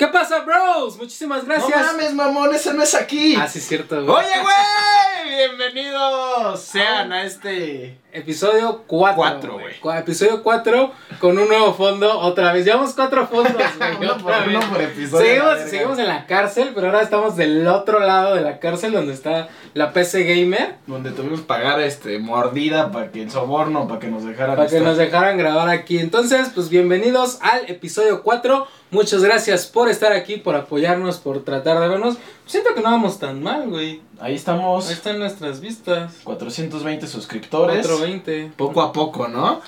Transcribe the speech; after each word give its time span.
¿Qué 0.00 0.06
pasa, 0.06 0.40
bros? 0.40 0.96
Muchísimas 0.96 1.44
gracias. 1.44 1.78
No 1.78 1.92
mames, 1.92 2.14
mamón, 2.14 2.54
ese 2.54 2.72
no 2.72 2.82
es 2.82 2.94
aquí. 2.94 3.36
Ah, 3.38 3.46
sí, 3.46 3.58
es 3.58 3.68
cierto, 3.68 4.02
güey. 4.02 4.16
Oye, 4.16 4.40
güey, 4.40 4.54
bienvenidos 5.30 6.60
sean 6.60 7.12
a 7.12 7.24
este 7.24 7.98
Episodio 8.12 8.82
4. 8.88 9.16
Cuatro, 9.16 9.58
güey. 9.60 9.98
Episodio 9.98 10.42
4 10.42 10.90
con 11.20 11.38
un 11.38 11.46
nuevo 11.46 11.72
fondo 11.74 12.18
otra 12.18 12.52
vez. 12.52 12.64
Llevamos 12.64 12.92
cuatro 12.94 13.24
fondos, 13.28 13.54
güey. 13.78 13.96
Uno 14.00 14.12
otra 14.14 14.22
por- 14.22 14.46
vez. 14.46 14.56
uno 14.56 14.60
por 14.72 14.82
episodio, 14.82 15.24
Seguimos, 15.24 15.70
seguimos 15.70 15.98
en 16.00 16.08
la 16.08 16.26
cárcel, 16.26 16.72
pero 16.74 16.88
ahora 16.88 17.02
estamos 17.02 17.36
del 17.36 17.66
otro 17.68 18.00
lado 18.00 18.34
de 18.34 18.40
la 18.40 18.58
cárcel 18.58 18.92
donde 18.92 19.12
está 19.12 19.48
la 19.74 19.92
PC 19.92 20.24
Gamer. 20.24 20.74
donde 20.88 21.12
tuvimos 21.12 21.40
que 21.42 21.46
pagar 21.46 21.80
este 21.80 22.18
mordida 22.18 22.90
para 22.90 23.12
que 23.12 23.22
el 23.22 23.30
soborno 23.30 23.86
para 23.86 24.00
que 24.00 24.08
nos 24.08 24.24
dejaran 24.24 24.56
Para 24.56 24.68
que 24.68 24.76
estar. 24.76 24.88
nos 24.88 24.98
dejaran 24.98 25.38
grabar 25.38 25.68
aquí. 25.68 25.98
Entonces, 25.98 26.50
pues 26.52 26.68
bienvenidos 26.68 27.38
al 27.42 27.70
episodio 27.70 28.24
4. 28.24 28.66
Muchas 28.90 29.22
gracias 29.22 29.66
por 29.68 29.88
estar 29.88 30.12
aquí, 30.12 30.36
por 30.38 30.56
apoyarnos, 30.56 31.18
por 31.18 31.44
tratar 31.44 31.78
de 31.78 31.86
vernos. 31.86 32.16
Siento 32.50 32.74
que 32.74 32.80
no 32.80 32.90
vamos 32.90 33.20
tan 33.20 33.40
mal, 33.44 33.68
güey. 33.68 34.00
Ahí 34.18 34.34
estamos, 34.34 34.88
Ahí 34.88 34.94
están 34.94 35.20
nuestras 35.20 35.60
vistas. 35.60 36.14
420 36.24 37.06
suscriptores. 37.06 37.86
420. 37.86 38.52
Poco 38.56 38.82
a 38.82 38.92
poco, 38.92 39.28
¿no? 39.28 39.60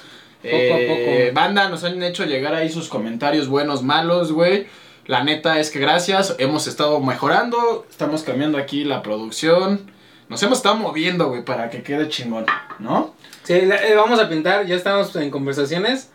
Poco 0.43 0.75
a 0.75 0.79
poco. 0.89 1.33
Banda, 1.33 1.69
nos 1.69 1.85
han 1.85 2.03
hecho 2.03 2.25
llegar 2.25 2.55
ahí 2.57 2.69
sus 2.69 2.89
comentarios 2.89 3.47
buenos, 3.47 3.85
malos, 3.85 4.33
güey. 4.33 4.67
La 5.07 5.23
neta 5.23 5.61
es 5.61 5.71
que 5.71 5.79
gracias, 5.79 6.35
hemos 6.39 6.67
estado 6.67 6.99
mejorando, 6.99 7.87
estamos 7.89 8.25
cambiando 8.25 8.59
aquí 8.59 8.83
la 8.83 9.01
producción. 9.03 9.89
Nos 10.29 10.43
hemos 10.43 10.59
estado 10.59 10.75
moviendo, 10.75 11.29
güey, 11.29 11.45
para 11.45 11.71
que 11.71 11.85
quede 11.85 12.09
chingón, 12.09 12.47
¿no? 12.81 13.15
Sí, 13.45 13.61
la- 13.63 13.77
eh, 13.87 13.95
vamos 13.95 14.19
a 14.19 14.29
pintar, 14.29 14.67
ya 14.67 14.75
estamos 14.75 15.15
en 15.15 15.31
conversaciones 15.31 16.11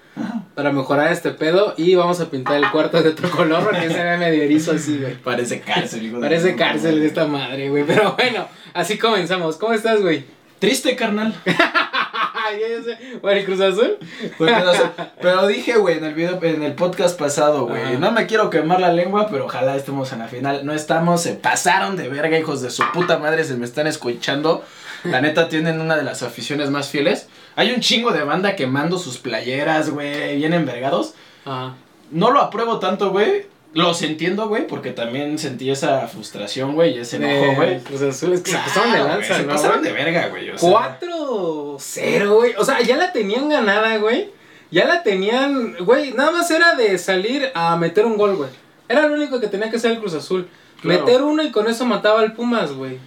para 0.56 0.72
mejorar 0.72 1.12
este 1.12 1.32
pedo 1.32 1.74
y 1.78 1.96
vamos 1.96 2.20
a 2.20 2.30
pintar 2.30 2.58
el 2.58 2.70
cuarto 2.72 3.02
de 3.02 3.10
otro 3.10 3.30
color 3.30 3.64
porque 3.64 3.90
se 3.90 4.04
ve 4.04 4.18
medio 4.18 4.44
erizo 4.44 4.72
así, 4.72 4.98
güey. 4.98 5.16
Parece 5.16 5.62
cárcel, 5.62 6.06
hijo 6.06 6.16
de 6.18 6.22
Parece 6.22 6.52
puta 6.52 6.66
cárcel 6.66 7.00
de 7.00 7.08
esta 7.08 7.26
madre, 7.28 7.70
güey. 7.70 7.84
Pero 7.86 8.16
bueno, 8.16 8.48
así 8.74 8.98
comenzamos. 8.98 9.58
¿Cómo 9.58 9.74
estás, 9.74 10.02
güey? 10.02 10.26
Triste, 10.60 10.96
carnal. 10.96 11.36
ya, 11.46 12.68
ya 12.78 12.84
sé. 12.84 13.20
Bueno, 13.22 13.40
¿y 13.40 13.46
Cruz 13.46 13.62
Azul? 13.62 13.98
Porque, 14.38 14.56
pero 15.22 15.48
dije, 15.48 15.78
güey, 15.78 15.98
en 15.98 16.06
el 16.06 16.14
video, 16.14 16.40
en 16.42 16.64
el 16.64 16.74
podcast 16.74 17.20
pasado, 17.20 17.68
güey, 17.68 17.98
no 17.98 18.12
me 18.12 18.26
quiero 18.26 18.50
quemar 18.50 18.80
la 18.80 18.92
lengua, 18.92 19.28
pero 19.30 19.46
ojalá 19.46 19.76
estemos 19.76 20.12
en 20.14 20.20
la 20.20 20.28
final. 20.28 20.66
No 20.66 20.74
estamos, 20.74 21.22
se 21.22 21.34
pasaron 21.34 21.96
de 21.96 22.10
verga, 22.10 22.38
hijos 22.40 22.62
de 22.62 22.70
su 22.70 22.84
puta 22.92 23.20
madre, 23.20 23.44
se 23.44 23.56
me 23.56 23.66
están 23.66 23.88
escuchando. 23.88 24.64
La 25.04 25.22
neta 25.22 25.48
tienen 25.48 25.80
una 25.80 25.96
de 25.96 26.04
las 26.04 26.24
aficiones 26.24 26.70
más 26.70 26.90
fieles. 26.90 27.28
Hay 27.58 27.72
un 27.72 27.82
chingo 27.82 28.12
de 28.12 28.24
banda 28.24 28.56
quemando 28.56 29.00
sus 29.00 29.18
playeras, 29.18 29.90
güey, 29.90 30.38
bien 30.38 30.54
envergados. 30.54 31.16
Ajá. 31.44 31.74
No 32.12 32.32
lo 32.32 32.40
apruebo 32.40 32.78
tanto, 32.80 33.10
güey. 33.10 33.48
Los 33.74 34.02
entiendo, 34.04 34.48
güey, 34.48 34.66
porque 34.68 34.92
también 34.92 35.38
sentí 35.40 35.70
esa 35.70 36.08
frustración, 36.08 36.76
güey, 36.76 36.96
y 36.96 37.00
ese 37.00 37.18
enojo, 37.18 37.56
güey. 37.56 37.80
Cruz 37.80 38.02
Azul 38.04 38.34
es 38.34 38.42
que 38.42 38.52
se 38.52 38.58
pasaron 38.58 38.92
de 38.92 39.00
güey, 39.00 39.10
lanza, 39.12 39.36
Se 39.36 39.44
¿no? 39.44 39.54
pasaron 39.54 39.80
güey? 39.80 39.92
de 39.92 40.04
verga, 40.04 40.28
güey. 40.30 40.50
o 40.52 40.58
sea. 40.58 41.00
4-0, 41.02 42.36
güey. 42.36 42.54
O 42.58 42.64
sea, 42.64 42.80
ya 42.82 42.96
la 42.96 43.12
tenían 43.12 43.50
ganada, 43.50 43.98
güey. 43.98 44.30
Ya 44.72 44.86
la 44.86 45.02
tenían, 45.04 45.78
güey. 45.80 46.14
Nada 46.14 46.32
más 46.32 46.50
era 46.52 46.76
de 46.76 46.98
salir 46.98 47.52
a 47.56 47.76
meter 47.76 48.06
un 48.06 48.18
gol, 48.18 48.36
güey. 48.36 48.50
Era 48.88 49.08
lo 49.08 49.16
único 49.16 49.40
que 49.40 49.48
tenía 49.48 49.70
que 49.70 49.78
hacer 49.78 49.92
el 49.92 50.00
Cruz 50.00 50.14
Azul. 50.14 50.48
Claro. 50.82 51.00
Meter 51.06 51.22
uno 51.24 51.42
y 51.44 51.52
con 51.52 51.68
eso 51.68 51.86
mataba 51.86 52.20
al 52.22 52.34
Pumas, 52.34 52.72
güey. 52.72 53.00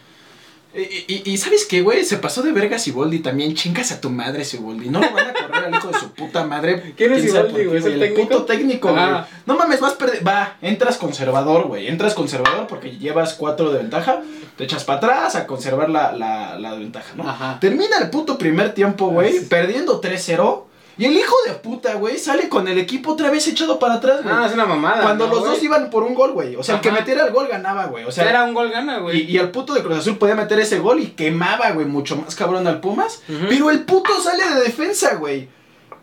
Y, 0.73 0.81
y, 0.81 1.23
y 1.25 1.37
¿sabes 1.37 1.65
qué, 1.65 1.83
güey? 1.83 2.05
Se 2.05 2.19
pasó 2.19 2.43
de 2.43 2.53
verga 2.53 2.79
Siboldi 2.79 3.19
también. 3.19 3.55
Chingas 3.55 3.91
a 3.91 4.01
tu 4.01 4.09
madre, 4.09 4.45
Siboldi. 4.45 4.89
No 4.89 5.01
lo 5.01 5.11
van 5.13 5.29
a 5.29 5.33
correr 5.33 5.65
al 5.65 5.75
hijo 5.75 5.89
de 5.89 5.99
su 5.99 6.13
puta 6.13 6.45
madre. 6.45 6.95
¿Quién 6.97 7.13
es 7.13 7.23
Siboldi, 7.23 7.65
güey? 7.65 7.79
¿Es 7.79 7.87
el 7.87 8.13
puto 8.15 8.45
técnico, 8.45 8.91
güey. 8.91 9.03
Ajá. 9.03 9.29
No 9.47 9.57
mames, 9.57 9.81
vas 9.81 9.95
a 9.95 9.99
perder. 9.99 10.27
Va, 10.27 10.57
entras 10.63 10.97
conservador, 10.97 11.67
güey. 11.67 11.89
Entras 11.89 12.15
conservador 12.15 12.69
porque 12.69 12.97
llevas 12.99 13.35
cuatro 13.35 13.73
de 13.73 13.79
ventaja. 13.79 14.23
Te 14.57 14.65
echas 14.65 14.85
para 14.85 14.99
atrás 14.99 15.35
a 15.35 15.47
conservar 15.47 15.91
la, 15.91 16.13
la, 16.13 16.59
la 16.59 16.75
ventaja, 16.75 17.15
¿no? 17.17 17.29
Ajá. 17.29 17.59
Termina 17.61 17.99
el 17.99 18.11
puto 18.11 18.39
primer 18.39 18.73
tiempo, 18.73 19.09
güey. 19.09 19.39
Ah. 19.39 19.43
Perdiendo 19.49 20.01
3-0. 20.01 20.70
Y 21.01 21.07
el 21.07 21.15
hijo 21.15 21.35
de 21.47 21.55
puta, 21.55 21.95
güey, 21.95 22.19
sale 22.19 22.51
con 22.51 22.69
el 22.69 22.77
equipo 22.77 23.13
otra 23.13 23.31
vez 23.31 23.49
echado 23.49 23.79
para 23.79 23.95
atrás, 23.95 24.23
güey. 24.23 24.35
Ah, 24.37 24.45
es 24.47 24.53
una 24.53 24.67
mamada. 24.67 25.03
Cuando 25.03 25.29
¿no, 25.29 25.35
los 25.35 25.45
dos 25.45 25.63
iban 25.63 25.89
por 25.89 26.03
un 26.03 26.15
gol, 26.15 26.33
güey. 26.33 26.57
O 26.57 26.63
sea, 26.63 26.75
el 26.75 26.81
que 26.83 26.93
metiera 26.93 27.25
el 27.25 27.33
gol 27.33 27.49
ganaba, 27.49 27.87
güey. 27.87 28.05
O 28.05 28.13
sea, 28.13 28.29
era 28.29 28.45
un 28.45 28.53
gol 28.53 28.71
gana, 28.71 28.99
güey. 28.99 29.23
y, 29.23 29.31
y 29.31 29.39
el 29.39 29.51
puto 29.51 29.73
de 29.73 29.83
Cruz 29.83 29.97
Azul 29.97 30.19
podía 30.19 30.35
meter 30.35 30.61
ese 30.61 30.79
gol 30.79 31.01
y 31.01 31.07
quemaba, 31.13 31.71
güey, 31.71 31.87
mucho 31.87 32.17
más 32.17 32.35
cabrón 32.35 32.67
al 32.67 32.81
Pumas. 32.81 33.23
Pero 33.49 33.71
el 33.71 33.85
puto 33.85 34.21
sale 34.21 34.45
de 34.47 34.61
defensa, 34.61 35.15
güey. 35.15 35.49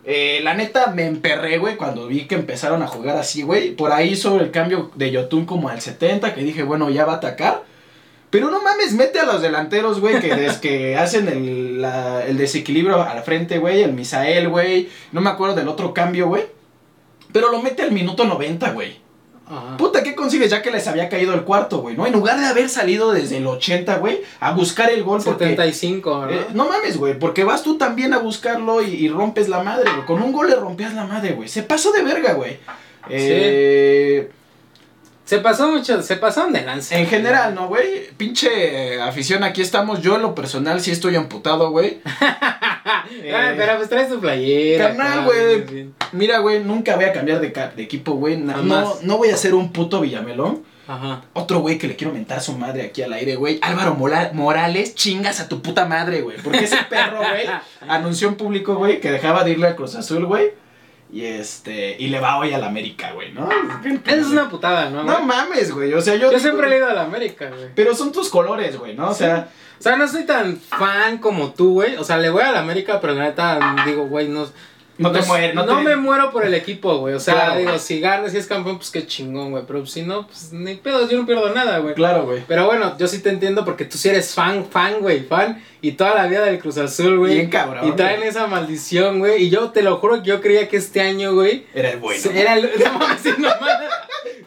Eh, 0.02 0.40
la 0.42 0.54
neta 0.54 0.88
me 0.88 1.06
emperré, 1.06 1.58
güey, 1.58 1.76
cuando 1.76 2.08
vi 2.08 2.26
que 2.26 2.34
empezaron 2.34 2.82
a 2.82 2.88
jugar 2.88 3.16
así, 3.18 3.42
güey. 3.42 3.76
Por 3.76 3.92
ahí 3.92 4.16
sobre 4.16 4.42
el 4.46 4.50
cambio 4.50 4.90
de 4.96 5.12
Yotun 5.12 5.46
como 5.46 5.68
al 5.68 5.80
70, 5.80 6.34
que 6.34 6.42
dije, 6.42 6.64
bueno, 6.64 6.90
ya 6.90 7.04
va 7.04 7.12
a 7.12 7.16
atacar. 7.18 7.62
Pero 8.30 8.50
no 8.50 8.60
mames, 8.62 8.92
mete 8.92 9.18
a 9.20 9.24
los 9.24 9.40
delanteros, 9.40 10.00
güey, 10.00 10.20
que, 10.20 10.34
des- 10.34 10.58
que 10.58 10.96
hacen 10.98 11.28
el, 11.28 11.80
la- 11.80 12.24
el 12.26 12.36
desequilibrio 12.36 13.02
al 13.02 13.22
frente, 13.22 13.58
güey. 13.58 13.82
El 13.82 13.92
Misael, 13.94 14.48
güey. 14.48 14.88
No 15.12 15.20
me 15.20 15.30
acuerdo 15.30 15.54
del 15.54 15.68
otro 15.68 15.94
cambio, 15.94 16.28
güey. 16.28 16.44
Pero 17.32 17.50
lo 17.50 17.62
mete 17.62 17.82
al 17.82 17.92
minuto 17.92 18.24
90, 18.24 18.70
güey. 18.72 18.98
Ajá. 19.50 19.78
Puta, 19.78 20.02
¿qué 20.02 20.14
consigues? 20.14 20.50
Ya 20.50 20.60
que 20.60 20.70
les 20.70 20.86
había 20.88 21.08
caído 21.08 21.32
el 21.32 21.40
cuarto, 21.44 21.78
güey, 21.78 21.96
¿no? 21.96 22.06
En 22.06 22.12
lugar 22.12 22.38
de 22.38 22.44
haber 22.44 22.68
salido 22.68 23.12
desde 23.12 23.38
el 23.38 23.46
80, 23.46 23.96
güey, 23.96 24.20
a 24.40 24.52
buscar 24.52 24.90
el 24.90 25.02
gol 25.04 25.22
porque... 25.24 25.44
75, 25.46 26.20
¿verdad? 26.20 26.36
eh, 26.42 26.46
no 26.52 26.68
mames, 26.68 26.98
güey, 26.98 27.18
porque 27.18 27.44
vas 27.44 27.62
tú 27.62 27.78
también 27.78 28.12
a 28.12 28.18
buscarlo 28.18 28.82
y, 28.82 28.88
y 28.94 29.08
rompes 29.08 29.48
la 29.48 29.62
madre, 29.62 29.90
güey. 29.90 30.04
Con 30.04 30.22
un 30.22 30.32
gol 30.32 30.50
le 30.50 30.56
rompías 30.56 30.92
la 30.92 31.04
madre, 31.06 31.32
güey. 31.32 31.48
Se 31.48 31.62
pasó 31.62 31.92
de 31.92 32.02
verga, 32.02 32.34
güey. 32.34 32.58
Eh, 33.08 34.30
Se 35.28 35.40
pasó 35.40 35.70
mucho, 35.70 36.00
se 36.00 36.16
pasaron 36.16 36.54
de 36.54 36.62
lanza. 36.62 36.96
En 36.96 37.06
general, 37.06 37.54
¿no, 37.54 37.68
güey? 37.68 38.08
Pinche 38.16 38.94
eh, 38.94 38.98
afición, 39.02 39.44
aquí 39.44 39.60
estamos. 39.60 40.00
Yo 40.00 40.16
en 40.16 40.22
lo 40.22 40.34
personal 40.34 40.80
sí 40.80 40.90
estoy 40.90 41.16
amputado, 41.16 41.70
güey. 41.70 42.00
Eh, 43.22 43.54
pero 43.58 43.76
pues 43.76 43.90
traes 43.90 44.08
tu 44.08 44.18
playera. 44.20 44.86
carnal, 44.86 45.26
güey. 45.26 45.90
Mira, 46.12 46.38
güey, 46.38 46.64
nunca 46.64 46.96
voy 46.96 47.04
a 47.04 47.12
cambiar 47.12 47.40
de, 47.42 47.48
de 47.76 47.82
equipo, 47.82 48.12
güey. 48.12 48.38
No, 48.38 48.96
no 49.02 49.18
voy 49.18 49.28
a 49.28 49.36
ser 49.36 49.54
un 49.54 49.70
puto 49.70 50.00
Villamelón. 50.00 50.62
Ajá. 50.86 51.20
Otro 51.34 51.60
güey 51.60 51.76
que 51.76 51.88
le 51.88 51.96
quiero 51.96 52.14
mentar 52.14 52.38
a 52.38 52.40
su 52.40 52.56
madre 52.56 52.80
aquí 52.86 53.02
al 53.02 53.12
aire, 53.12 53.36
güey. 53.36 53.58
Álvaro 53.60 53.94
Mola- 53.96 54.30
Morales, 54.32 54.94
chingas 54.94 55.40
a 55.40 55.48
tu 55.50 55.60
puta 55.60 55.84
madre, 55.84 56.22
güey. 56.22 56.38
Porque 56.38 56.64
ese 56.64 56.78
perro, 56.88 57.18
güey, 57.18 57.44
anunció 57.86 58.28
en 58.28 58.36
público, 58.36 58.76
güey, 58.76 58.98
que 58.98 59.10
dejaba 59.12 59.44
de 59.44 59.50
irle 59.50 59.66
a 59.68 59.76
Cruz 59.76 59.94
Azul, 59.94 60.24
güey. 60.24 60.52
Y 61.10 61.24
este, 61.24 61.96
y 61.98 62.08
le 62.08 62.20
va 62.20 62.38
hoy 62.38 62.52
al 62.52 62.62
América, 62.64 63.12
güey, 63.12 63.32
¿no? 63.32 63.48
Esa 64.04 64.14
es 64.16 64.26
una 64.26 64.50
putada, 64.50 64.90
¿no? 64.90 65.02
No 65.04 65.20
mames, 65.20 65.72
güey. 65.72 65.94
O 65.94 66.02
sea, 66.02 66.16
yo. 66.16 66.30
Yo 66.30 66.38
siempre 66.38 66.70
he 66.70 66.76
ido 66.76 66.86
a 66.86 66.92
la 66.92 67.04
América, 67.04 67.48
güey. 67.48 67.70
Pero 67.74 67.94
son 67.94 68.12
tus 68.12 68.28
colores, 68.28 68.76
güey, 68.78 68.94
¿no? 68.94 69.08
O 69.10 69.14
sea, 69.14 69.48
O 69.78 69.82
sea, 69.82 69.96
no 69.96 70.06
soy 70.06 70.24
tan 70.26 70.58
fan 70.58 71.18
como 71.18 71.54
tú, 71.54 71.74
güey. 71.74 71.96
O 71.96 72.04
sea, 72.04 72.18
le 72.18 72.28
voy 72.28 72.42
a 72.42 72.52
la 72.52 72.60
América, 72.60 73.00
pero 73.00 73.14
la 73.14 73.24
neta 73.24 73.76
digo, 73.86 74.06
güey, 74.06 74.28
no. 74.28 74.46
No 74.98 75.10
te 75.12 75.22
mueres, 75.22 75.54
no, 75.54 75.64
No, 75.64 75.78
te- 75.78 75.82
me 75.84 75.96
muero 75.96 76.30
por 76.30 76.44
el 76.44 76.54
equipo, 76.54 76.98
güey. 76.98 77.14
O 77.14 77.20
sea, 77.20 77.34
Claro, 77.34 77.58
digo, 77.60 77.78
si 77.78 78.00
gana, 78.00 78.28
si 78.28 78.36
es 78.36 78.46
campeón, 78.46 78.76
pues 78.78 78.90
qué 78.90 79.06
chingón, 79.06 79.50
güey. 79.52 79.64
Pero 79.66 79.86
si 79.86 80.02
no, 80.02 80.26
pues 80.26 80.52
ni 80.52 80.74
pedo, 80.74 81.08
yo 81.08 81.18
no 81.18 81.26
pierdo 81.26 81.54
nada, 81.54 81.78
güey. 81.78 81.94
Claro, 81.94 82.24
güey. 82.24 82.42
Pero 82.46 82.66
bueno, 82.66 82.96
yo 82.98 83.06
sí 83.08 83.20
te 83.20 83.30
entiendo 83.30 83.64
porque 83.64 83.84
tú 83.84 83.96
sí 83.96 84.08
eres 84.08 84.34
fan, 84.34 84.66
fan, 84.70 85.00
güey, 85.00 85.20
fan. 85.20 85.62
Y 85.80 85.92
toda 85.92 86.14
la 86.14 86.26
vida 86.26 86.42
del 86.44 86.58
Cruz 86.58 86.76
Azul, 86.78 87.18
güey. 87.18 87.34
Bien 87.34 87.48
cabrón, 87.50 87.86
Y 87.88 87.92
traen 87.92 88.16
güey. 88.18 88.28
esa 88.28 88.48
maldición, 88.48 89.20
güey. 89.20 89.44
Y 89.44 89.50
yo 89.50 89.70
te 89.70 89.82
lo 89.82 89.98
juro 89.98 90.20
que 90.22 90.28
yo 90.28 90.40
creía 90.40 90.68
que 90.68 90.76
este 90.76 91.00
año, 91.00 91.34
güey. 91.34 91.66
Era 91.72 91.90
el 91.90 91.98
bueno. 92.00 92.30
Era 92.34 92.54
el. 92.56 92.68
No 92.84 92.98
mames, 92.98 93.24
no 93.38 93.48
mames. 93.48 93.88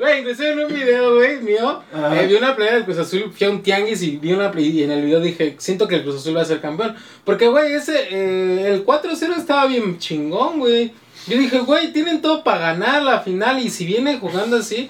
Güey, 0.02 0.22
inclusive 0.22 0.54
en 0.54 0.60
un 0.62 0.74
video, 0.74 1.14
güey, 1.14 1.42
mío, 1.42 1.84
eh, 1.94 2.26
vi 2.28 2.34
una 2.34 2.56
playera 2.56 2.78
del 2.78 2.86
Cruz 2.86 2.98
Azul, 2.98 3.32
fui 3.32 3.46
a 3.46 3.52
un 3.52 3.62
tianguis 3.62 4.02
y 4.02 4.18
vi 4.18 4.34
una 4.34 4.52
y 4.58 4.82
en 4.82 4.90
el 4.90 5.06
video 5.06 5.20
dije, 5.20 5.58
siento 5.60 5.88
que 5.88 5.98
el 5.98 6.02
Cruz 6.02 6.16
Azul 6.16 6.36
va 6.36 6.42
a 6.42 6.46
ser 6.46 6.60
campeón. 6.60 6.96
Porque, 7.24 7.48
güey, 7.48 7.74
ese, 7.74 8.08
eh, 8.10 8.74
el 8.74 8.84
4-0 8.84 9.38
estaba 9.38 9.68
bien 9.68 10.00
chingón, 10.00 10.58
güey. 10.58 10.92
Yo 11.28 11.38
dije, 11.38 11.60
güey, 11.60 11.94
tienen 11.94 12.20
todo 12.20 12.44
para 12.44 12.74
ganar 12.74 13.04
la 13.04 13.20
final 13.20 13.60
y 13.60 13.70
si 13.70 13.86
viene 13.86 14.18
jugando 14.18 14.58
así, 14.58 14.90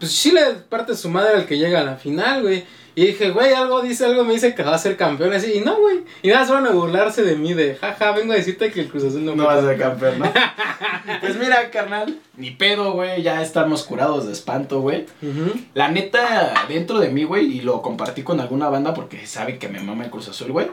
pues 0.00 0.10
sí 0.10 0.32
le 0.32 0.42
parte 0.68 0.96
su 0.96 1.08
madre 1.08 1.36
al 1.36 1.46
que 1.46 1.56
llega 1.56 1.78
a 1.78 1.84
la 1.84 1.94
final, 1.94 2.42
güey. 2.42 2.64
Y 2.98 3.06
dije, 3.06 3.30
güey, 3.30 3.52
algo 3.52 3.80
dice, 3.80 4.06
algo 4.06 4.24
me 4.24 4.32
dice 4.32 4.56
que 4.56 4.64
va 4.64 4.74
a 4.74 4.78
ser 4.78 4.96
campeón 4.96 5.32
así. 5.32 5.52
Y 5.52 5.60
no, 5.60 5.76
güey. 5.78 6.00
Y 6.20 6.28
nada, 6.30 6.44
solo 6.44 6.68
a 6.68 6.72
burlarse 6.72 7.22
de 7.22 7.36
mí, 7.36 7.54
de 7.54 7.76
jaja, 7.76 8.10
vengo 8.10 8.32
a 8.32 8.36
decirte 8.36 8.72
que 8.72 8.80
el 8.80 8.88
Cruz 8.88 9.04
Azul 9.04 9.24
no, 9.24 9.36
No 9.36 9.44
vas 9.46 9.62
a 9.62 9.68
ser 9.68 9.78
campeón, 9.78 10.18
¿no? 10.18 10.32
pues 11.20 11.36
mira, 11.38 11.70
carnal, 11.70 12.18
ni 12.36 12.50
pedo, 12.50 12.90
güey. 12.94 13.22
Ya 13.22 13.40
estamos 13.40 13.84
curados 13.84 14.26
de 14.26 14.32
espanto, 14.32 14.80
güey. 14.80 15.06
Ujú. 15.22 15.52
La 15.74 15.88
neta, 15.92 16.64
dentro 16.68 16.98
de 16.98 17.10
mí, 17.10 17.22
güey, 17.22 17.46
y 17.58 17.60
lo 17.60 17.82
compartí 17.82 18.22
con 18.24 18.40
alguna 18.40 18.68
banda 18.68 18.94
porque 18.94 19.24
sabe 19.28 19.58
que 19.58 19.68
me 19.68 19.78
mama 19.78 20.02
el 20.04 20.10
Cruz 20.10 20.28
Azul, 20.28 20.50
güey. 20.50 20.66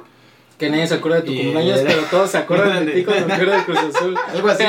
Que 0.57 0.69
nadie 0.71 0.87
se 0.87 0.95
acuerda 0.95 1.17
de 1.17 1.23
tu 1.27 1.31
Y- 1.31 1.43
cumpleaños, 1.43 1.81
pero 1.85 2.01
todos 2.09 2.31
se 2.31 2.39
acuerdan 2.39 2.87
de 2.87 2.91
ti 2.93 3.03
cuando 3.03 3.25
acuerdan 3.35 3.57
del 3.57 3.65
Cruz 3.65 3.95
Azul. 3.95 4.17
Algo 4.33 4.47
así. 4.49 4.63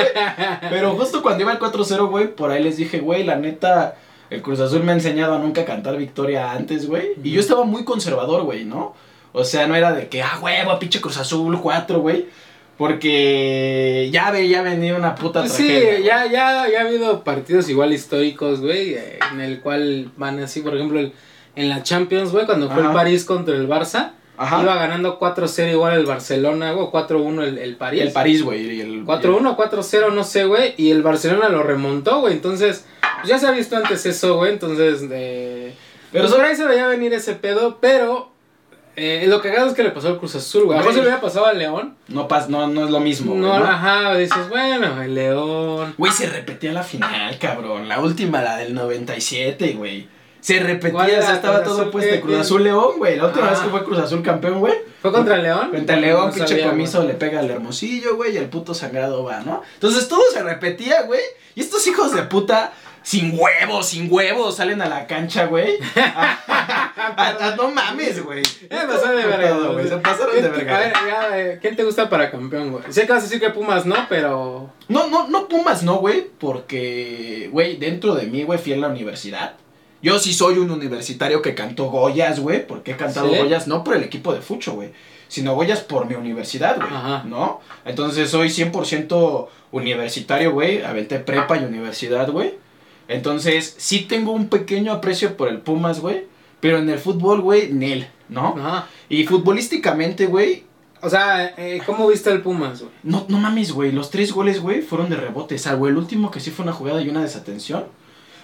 Pero 0.69 0.95
justo 0.95 1.23
cuando 1.23 1.43
iba 1.45 1.53
el 1.53 1.59
4-0, 1.59 2.11
güey, 2.11 2.35
por 2.35 2.51
ahí 2.51 2.63
les 2.63 2.77
dije, 2.77 2.99
güey, 2.99 3.25
la 3.25 3.37
neta, 3.37 3.97
el 4.31 4.43
Cruz 4.43 4.61
Azul 4.61 4.83
me 4.83 4.93
ha 4.93 4.95
enseñado 4.95 5.35
a 5.35 5.39
nunca 5.39 5.65
cantar 5.65 5.97
victoria 5.97 6.53
antes, 6.53 6.87
güey. 6.89 7.11
Y 7.23 7.31
yo 7.33 7.41
estaba 7.41 7.65
muy 7.65 7.85
conservador, 7.85 8.43
güey, 8.43 8.65
¿no? 8.65 8.95
O 9.33 9.45
sea, 9.45 9.67
no 9.67 9.75
era 9.75 9.93
de 9.93 10.09
que, 10.09 10.23
ah, 10.23 10.39
huevo, 10.41 10.79
pinche 10.79 11.01
Cruz 11.01 11.19
Azul, 11.19 11.61
4, 11.61 12.01
güey. 12.01 12.27
Porque 12.77 14.09
ya 14.13 14.31
veía 14.31 14.63
venir 14.63 14.95
una 14.95 15.15
puta 15.15 15.41
Pues 15.41 15.53
sí, 15.53 15.67
tragedia, 15.67 15.99
ya, 16.01 16.25
ya, 16.31 16.69
ya 16.71 16.81
ha 16.81 16.87
habido 16.87 17.25
partidos 17.25 17.69
igual 17.69 17.93
históricos, 17.93 18.61
güey, 18.61 18.97
en 19.33 19.41
el 19.41 19.61
cual 19.61 20.11
van 20.17 20.39
así, 20.41 20.61
por 20.61 20.75
ejemplo, 20.75 21.01
el- 21.01 21.13
en 21.55 21.69
la 21.71 21.83
Champions, 21.83 22.33
güey, 22.33 22.45
cuando 22.47 22.69
fue 22.71 22.81
Ajá. 22.81 22.91
el 22.91 22.95
París 22.95 23.25
contra 23.25 23.55
el 23.57 23.67
Barça, 23.69 24.13
Ajá. 24.37 24.63
iba 24.63 24.75
ganando 24.77 25.19
4-0 25.19 25.71
igual 25.73 25.95
el 25.99 26.05
Barcelona, 26.05 26.73
güey, 26.73 26.89
4-1 26.91 27.43
el, 27.45 27.57
el 27.59 27.77
París. 27.77 28.03
El 28.03 28.13
París, 28.13 28.43
güey. 28.43 28.77
y 28.77 28.81
el- 28.83 29.05
4-1, 29.07 29.57
4-0, 29.57 30.11
no 30.13 30.23
sé, 30.25 30.45
güey, 30.45 30.75
y 30.77 30.91
el 30.91 31.03
Barcelona 31.03 31.49
lo 31.49 31.63
remontó, 31.63 32.21
güey, 32.21 32.35
entonces, 32.35 32.85
ya 33.25 33.39
se 33.39 33.47
ha 33.47 33.51
visto 33.51 33.77
antes 33.77 34.05
eso, 34.07 34.37
güey, 34.37 34.53
entonces, 34.53 35.03
eh, 35.11 35.75
Pero 36.13 36.25
pues 36.25 36.35
por 36.35 36.45
ahí 36.45 36.57
se 36.57 36.67
veía 36.67 36.87
venir 36.87 37.13
ese 37.15 37.35
pedo, 37.35 37.79
pero 37.81 38.31
eh, 38.97 39.25
lo 39.29 39.41
cagado 39.43 39.69
es 39.69 39.75
que 39.75 39.83
le 39.83 39.91
pasó 39.91 40.09
al 40.09 40.19
Cruz 40.19 40.35
Azul, 40.37 40.65
güey, 40.65 40.77
a 40.77 40.81
mejor 40.81 40.93
se 40.95 40.99
le 41.01 41.05
hubiera 41.07 41.21
pasado 41.21 41.47
al 41.47 41.59
León, 41.59 41.97
No, 42.09 42.29
pas- 42.29 42.49
no, 42.49 42.67
no 42.67 42.85
es 42.85 42.91
lo 42.91 43.01
mismo, 43.01 43.33
güey, 43.33 43.43
no, 43.43 43.59
¿no? 43.59 43.65
ajá, 43.67 44.17
dices, 44.17 44.49
bueno, 44.49 45.03
el 45.03 45.15
León... 45.15 45.95
Güey, 45.99 46.13
se 46.13 46.27
repetía 46.29 46.73
la 46.73 46.83
final, 46.83 47.39
cabrón. 47.39 47.89
La 47.89 48.01
última, 48.01 48.43
la 48.43 48.57
del 48.57 48.75
97, 48.75 49.73
güey. 49.75 50.09
Se 50.41 50.61
repetía, 50.61 50.93
¿Cuál 50.93 51.11
o 51.11 51.23
sea, 51.23 51.35
estaba 51.35 51.57
¿Cruz 51.57 51.67
todo 51.69 51.81
Azul 51.81 51.91
puesto. 51.91 52.21
Cruz. 52.21 52.37
Azul 52.39 52.63
León, 52.63 52.93
güey. 52.99 53.17
La 53.17 53.27
última 53.27 53.49
Ah. 53.49 53.51
vez 53.51 53.59
que 53.59 53.69
fue 53.69 53.85
Cruz 53.85 53.99
Azul 53.99 54.23
campeón, 54.23 54.61
güey. 54.61 54.75
¿Fue 55.03 55.11
contra 55.13 55.35
el 55.37 55.43
León? 55.43 55.71
Al 55.89 56.01
León, 56.01 56.27
No 56.29 56.33
pinche 56.33 56.49
sabía, 56.51 56.69
comiso 56.71 56.99
güey. 56.99 57.09
le 57.09 57.15
pega 57.15 57.41
al 57.41 57.51
hermosillo, 57.51 58.15
güey, 58.15 58.33
y 58.35 58.37
el 58.37 58.49
puto 58.49 58.73
sangrado 58.73 59.25
va, 59.25 59.41
¿no? 59.41 59.63
Entonces 59.75 60.07
todo 60.09 60.23
se 60.33 60.43
repetía, 60.45 61.03
güey. 61.03 61.21
Y 61.57 61.61
estos 61.63 61.85
hijos 61.89 62.15
de 62.15 62.23
puta, 62.23 62.73
sin 63.07 63.39
huevos, 63.39 63.87
sin 63.87 64.13
huevos, 64.13 64.57
salen 64.57 64.83
a 64.83 64.89
la 64.89 65.07
cancha, 65.07 65.47
güey. 65.47 65.79
A- 65.97 67.13
a- 67.17 67.47
a- 67.53 67.57
no 67.57 67.71
mames, 67.71 68.25
güey. 68.25 68.43
Ya 68.69 68.85
me 68.85 68.93
pasó 68.93 69.13
de 69.13 69.25
verga, 69.25 69.53
güey. 69.73 69.89
Se 69.89 69.97
pasaron 69.99 70.33
¿Quién 70.33 70.43
de 70.43 70.51
verga. 70.51 70.77
A 70.77 70.81
ver, 70.81 70.93
ya, 71.07 71.39
eh, 71.39 71.59
¿quién 71.63 71.77
te 71.77 71.85
gusta 71.85 72.09
para 72.11 72.33
campeón, 72.33 72.73
güey? 72.73 72.85
Sé 72.91 73.07
que 73.07 73.13
vas 73.13 73.21
a 73.23 73.27
decir 73.27 73.39
que 73.39 73.51
Pumas 73.51 73.87
no, 73.87 73.95
pero. 74.09 74.73
No, 74.89 75.07
no, 75.07 75.29
no 75.29 75.47
Pumas, 75.47 75.85
no, 75.85 75.99
güey, 75.99 76.27
porque, 76.39 77.49
güey, 77.53 77.77
dentro 77.77 78.17
de 78.17 78.27
mí, 78.27 78.43
güey, 78.43 78.59
fui 78.59 78.73
en 78.73 78.81
la 78.81 78.89
universidad. 78.89 79.55
Yo 80.03 80.19
sí 80.19 80.35
soy 80.35 80.59
un 80.59 80.73
universitario 80.73 81.43
que 81.43 81.55
cantó 81.55 81.85
Goyas, 81.91 82.41
güey, 82.41 82.67
porque 82.67 82.93
he 82.93 82.97
cantado 82.97 83.31
¿Sí? 83.31 83.37
Goyas 83.39 83.69
no 83.69 83.85
por 83.85 83.95
el 83.95 84.03
equipo 84.03 84.35
de 84.35 84.41
Fucho, 84.41 84.73
güey, 84.75 84.91
sino 85.29 85.55
Goyas 85.55 85.81
por 85.81 86.07
mi 86.07 86.17
universidad, 86.17 86.77
güey, 86.77 86.89
Ajá. 86.93 87.23
¿no? 87.25 87.61
Entonces 87.85 88.31
soy 88.31 88.49
100% 88.49 89.49
universitario, 89.71 90.53
güey, 90.53 90.83
aventé 90.83 91.21
prepa 91.21 91.57
y 91.57 91.65
universidad, 91.65 92.29
güey. 92.31 92.55
Entonces 93.09 93.75
sí 93.79 94.01
tengo 94.01 94.33
un 94.33 94.49
pequeño 94.49 94.93
aprecio 94.93 95.37
por 95.37 95.49
el 95.49 95.59
Pumas, 95.59 96.01
güey, 96.01 96.25
pero 96.61 96.79
en 96.79 96.89
el 96.91 96.99
fútbol, 96.99 97.41
güey, 97.41 97.73
nel, 97.73 98.09
¿no? 98.29 98.55
Ajá. 98.59 98.87
Y 99.09 99.25
futbolísticamente, 99.27 100.27
güey, 100.27 100.65
O 101.03 101.11
sea, 101.11 101.55
eh, 101.59 101.81
¿cómo 101.87 102.09
viste 102.09 102.31
el 102.31 102.41
Pumas, 102.43 102.81
güey? 102.81 102.91
no, 103.05 103.27
no 103.29 103.39
mames, 103.39 103.71
güey. 103.73 103.93
Los 103.93 104.11
tres 104.11 104.33
goles, 104.33 104.61
güey, 104.61 104.81
fueron 104.83 105.09
de 105.11 105.17
rebote. 105.17 105.59
Salvo 105.59 105.87
el 105.89 105.97
último 105.97 106.31
que 106.31 106.41
sí 106.41 106.51
fue 106.51 106.63
una 106.65 106.73
jugada 106.73 107.01
y 107.03 107.09
una 107.09 107.23
desatención. 107.23 107.85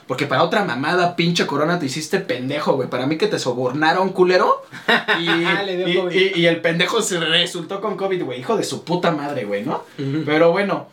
Porque 0.06 0.26
para 0.26 0.42
otra 0.42 0.64
mamada, 0.64 1.16
pinche 1.16 1.46
corona, 1.46 1.78
te 1.78 1.86
hiciste 1.86 2.18
pendejo, 2.20 2.74
güey. 2.74 2.88
Para 2.90 3.06
mí 3.06 3.16
que 3.16 3.26
te 3.28 3.38
sobornaron, 3.38 4.10
culero. 4.10 4.62
Y, 5.20 5.26
Le 5.64 5.76
dio 5.76 5.88
y- 5.88 5.96
COVID. 5.96 6.14
y- 6.36 6.40
y 6.40 6.46
el 6.46 6.60
pendejo 6.60 7.00
se 7.02 7.18
resultó 7.20 7.80
con 7.80 7.96
COVID, 7.96 8.22
güey. 8.24 8.40
Hijo 8.40 8.56
de 8.56 8.64
su 8.64 8.84
puta 8.84 9.10
madre, 9.12 9.44
güey, 9.44 9.64
¿no? 9.64 9.84
Ujú. 9.98 10.22
Pero 10.26 10.52
bueno, 10.52 10.88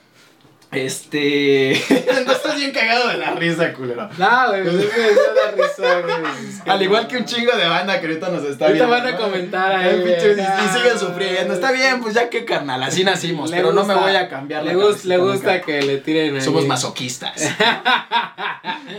este. 0.72 1.82
no 2.26 2.32
estás 2.32 2.56
bien 2.58 2.72
cagado 2.72 3.08
de 3.10 3.18
la 3.18 3.32
risa, 3.32 3.74
culero. 3.74 4.08
No, 4.18 4.48
güey, 4.50 4.64
pues 4.64 4.76
es 4.76 4.86
que 4.86 5.02
me 5.02 5.08
dio 5.10 5.22
la 5.34 5.52
risa, 5.52 6.02
güey. 6.02 6.46
Al 6.68 6.82
igual 6.84 7.08
que 7.08 7.18
un 7.18 7.26
chingo 7.26 7.56
de 7.56 7.68
banda 7.68 8.00
que 8.00 8.08
ahorita 8.08 8.30
nos 8.30 8.44
está 8.44 8.68
Ahorita 8.68 8.86
viendo. 8.86 9.04
van 9.04 9.08
a 9.08 9.18
¿no? 9.18 9.24
comentar 9.26 9.76
ahí, 9.76 10.00
güey. 10.02 10.14
y, 10.14 10.16
y 10.16 10.78
siguen 10.78 11.00
sufriendo. 11.00 11.54
Está 11.54 11.72
bien, 11.72 12.02
pues 12.02 12.14
ya 12.14 12.30
que 12.30 12.46
carnal, 12.46 12.84
así 12.84 13.04
nacimos. 13.04 13.50
Le 13.50 13.58
pero 13.58 13.74
no 13.74 13.84
me 13.84 13.96
voy 13.96 14.16
a 14.16 14.30
cambiar 14.30 14.64
Le, 14.64 14.74
la 14.74 14.78
le 14.78 14.80
cabecita 14.84 15.18
gusta 15.18 15.54
nunca. 15.54 15.66
que 15.66 15.82
le 15.82 15.98
tiren 15.98 16.36
ahí. 16.36 16.42
Somos 16.42 16.66
masoquistas. 16.68 17.50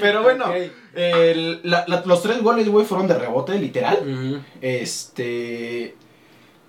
Pero 0.00 0.22
bueno, 0.22 0.46
la- 1.62 1.84
la- 1.86 2.02
los 2.04 2.22
tres 2.22 2.42
goles, 2.42 2.68
güey, 2.68 2.84
fueron 2.86 3.06
de 3.06 3.14
rebote, 3.14 3.54
literal. 3.58 4.42
Este. 4.60 5.94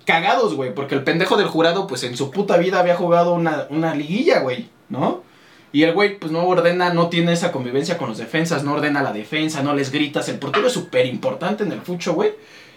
Cagados, 0.04 0.54
güey, 0.54 0.74
porque 0.74 0.96
el 0.96 1.04
pendejo 1.04 1.36
del 1.36 1.46
jurado, 1.46 1.86
pues 1.86 2.02
en 2.02 2.16
su 2.16 2.32
puta 2.32 2.56
vida 2.56 2.80
había 2.80 2.96
jugado 2.96 3.34
una, 3.34 3.66
una 3.70 3.94
liguilla, 3.94 4.40
güey, 4.40 4.68
¿no? 4.92 5.24
Y 5.72 5.84
el 5.84 5.94
güey, 5.94 6.18
pues 6.18 6.30
no 6.30 6.46
ordena, 6.46 6.92
no 6.92 7.08
tiene 7.08 7.32
esa 7.32 7.50
convivencia 7.50 7.96
con 7.96 8.10
los 8.10 8.18
defensas, 8.18 8.62
no 8.62 8.74
ordena 8.74 9.02
la 9.02 9.12
defensa, 9.12 9.62
no 9.62 9.74
les 9.74 9.90
gritas. 9.90 10.28
El 10.28 10.38
portero 10.38 10.66
es 10.66 10.72
súper 10.74 11.06
importante 11.06 11.64
en 11.64 11.72
el 11.72 11.80
fucho, 11.80 12.12
güey. 12.12 12.32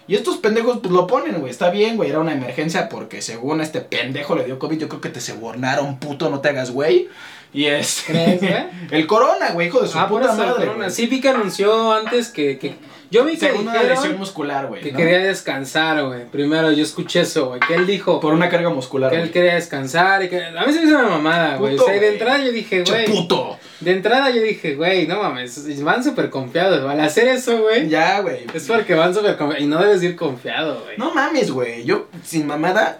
Y 0.07 0.15
estos 0.15 0.37
pendejos, 0.37 0.79
pues 0.81 0.93
lo 0.93 1.05
ponen, 1.05 1.39
güey. 1.39 1.51
Está 1.51 1.71
bien, 1.71 1.97
güey. 1.97 2.09
Era 2.09 2.19
una 2.19 2.31
emergencia 2.31 2.87
porque 2.87 3.21
según 3.21 3.59
este 3.59 3.81
pendejo 3.81 4.35
le 4.35 4.45
dio 4.45 4.59
COVID. 4.59 4.79
Yo 4.79 4.87
creo 4.87 5.01
que 5.01 5.09
te 5.09 5.19
sobornaron, 5.19 5.99
puto, 5.99 6.29
no 6.29 6.39
te 6.39 6.49
hagas, 6.49 6.71
güey. 6.71 7.09
Y 7.53 7.65
es. 7.65 8.03
¿Crees, 8.07 8.39
güey? 8.39 8.65
el 8.91 9.07
corona, 9.07 9.51
güey, 9.51 9.67
hijo 9.67 9.81
de 9.81 9.87
su 9.87 9.99
Ah, 9.99 10.07
puta 10.07 10.33
madre. 10.33 10.89
Sí, 10.89 11.07
vi 11.07 11.19
que 11.19 11.29
anunció 11.29 11.91
antes 11.91 12.29
que. 12.29 12.57
que 12.59 12.75
yo 13.11 13.23
vi 13.25 13.33
que 13.33 13.47
Según 13.47 13.67
una 13.67 13.83
lesión 13.83 14.17
muscular, 14.17 14.67
güey. 14.67 14.81
que 14.81 14.91
¿no? 14.91 14.97
quería 14.97 15.19
descansar, 15.19 16.03
güey. 16.05 16.25
Primero 16.25 16.71
yo 16.71 16.83
escuché 16.83 17.21
eso, 17.21 17.47
güey. 17.47 17.59
Que 17.59 17.75
él 17.75 17.85
dijo 17.87 18.19
Por 18.19 18.33
una 18.33 18.49
carga 18.49 18.69
muscular. 18.69 19.11
que 19.11 19.21
él 19.21 19.31
quería 19.31 19.55
descansar 19.55 20.23
y 20.23 20.29
que. 20.29 20.43
A 20.43 20.65
mí 20.65 20.73
se 20.73 20.79
me 20.81 20.87
hizo 20.87 20.97
una 20.99 21.09
mamada, 21.09 21.57
güey. 21.57 21.77
O 21.77 21.83
sea, 21.83 21.93
de 21.93 22.13
entrada 22.13 22.43
yo 22.43 22.51
dije, 22.51 22.83
güey. 22.83 23.05
puto. 23.05 23.57
De 23.79 23.91
entrada 23.91 24.29
yo 24.31 24.41
dije, 24.41 24.75
güey, 24.75 25.07
no 25.07 25.21
mames. 25.21 25.83
Van 25.83 26.03
súper 26.03 26.29
confiados, 26.29 26.81
güey. 26.81 26.93
Al 26.93 27.01
hacer 27.01 27.27
eso, 27.27 27.61
güey. 27.61 27.89
Ya, 27.89 28.19
güey. 28.21 28.45
Es 28.53 28.67
porque 28.67 28.93
van 28.95 29.13
súper 29.13 29.37
confiados. 29.37 29.63
Y 29.63 29.67
no 29.67 29.79
debes 29.81 30.01
ir 30.03 30.15
confiado, 30.15 30.81
güey. 30.83 30.97
No 30.97 31.13
mames, 31.13 31.51
güey. 31.51 31.83
Yo, 31.85 32.07
sin 32.23 32.47
mamada. 32.47 32.99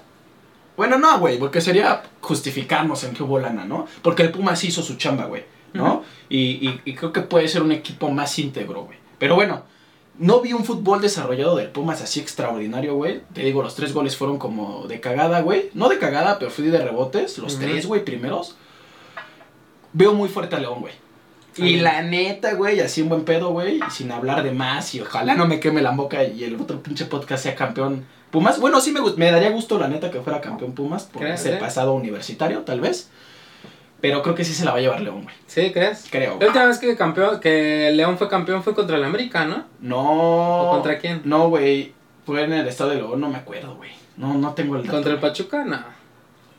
Bueno, 0.78 0.98
no, 0.98 1.20
güey, 1.20 1.38
porque 1.40 1.62
sería 1.62 2.04
justificarnos 2.20 3.04
en 3.06 3.14
que 3.14 3.24
hubo 3.24 3.40
lana, 3.40 3.64
¿no? 3.64 3.88
Porque 4.02 4.24
el 4.24 4.32
Pumas 4.32 4.62
hizo 4.66 4.84
su 4.84 4.96
chamba, 4.98 5.26
güey, 5.26 5.44
¿no? 5.74 6.04
Y, 6.28 6.38
y- 6.68 6.82
y 6.84 6.94
creo 6.96 7.14
que 7.14 7.22
puede 7.22 7.48
ser 7.48 7.62
un 7.62 7.72
equipo 7.72 8.10
más 8.12 8.38
íntegro, 8.40 8.84
güey. 8.84 8.98
Pero 9.18 9.36
bueno, 9.36 9.64
no 10.18 10.42
vi 10.42 10.54
un 10.54 10.64
fútbol 10.64 11.02
desarrollado 11.02 11.56
del 11.56 11.70
Pumas 11.70 12.02
así 12.02 12.20
extraordinario, 12.20 12.96
güey. 12.96 13.22
Te 13.34 13.42
digo, 13.42 13.62
los 13.62 13.76
tres 13.76 13.94
goles 13.94 14.16
fueron 14.16 14.38
como 14.38 14.88
de 14.88 15.00
cagada, 15.00 15.42
güey. 15.42 15.70
No 15.74 15.90
de 15.90 16.00
cagada, 16.00 16.40
pero 16.40 16.52
fui 16.52 16.66
de 16.66 16.80
rebotes. 16.80 17.38
Los 17.38 17.60
tres, 17.60 17.86
güey, 17.86 18.06
primeros. 18.06 18.56
Veo 19.94 20.14
muy 20.14 20.30
fuerte 20.30 20.56
a 20.56 20.60
León, 20.60 20.82
güey. 20.82 20.94
Y 21.58 21.78
la 21.78 22.02
neta, 22.02 22.54
güey, 22.54 22.80
así 22.82 23.02
un 23.02 23.10
buen 23.10 23.24
pedo, 23.24 23.52
güey, 23.52 23.80
sin 23.90 24.12
hablar 24.12 24.44
de 24.44 24.52
más, 24.52 24.94
y 24.94 25.00
ojalá 25.00 25.36
no 25.36 25.48
me 25.48 25.60
queme 25.62 25.82
la 25.82 25.92
boca 25.92 26.24
y 26.24 26.44
el 26.44 26.60
otro 26.60 26.84
pinche 26.84 27.06
podcast 27.06 27.44
sea 27.44 27.56
campeón 27.56 28.06
Pumas. 28.30 28.60
Bueno, 28.60 28.82
sí 28.82 28.92
me, 28.92 29.00
me 29.16 29.32
daría 29.32 29.52
gusto, 29.52 29.80
la 29.80 29.88
neta, 29.88 30.12
que 30.12 30.20
fuera 30.20 30.42
campeón 30.42 30.74
Pumas 30.74 31.04
por 31.04 31.22
¿Crees, 31.22 31.40
ese 31.42 31.56
eh? 31.56 31.58
pasado 31.58 31.94
universitario, 31.94 32.62
tal 32.62 32.82
vez. 32.82 33.10
Pero 34.02 34.22
creo 34.22 34.36
que 34.36 34.44
sí 34.44 34.54
se 34.54 34.66
la 34.66 34.72
va 34.72 34.78
a 34.78 34.82
llevar 34.82 35.02
León, 35.02 35.24
güey. 35.24 35.36
¿Sí, 35.48 35.72
crees? 35.72 36.08
Creo. 36.12 36.38
La 36.40 36.48
última 36.48 36.66
vez 36.66 36.78
que, 36.80 36.96
campeón, 36.96 37.40
que 37.40 37.92
León 37.94 38.18
fue 38.18 38.30
campeón 38.30 38.62
fue 38.62 38.76
contra 38.76 38.98
el 38.98 39.04
América, 39.04 39.46
¿no? 39.46 39.66
No. 39.80 40.62
¿O 40.62 40.72
contra 40.72 41.00
quién? 41.00 41.22
No, 41.26 41.50
güey. 41.50 41.94
Fue 42.26 42.44
en 42.44 42.54
el 42.54 42.68
estado 42.68 42.92
de 42.92 42.98
León, 42.98 43.20
no 43.22 43.30
me 43.30 43.38
acuerdo, 43.38 43.76
güey. 43.76 43.92
No, 44.18 44.34
no 44.34 44.54
tengo 44.54 44.76
el 44.76 44.84
dato. 44.84 44.96
¿Contra 44.96 45.14
el 45.14 45.20
Pachuca? 45.20 45.64
No. 45.64 45.78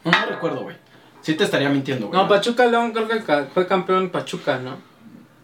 No, 0.05 0.11
no 0.11 0.27
recuerdo, 0.29 0.63
güey. 0.63 0.77
Sí 1.21 1.35
te 1.35 1.45
estaría 1.45 1.69
mintiendo, 1.69 2.09
güey. 2.09 2.21
No, 2.21 2.29
Pachuca 2.29 2.67
León 2.67 2.93
creo 2.93 3.09
que 3.09 3.21
fue 3.53 3.67
campeón 3.67 4.11
Pachuca, 4.11 4.59
¿no? 4.59 4.77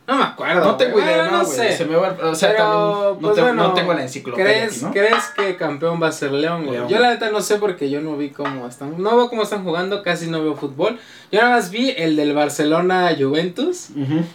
No 0.04 0.16
me 0.16 0.24
acuerdo. 0.24 0.64
No 0.64 0.76
tengo 0.76 0.98
idea, 0.98 1.16
Bueno, 1.18 1.38
no, 1.38 1.44
güey. 1.44 1.56
sé. 1.56 1.76
Se 1.76 1.84
me 1.84 1.94
va, 1.94 2.16
o 2.24 2.34
sea, 2.34 2.50
Pero, 2.50 2.64
también 2.64 3.12
no, 3.12 3.18
pues, 3.20 3.40
bueno, 3.40 3.54
no 3.68 3.72
tengo 3.74 3.94
la 3.94 4.02
enciclopedia 4.02 4.44
¿crees, 4.46 4.72
aquí, 4.76 4.84
¿no? 4.84 4.90
¿Crees 4.92 5.24
que 5.36 5.56
campeón 5.56 6.02
va 6.02 6.08
a 6.08 6.12
ser 6.12 6.32
León, 6.32 6.62
güey? 6.64 6.76
León. 6.78 6.88
Yo 6.88 6.98
la 6.98 7.10
neta 7.10 7.30
no 7.30 7.40
sé 7.40 7.56
porque 7.56 7.88
yo 7.88 8.00
no 8.00 8.16
vi 8.16 8.30
cómo 8.30 8.66
están. 8.66 9.00
No 9.00 9.16
veo 9.16 9.28
cómo 9.30 9.44
están 9.44 9.62
jugando, 9.62 10.02
casi 10.02 10.26
no 10.26 10.42
veo 10.42 10.56
fútbol. 10.56 10.98
Yo 11.30 11.40
nada 11.40 11.54
más 11.54 11.70
vi 11.70 11.94
el 11.96 12.16
del 12.16 12.34
Barcelona 12.34 13.14
Juventus. 13.16 13.90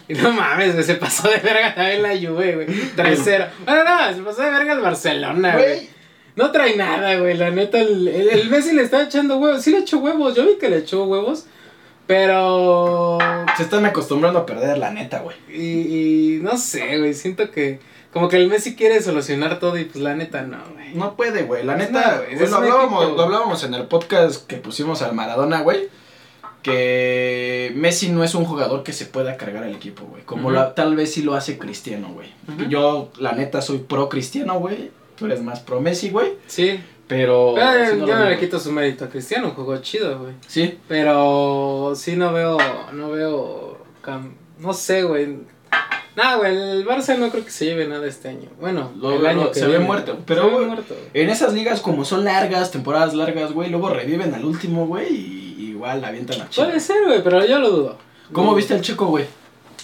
Y 0.08 0.14
no 0.14 0.32
mames, 0.32 0.72
güey, 0.72 0.84
se 0.84 0.94
pasó 0.94 1.28
de 1.28 1.36
verga 1.36 1.74
también 1.74 2.02
la 2.02 2.10
Juve, 2.16 2.54
güey. 2.54 2.66
3-0. 2.96 3.48
Bueno, 3.66 3.84
no, 3.84 4.14
se 4.14 4.22
pasó 4.22 4.42
de 4.42 4.50
verga 4.50 4.72
el 4.72 4.80
Barcelona, 4.80 5.52
güey. 5.52 5.64
Güey, 5.66 5.88
No 6.36 6.50
trae 6.50 6.76
nada, 6.76 7.16
güey. 7.16 7.36
La 7.36 7.50
neta, 7.50 7.78
el, 7.78 8.08
el, 8.08 8.28
el 8.30 8.48
Messi 8.48 8.72
le 8.72 8.82
está 8.82 9.02
echando 9.02 9.36
huevos. 9.36 9.62
Sí 9.62 9.70
le 9.70 9.78
echó 9.80 9.98
huevos. 9.98 10.34
Yo 10.34 10.46
vi 10.46 10.56
que 10.58 10.70
le 10.70 10.78
echó 10.78 11.04
huevos. 11.04 11.44
Pero. 12.06 13.18
Se 13.58 13.62
están 13.64 13.84
acostumbrando 13.84 14.38
a 14.38 14.46
perder, 14.46 14.78
la 14.78 14.90
neta, 14.90 15.20
güey. 15.20 15.36
Y, 15.52 16.36
y 16.36 16.40
no 16.40 16.56
sé, 16.56 16.98
güey. 16.98 17.12
Siento 17.12 17.50
que. 17.50 17.80
Como 18.12 18.28
que 18.30 18.36
el 18.36 18.48
Messi 18.48 18.74
quiere 18.74 19.02
solucionar 19.02 19.58
todo 19.60 19.76
y 19.76 19.84
pues 19.84 20.02
la 20.02 20.14
neta 20.16 20.40
no, 20.40 20.56
güey. 20.72 20.94
No 20.94 21.14
puede, 21.14 21.42
güey. 21.42 21.62
La 21.62 21.76
Pues 21.76 21.90
neta, 21.90 22.10
no, 22.12 22.16
güey, 22.22 22.34
güey, 22.34 22.44
es 22.44 22.50
lo, 22.50 22.56
hablábamos, 22.56 23.02
equipo. 23.04 23.16
lo 23.18 23.22
hablábamos 23.24 23.64
en 23.64 23.74
el 23.74 23.82
podcast 23.86 24.46
que 24.46 24.56
pusimos 24.56 25.02
al 25.02 25.14
Maradona, 25.14 25.60
güey. 25.60 25.88
Que 26.62 27.72
Messi 27.76 28.08
no 28.10 28.24
es 28.24 28.34
un 28.34 28.44
jugador 28.44 28.82
que 28.82 28.92
se 28.92 29.06
pueda 29.06 29.36
cargar 29.36 29.64
al 29.64 29.74
equipo, 29.74 30.04
güey. 30.04 30.22
Como 30.24 30.50
la- 30.50 30.74
tal 30.74 30.96
vez 30.96 31.12
sí 31.12 31.22
lo 31.22 31.34
hace 31.34 31.58
Cristiano, 31.58 32.08
güey. 32.12 32.28
Yo, 32.68 33.10
la 33.18 33.32
neta, 33.32 33.62
soy 33.62 33.78
pro 33.78 34.08
Cristiano, 34.08 34.58
güey. 34.58 34.90
Tú 35.16 35.26
eres 35.26 35.42
más 35.42 35.60
pro 35.60 35.80
Messi, 35.80 36.10
güey. 36.10 36.32
Sí. 36.46 36.80
Pero. 37.08 37.52
Pero 37.56 37.84
sí 37.92 37.98
yo 38.00 38.06
lo 38.06 38.18
no 38.18 38.24
le 38.28 38.38
quito 38.38 38.58
su 38.60 38.70
mérito 38.70 39.06
a 39.06 39.08
Cristiano. 39.08 39.50
Jugó 39.56 39.76
chido, 39.78 40.18
güey. 40.20 40.34
Sí. 40.46 40.78
Pero 40.88 41.92
sí 41.96 42.16
no 42.16 42.32
veo. 42.32 42.58
No 42.92 43.10
veo. 43.10 43.78
No 44.58 44.72
sé, 44.72 45.02
güey. 45.02 45.38
No, 46.16 46.38
güey, 46.38 46.56
el 46.56 46.84
Barça 46.86 47.16
no 47.16 47.30
creo 47.30 47.44
que 47.44 47.50
se 47.50 47.64
lleve 47.66 47.86
nada 47.86 48.06
este 48.06 48.28
año. 48.28 48.48
Bueno, 48.60 48.90
Lo- 48.98 49.12
el 49.14 49.22
lo- 49.22 49.28
año 49.28 49.48
que 49.52 49.54
se 49.60 49.66
ve 49.66 49.72
viene. 49.72 49.84
muerto, 49.84 50.18
pero, 50.26 50.50
Se 50.50 50.56
ve 50.58 50.66
muerto. 50.66 50.96
En 51.14 51.30
esas 51.30 51.52
ligas, 51.54 51.80
como 51.80 52.04
son 52.04 52.24
largas, 52.24 52.72
temporadas 52.72 53.14
largas, 53.14 53.52
güey, 53.52 53.70
luego 53.70 53.88
reviven 53.90 54.34
al 54.34 54.44
último, 54.44 54.86
güey, 54.88 55.14
y 55.14 55.70
igual 55.70 56.04
avientan 56.04 56.38
la 56.38 56.48
chica. 56.48 56.66
Puede 56.66 56.80
ser, 56.80 57.04
güey, 57.06 57.22
pero 57.22 57.46
yo 57.46 57.60
lo 57.60 57.70
dudo. 57.70 57.98
¿Cómo 58.32 58.50
No. 58.50 58.56
viste 58.56 58.74
al 58.74 58.80
Checo, 58.80 59.06
güey? 59.06 59.26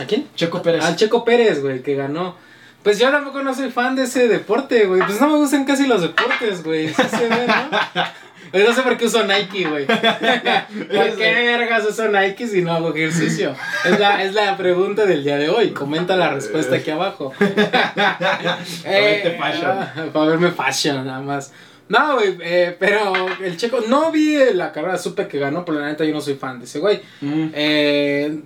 ¿A 0.01 0.05
quién? 0.07 0.27
Checo 0.35 0.61
Pérez. 0.61 0.85
Al 0.85 0.97
Checo 0.97 1.25
Pérez, 1.25 1.63
güey, 1.63 1.83
que 1.83 1.95
ganó. 1.95 2.35
Pues 2.85 2.99
yo 2.99 3.11
tampoco 3.11 3.43
no 3.43 3.55
soy 3.55 3.71
fan 3.71 3.97
de 3.97 4.03
ese 4.05 4.29
deporte, 4.29 4.85
güey. 4.85 5.01
Pues 5.01 5.19
no 5.19 5.29
me 5.29 5.37
gustan 5.39 5.65
casi 5.65 5.87
los 5.87 6.03
deportes, 6.03 6.63
güey. 6.63 6.89
Sí 6.89 7.03
se 7.11 7.29
ve, 7.29 7.47
¿no? 7.47 8.03
Pues 8.51 8.69
no 8.69 8.73
sé 8.73 8.83
por 8.83 8.97
qué 8.97 9.07
uso 9.07 9.25
Nike, 9.25 9.69
güey. 9.69 9.85
¿Por 9.87 11.17
qué 11.17 11.35
vergas 11.35 11.85
uso 11.91 12.07
Nike 12.07 12.47
si 12.47 12.63
no 12.63 12.73
hago 12.73 12.95
ejercicio? 12.95 13.53
Es 13.85 13.99
la, 13.99 14.23
es 14.23 14.33
la 14.33 14.57
pregunta 14.57 15.07
del 15.07 15.25
día 15.25 15.39
de 15.39 15.49
hoy. 15.49 15.71
Comenta 15.71 16.15
la 16.15 16.31
respuesta 16.31 16.77
aquí 16.77 16.89
abajo. 16.93 17.33
verte 17.41 19.37
fashion. 19.41 20.11
Para 20.13 20.27
verme 20.27 20.53
fashion, 20.53 21.05
nada 21.05 21.21
más. 21.21 21.53
No, 21.89 22.15
güey, 22.15 22.37
eh, 22.43 22.77
pero 22.79 23.13
el 23.43 23.57
checo, 23.57 23.81
no 23.89 24.13
vi 24.13 24.39
la 24.55 24.71
carrera, 24.71 24.99
supe 24.99 25.27
que 25.27 25.41
ganó, 25.41 25.65
pero 25.65 25.81
la 25.81 25.87
neta 25.87 26.05
yo 26.05 26.15
no 26.15 26.21
soy 26.21 26.35
fan 26.35 26.61
de 26.61 26.67
ese 26.67 26.79
güey. 26.79 27.01
Mm. 27.23 27.49
Eh, 27.55 28.39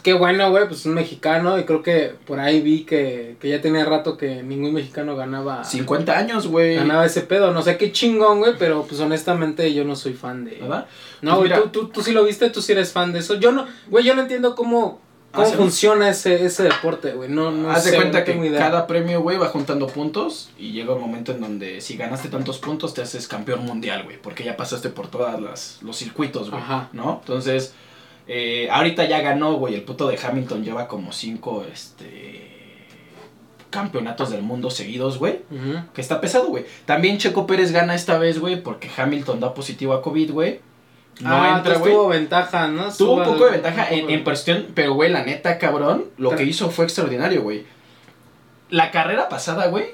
qué 0.00 0.12
bueno, 0.12 0.50
güey, 0.50 0.66
pues 0.68 0.84
un 0.86 0.94
mexicano 0.94 1.58
y 1.58 1.64
creo 1.64 1.82
que 1.82 2.14
por 2.26 2.40
ahí 2.40 2.60
vi 2.60 2.84
que, 2.84 3.36
que 3.40 3.48
ya 3.48 3.60
tenía 3.60 3.84
rato 3.84 4.16
que 4.16 4.42
ningún 4.42 4.74
mexicano 4.74 5.16
ganaba 5.16 5.64
50 5.64 6.16
años, 6.16 6.46
güey. 6.46 6.76
ganaba 6.76 7.04
ese 7.06 7.20
pedo. 7.22 7.52
No 7.52 7.62
sé 7.62 7.76
qué 7.76 7.92
chingón, 7.92 8.38
güey, 8.38 8.54
pero 8.58 8.84
pues 8.84 9.00
honestamente 9.00 9.72
yo 9.72 9.84
no 9.84 9.96
soy 9.96 10.14
fan 10.14 10.44
de... 10.44 10.56
¿Verdad? 10.60 10.86
No, 11.22 11.36
Pues 11.36 11.48
güey, 11.50 11.60
mira. 11.60 11.62
tú, 11.62 11.68
tú, 11.68 11.88
tú 11.88 12.02
sí 12.02 12.12
lo 12.12 12.24
viste, 12.24 12.50
tú 12.50 12.62
sí 12.62 12.72
eres 12.72 12.92
fan 12.92 13.12
de 13.12 13.20
eso. 13.20 13.34
Yo 13.34 13.52
no, 13.52 13.66
güey, 13.88 14.04
yo 14.04 14.14
no 14.14 14.22
entiendo 14.22 14.54
cómo, 14.54 15.00
cómo 15.32 15.46
funciona 15.52 16.08
ese, 16.08 16.44
ese 16.44 16.64
deporte, 16.64 17.12
güey. 17.12 17.28
No, 17.28 17.50
no 17.50 17.70
Haz 17.70 17.84
de 17.84 17.94
cuenta 17.96 18.20
no 18.20 18.24
que 18.24 18.36
idea. 18.36 18.58
cada 18.58 18.86
premio, 18.86 19.20
güey, 19.20 19.38
va 19.38 19.48
juntando 19.48 19.86
puntos 19.86 20.50
y 20.58 20.72
llega 20.72 20.94
un 20.94 21.00
momento 21.00 21.32
en 21.32 21.40
donde 21.40 21.80
si 21.80 21.96
ganaste 21.96 22.28
tantos 22.28 22.58
puntos 22.58 22.94
te 22.94 23.02
haces 23.02 23.28
campeón 23.28 23.64
mundial, 23.64 24.04
güey, 24.04 24.20
porque 24.20 24.44
ya 24.44 24.56
pasaste 24.56 24.88
por 24.88 25.08
todos 25.08 25.78
los 25.82 25.96
circuitos, 25.96 26.50
güey, 26.50 26.62
Ajá. 26.62 26.88
¿no? 26.92 27.18
Entonces, 27.20 27.74
eh, 28.32 28.68
ahorita 28.70 29.06
ya 29.06 29.20
ganó, 29.22 29.54
güey, 29.54 29.74
el 29.74 29.82
puto 29.82 30.06
de 30.06 30.16
Hamilton 30.16 30.62
lleva 30.62 30.86
como 30.86 31.10
cinco, 31.10 31.66
este, 31.70 32.86
campeonatos 33.70 34.30
del 34.30 34.42
mundo 34.42 34.70
seguidos, 34.70 35.18
güey, 35.18 35.40
que 35.92 36.00
está 36.00 36.20
pesado, 36.20 36.46
güey. 36.46 36.64
También 36.84 37.18
Checo 37.18 37.44
Pérez 37.44 37.72
gana 37.72 37.92
esta 37.92 38.18
vez, 38.18 38.38
güey, 38.38 38.62
porque 38.62 38.88
Hamilton 38.96 39.40
da 39.40 39.52
positivo 39.52 39.94
a 39.94 40.00
COVID, 40.00 40.30
güey. 40.30 40.60
No 41.18 41.34
ah, 41.34 41.56
entra, 41.56 41.78
güey. 41.78 41.92
tuvo 41.92 42.06
ventaja, 42.06 42.68
¿no? 42.68 42.92
Tuvo 42.92 43.14
un 43.14 43.24
poco 43.24 43.46
de 43.46 43.50
ventaja 43.50 43.90
en, 43.90 44.08
en 44.08 44.22
cuestión, 44.22 44.68
pero 44.76 44.94
güey, 44.94 45.10
la 45.10 45.24
neta, 45.24 45.58
cabrón, 45.58 46.04
lo 46.16 46.30
que 46.30 46.44
hizo 46.44 46.70
fue 46.70 46.84
extraordinario, 46.84 47.42
güey. 47.42 47.64
La 48.68 48.92
carrera 48.92 49.28
pasada, 49.28 49.66
güey, 49.66 49.86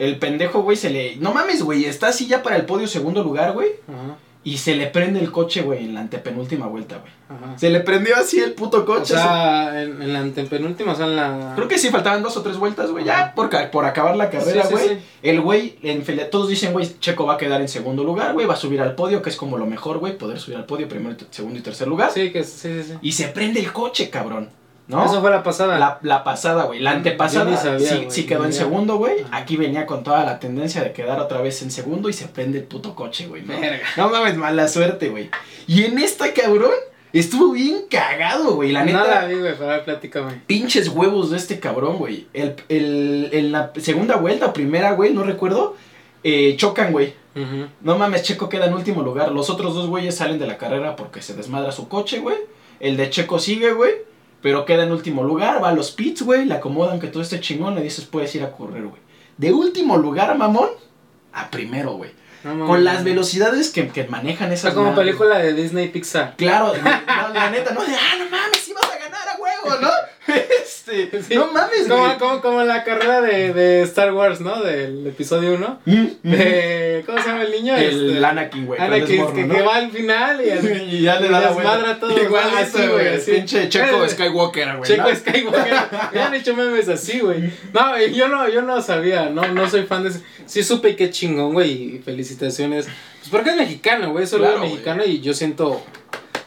el 0.00 0.18
pendejo, 0.18 0.62
güey, 0.62 0.76
se 0.76 0.90
le... 0.90 1.14
No 1.18 1.32
mames, 1.32 1.62
güey, 1.62 1.84
está 1.84 2.08
así 2.08 2.26
ya 2.26 2.42
para 2.42 2.56
el 2.56 2.66
podio 2.66 2.88
segundo 2.88 3.22
lugar, 3.22 3.52
güey. 3.52 3.68
Ajá, 3.86 4.16
Y 4.46 4.58
se 4.58 4.76
le 4.76 4.86
prende 4.86 5.18
el 5.18 5.32
coche, 5.32 5.62
güey, 5.62 5.84
en 5.86 5.94
la 5.94 6.00
antepenúltima 6.02 6.66
vuelta, 6.68 6.98
güey. 6.98 7.12
ajá. 7.28 7.58
Se 7.58 7.68
le 7.68 7.80
prendió 7.80 8.14
así 8.14 8.38
el 8.38 8.52
puto 8.52 8.78
O 8.82 8.84
coche. 8.84 9.14
sea, 9.14 9.82
en, 9.82 10.00
en 10.00 10.12
la 10.12 10.20
antepenúltima, 10.20 10.92
o 10.92 10.94
sea, 10.94 11.06
en 11.06 11.16
la... 11.16 11.52
Creo 11.56 11.66
que 11.66 11.76
sí, 11.78 11.88
faltaban 11.90 12.22
dos 12.22 12.36
o 12.36 12.42
tres 12.42 12.56
vueltas, 12.56 12.92
güey. 12.92 13.04
Ya, 13.04 13.34
por, 13.34 13.50
por 13.72 13.84
acabar 13.84 14.16
la 14.16 14.30
carrera, 14.30 14.62
Sí, 14.64 14.72
güey. 14.72 14.88
sí. 14.88 14.98
El 15.22 15.40
güey, 15.40 15.78
en 15.82 16.04
todos 16.30 16.48
dicen, 16.48 16.72
güey, 16.72 16.88
Checo 17.00 17.26
va 17.26 17.34
a 17.34 17.38
quedar 17.38 17.60
en 17.60 17.66
segundo 17.68 18.04
lugar, 18.04 18.34
güey. 18.34 18.46
Va 18.46 18.54
a 18.54 18.56
subir 18.56 18.80
al 18.80 18.94
podio, 18.94 19.20
que 19.20 19.30
es 19.30 19.36
como 19.36 19.58
lo 19.58 19.66
mejor, 19.66 19.98
güey. 19.98 20.16
Poder 20.16 20.38
subir 20.38 20.58
al 20.58 20.64
podio, 20.64 20.88
primero, 20.88 21.16
segundo 21.30 21.58
y 21.58 21.62
tercer 21.62 21.88
lugar. 21.88 22.12
Sí, 22.12 22.30
que 22.30 22.44
sí, 22.44 22.82
sí, 22.82 22.82
sí. 22.84 22.94
Y 23.02 23.12
se 23.12 23.26
prende 23.26 23.58
el 23.58 23.72
coche, 23.72 24.10
cabrón. 24.10 24.50
¿No? 24.88 25.04
Eso 25.04 25.20
fue 25.20 25.30
la 25.30 25.42
pasada. 25.42 25.78
La, 25.78 25.98
la 26.02 26.22
pasada, 26.22 26.64
güey. 26.64 26.78
La 26.80 26.92
antepasada 26.92 27.56
sabía, 27.56 28.08
sí, 28.08 28.24
quedó 28.24 28.44
en 28.44 28.52
segundo, 28.52 28.96
güey. 28.96 29.14
Aquí 29.32 29.56
venía 29.56 29.84
con 29.84 30.04
toda 30.04 30.24
la 30.24 30.38
tendencia 30.38 30.82
de 30.82 30.92
quedar 30.92 31.18
otra 31.20 31.40
vez 31.40 31.60
en 31.62 31.70
segundo 31.72 32.08
y 32.08 32.12
se 32.12 32.28
prende 32.28 32.58
el 32.58 32.64
puto 32.64 32.94
coche, 32.94 33.26
güey. 33.26 33.42
¿no? 33.42 33.54
No 33.96 34.08
mames, 34.10 34.36
mala 34.36 34.68
suerte, 34.68 35.08
güey. 35.08 35.28
Y 35.66 35.82
en 35.84 35.98
esta, 35.98 36.32
cabrón, 36.32 36.70
estuvo 37.12 37.52
bien 37.52 37.86
cagado, 37.90 38.54
güey. 38.54 38.70
La 38.70 38.84
neta, 38.84 38.98
Nada 38.98 39.26
vi, 39.26 39.34
güey, 39.40 39.54
pero 39.58 39.70
a 39.70 39.72
ver, 39.74 39.84
platícame. 39.84 40.42
pinches 40.46 40.88
huevos 40.88 41.30
de 41.30 41.38
este 41.38 41.58
cabrón, 41.58 41.96
güey. 41.98 42.28
El, 42.32 42.54
el, 42.68 43.30
en 43.32 43.50
la 43.50 43.72
segunda 43.80 44.14
vuelta 44.16 44.52
primera, 44.52 44.92
güey, 44.92 45.12
no 45.12 45.24
recuerdo, 45.24 45.74
eh, 46.22 46.54
chocan, 46.56 46.92
güey. 46.92 47.14
No 47.82 47.98
mames, 47.98 48.22
Checo 48.22 48.48
queda 48.48 48.64
en 48.66 48.72
último 48.72 49.02
lugar. 49.02 49.30
Los 49.32 49.50
otros 49.50 49.74
dos 49.74 49.88
güeyes 49.88 50.16
salen 50.16 50.38
de 50.38 50.46
la 50.46 50.56
carrera 50.56 50.96
porque 50.96 51.20
se 51.20 51.34
desmadra 51.34 51.70
su 51.72 51.86
coche, 51.88 52.20
güey. 52.20 52.36
El 52.80 52.96
de 52.96 53.10
Checo 53.10 53.38
sigue, 53.38 53.72
güey. 53.72 53.92
Pero 54.46 54.64
queda 54.64 54.84
en 54.84 54.92
último 54.92 55.24
lugar. 55.24 55.60
Va 55.60 55.70
a 55.70 55.72
los 55.72 55.90
pits, 55.90 56.22
güey. 56.22 56.44
Le 56.44 56.54
acomodan 56.54 57.00
que 57.00 57.08
todo 57.08 57.20
esté 57.20 57.40
chingón. 57.40 57.74
Le 57.74 57.82
dices, 57.82 58.04
puedes 58.04 58.32
ir 58.36 58.44
a 58.44 58.52
correr, 58.52 58.84
güey. 58.84 59.02
De 59.36 59.52
último 59.52 59.96
lugar, 59.96 60.38
mamón, 60.38 60.68
a 61.32 61.50
primero, 61.50 61.94
güey. 61.94 62.12
No. 62.44 62.64
Con 62.64 62.84
las 62.84 63.02
velocidades 63.02 63.70
que, 63.70 63.88
que 63.88 64.04
manejan 64.04 64.50
O 64.50 64.54
esas 64.54 64.72
sea, 64.72 64.74
como 64.74 64.94
película 64.94 65.38
de 65.38 65.52
Disney 65.52 65.88
Pixar. 65.88 66.36
Claro, 66.36 66.72
no, 66.76 67.34
la 67.34 67.50
neta, 67.50 67.74
no 67.74 67.80
de, 67.84 67.92
ah, 67.92 68.14
no 68.20 68.30
mames, 68.30 68.72
vas 68.72 68.88
a 68.88 68.98
ganar 68.98 69.28
a 69.30 69.36
huevo, 69.36 69.80
¿no? 69.80 69.88
Este, 70.28 71.22
Sí. 71.22 71.34
no 71.34 71.50
mames, 71.52 71.86
Como, 71.88 72.04
güey. 72.04 72.18
como, 72.18 72.40
como 72.40 72.62
la 72.62 72.84
carrera 72.84 73.20
de, 73.20 73.52
de 73.52 73.82
Star 73.82 74.12
Wars, 74.12 74.40
¿no? 74.40 74.62
Del 74.62 75.06
episodio 75.06 75.54
1. 75.54 75.80
Mm, 75.84 75.92
mm. 76.22 76.30
De, 76.30 77.02
¿Cómo 77.06 77.18
se 77.20 77.28
llama 77.28 77.42
el 77.42 77.50
niño? 77.52 77.76
El 77.76 78.10
Este, 78.14 78.24
Anakin, 78.24 78.66
güey. 78.66 78.78
es 78.80 78.86
Anakin, 78.86 79.16
morro, 79.20 79.34
que, 79.34 79.44
¿no? 79.44 79.54
que 79.54 79.62
va 79.62 79.76
al 79.76 79.90
final 79.90 80.44
y, 80.44 80.50
al- 80.50 80.82
y 80.92 81.00
ya 81.02 81.20
le 81.20 81.28
da 81.28 81.40
la 81.40 81.50
vuelta. 81.50 81.98
todo. 82.00 82.22
Igual 82.22 82.44
Ah, 82.54 82.62
eso, 82.62 82.78
sí, 82.78 82.86
güey. 82.86 83.08
así. 83.08 83.30
Pinche 83.32 83.68
Checo 83.68 84.08
Skywalker, 84.08 84.76
güey. 84.76 84.88
Checo 84.90 85.08
¿no? 85.08 85.14
Skywalker. 85.16 85.74
Me 86.14 86.20
han 86.20 86.34
hecho 86.34 86.54
memes 86.54 86.88
así, 86.88 87.18
güey. 87.20 87.50
No, 87.72 87.98
yo 88.06 88.28
no, 88.28 88.48
yo 88.48 88.62
no 88.62 88.80
sabía, 88.80 89.28
no, 89.28 89.42
no 89.48 89.68
soy 89.68 89.82
fan 89.84 90.04
de 90.04 90.10
ese. 90.10 90.20
Sí 90.46 90.62
supe 90.62 90.94
que 90.94 91.10
chingón, 91.10 91.52
güey, 91.52 91.96
y 91.96 91.98
felicitaciones. 91.98 92.86
Pues 93.18 93.28
porque 93.30 93.50
es 93.50 93.56
mexicano, 93.56 94.12
güey, 94.12 94.22
es 94.24 94.30
solo 94.30 94.44
Claro, 94.44 94.60
mexicano 94.60 95.04
y 95.04 95.20
yo 95.20 95.34
siento 95.34 95.82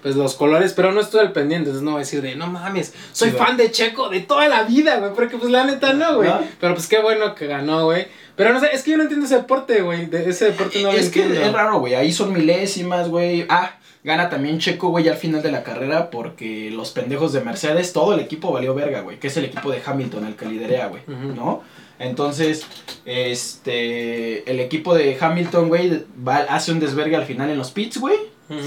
pues 0.01 0.15
los 0.15 0.35
colores, 0.35 0.73
pero 0.73 0.91
no 0.91 1.01
estoy 1.01 1.21
al 1.21 1.31
pendiente, 1.31 1.69
entonces 1.69 1.83
no 1.83 1.91
voy 1.91 1.99
a 1.99 2.05
decir 2.05 2.21
de, 2.21 2.35
no 2.35 2.47
mames, 2.47 2.93
soy 3.11 3.31
Sí, 3.31 3.35
fan 3.35 3.57
de 3.57 3.71
Checo 3.71 4.09
de 4.09 4.21
toda 4.21 4.47
la 4.47 4.63
vida, 4.63 4.97
güey, 4.97 5.13
porque 5.13 5.37
pues 5.37 5.51
la 5.51 5.65
neta 5.65 5.93
no, 5.93 6.15
güey. 6.17 6.29
¿No? 6.29 6.39
Pero 6.59 6.73
pues 6.73 6.87
qué 6.87 6.99
bueno 6.99 7.35
que 7.35 7.47
ganó, 7.47 7.85
güey. 7.85 8.07
Pero 8.35 8.53
no 8.53 8.59
sé, 8.59 8.69
es 8.71 8.83
que 8.83 8.91
yo 8.91 8.97
no 8.97 9.03
entiendo 9.03 9.25
ese 9.25 9.35
deporte, 9.35 9.81
güey, 9.81 10.05
de 10.05 10.29
ese 10.29 10.45
deporte 10.45 10.81
no 10.81 10.91
lo 10.91 10.97
es 10.97 11.09
que 11.09 11.23
entiendo. 11.23 11.47
es 11.47 11.53
raro, 11.53 11.79
güey. 11.79 11.95
Ahí 11.95 12.13
son 12.13 12.31
milésimas, 12.31 13.09
güey. 13.09 13.45
Ah, 13.49 13.75
gana 14.01 14.29
también 14.29 14.59
Checo, 14.59 14.89
güey, 14.89 15.09
al 15.09 15.17
final 15.17 15.41
de 15.41 15.51
la 15.51 15.61
carrera 15.63 16.09
porque 16.09 16.71
los 16.71 16.91
pendejos 16.91 17.33
de 17.33 17.41
Mercedes, 17.41 17.91
todo 17.91 18.13
el 18.13 18.21
equipo 18.21 18.53
valió 18.53 18.73
verga, 18.73 19.01
güey. 19.01 19.19
Que 19.19 19.27
es 19.27 19.35
el 19.35 19.43
equipo 19.43 19.69
de 19.71 19.81
Hamilton, 19.85 20.25
el 20.25 20.35
que 20.35 20.45
liderea, 20.45 20.87
güey. 20.87 21.01
¿No? 21.07 21.63
Entonces, 21.99 22.65
este, 23.03 24.49
el 24.49 24.61
equipo 24.61 24.95
de 24.95 25.17
Hamilton, 25.19 25.67
güey, 25.67 26.05
hace 26.47 26.71
un 26.71 26.79
desvergue 26.79 27.17
al 27.17 27.25
final 27.25 27.49
en 27.49 27.57
los 27.57 27.71
pits, 27.71 27.97
güey. 27.99 28.15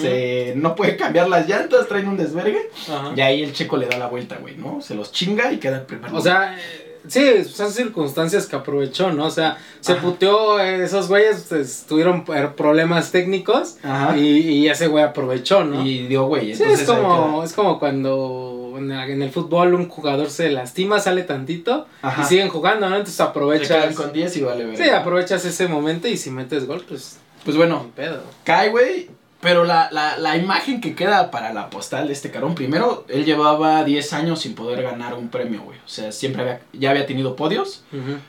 Se, 0.01 0.55
no 0.57 0.77
puede 0.77 0.97
cambiar 0.97 1.29
las 1.29 1.49
llantas, 1.49 1.89
traen 1.89 2.07
un 2.09 2.17
desvergue. 2.17 2.71
Ajá. 2.89 3.13
Y 3.17 3.21
ahí 3.21 3.43
el 3.43 3.53
checo 3.53 3.77
le 3.77 3.87
da 3.87 3.99
la 3.99 4.07
vuelta, 4.07 4.37
güey, 4.41 4.57
¿no? 4.57 4.81
Se 4.81 4.95
los 4.95 5.11
chinga 5.13 5.53
y 5.53 5.59
queda 5.59 5.79
el 5.79 5.83
primer 5.87 6.15
O 6.15 6.21
sea, 6.21 6.57
eh, 6.57 6.99
sí, 7.09 7.45
son 7.45 7.73
circunstancias 7.73 8.47
que 8.47 8.55
aprovechó, 8.55 9.11
¿no? 9.13 9.27
O 9.27 9.31
sea, 9.31 9.59
se 9.81 9.93
Ajá. 9.95 10.03
puteó, 10.03 10.61
eh, 10.61 10.85
esos 10.85 11.09
güeyes 11.09 11.47
pues, 11.49 11.85
tuvieron 11.89 12.25
eh, 12.33 12.49
problemas 12.57 13.11
técnicos 13.11 13.77
Ajá. 13.83 14.17
y, 14.17 14.23
y 14.39 14.69
ese 14.69 14.87
güey 14.87 15.03
aprovechó, 15.03 15.65
¿no? 15.65 15.85
Y 15.85 16.07
dio, 16.07 16.27
güey. 16.27 16.55
sí, 16.55 16.63
es 16.63 16.85
como, 16.85 17.43
es 17.43 17.53
como 17.53 17.81
cuando 17.81 18.75
en, 18.79 18.91
el 19.23 19.31
fútbol 19.31 19.75
un 19.75 19.89
jugador 19.89 20.31
se 20.31 20.49
lastima, 20.51 21.01
sale 21.01 21.25
tantito 21.25 21.87
Ajá. 22.03 22.23
y 22.23 22.25
siguen 22.25 22.49
jugando, 22.51 22.89
¿no? 22.89 22.95
Entonces 22.95 23.17
Se 23.17 23.23
aprovechas. 23.25 23.69
quedan 23.69 23.95
con 23.95 24.13
10 24.13 24.37
y 24.37 24.41
vale 24.43 24.65
verga. 24.65 24.85
Sí, 24.85 24.91
aprovechas 24.91 25.45
ese 25.45 25.67
momento 25.67 26.07
y 26.07 26.17
si 26.17 26.31
metes 26.31 26.67
gol, 26.69 26.85
pues, 26.89 27.19
Pues 27.45 27.57
bueno, 27.57 27.91
pedo. 27.97 28.23
cae, 28.45 28.71
güey. 28.71 29.11
Pero 29.43 29.65
la, 29.65 29.89
la, 29.91 30.17
la 30.19 30.37
imagen 30.37 30.81
que 30.81 30.95
queda 30.95 31.33
para 31.33 31.53
la 31.53 31.69
postal 31.69 32.07
de 32.07 32.13
este 32.13 32.31
carón, 32.31 32.55
primero, 32.55 33.05
él 33.09 33.25
llevaba 33.25 33.83
10 33.83 34.13
años 34.13 34.41
sin 34.41 34.55
poder 34.55 34.83
ganar 34.85 35.15
un 35.15 35.31
premio, 35.31 35.63
güey. 35.63 35.79
O 35.85 35.89
sea, 35.89 36.13
siempre 36.13 36.43
había, 36.43 36.61
ya 36.73 36.91
había 36.91 37.07
tenido 37.07 37.35
podios, 37.35 37.83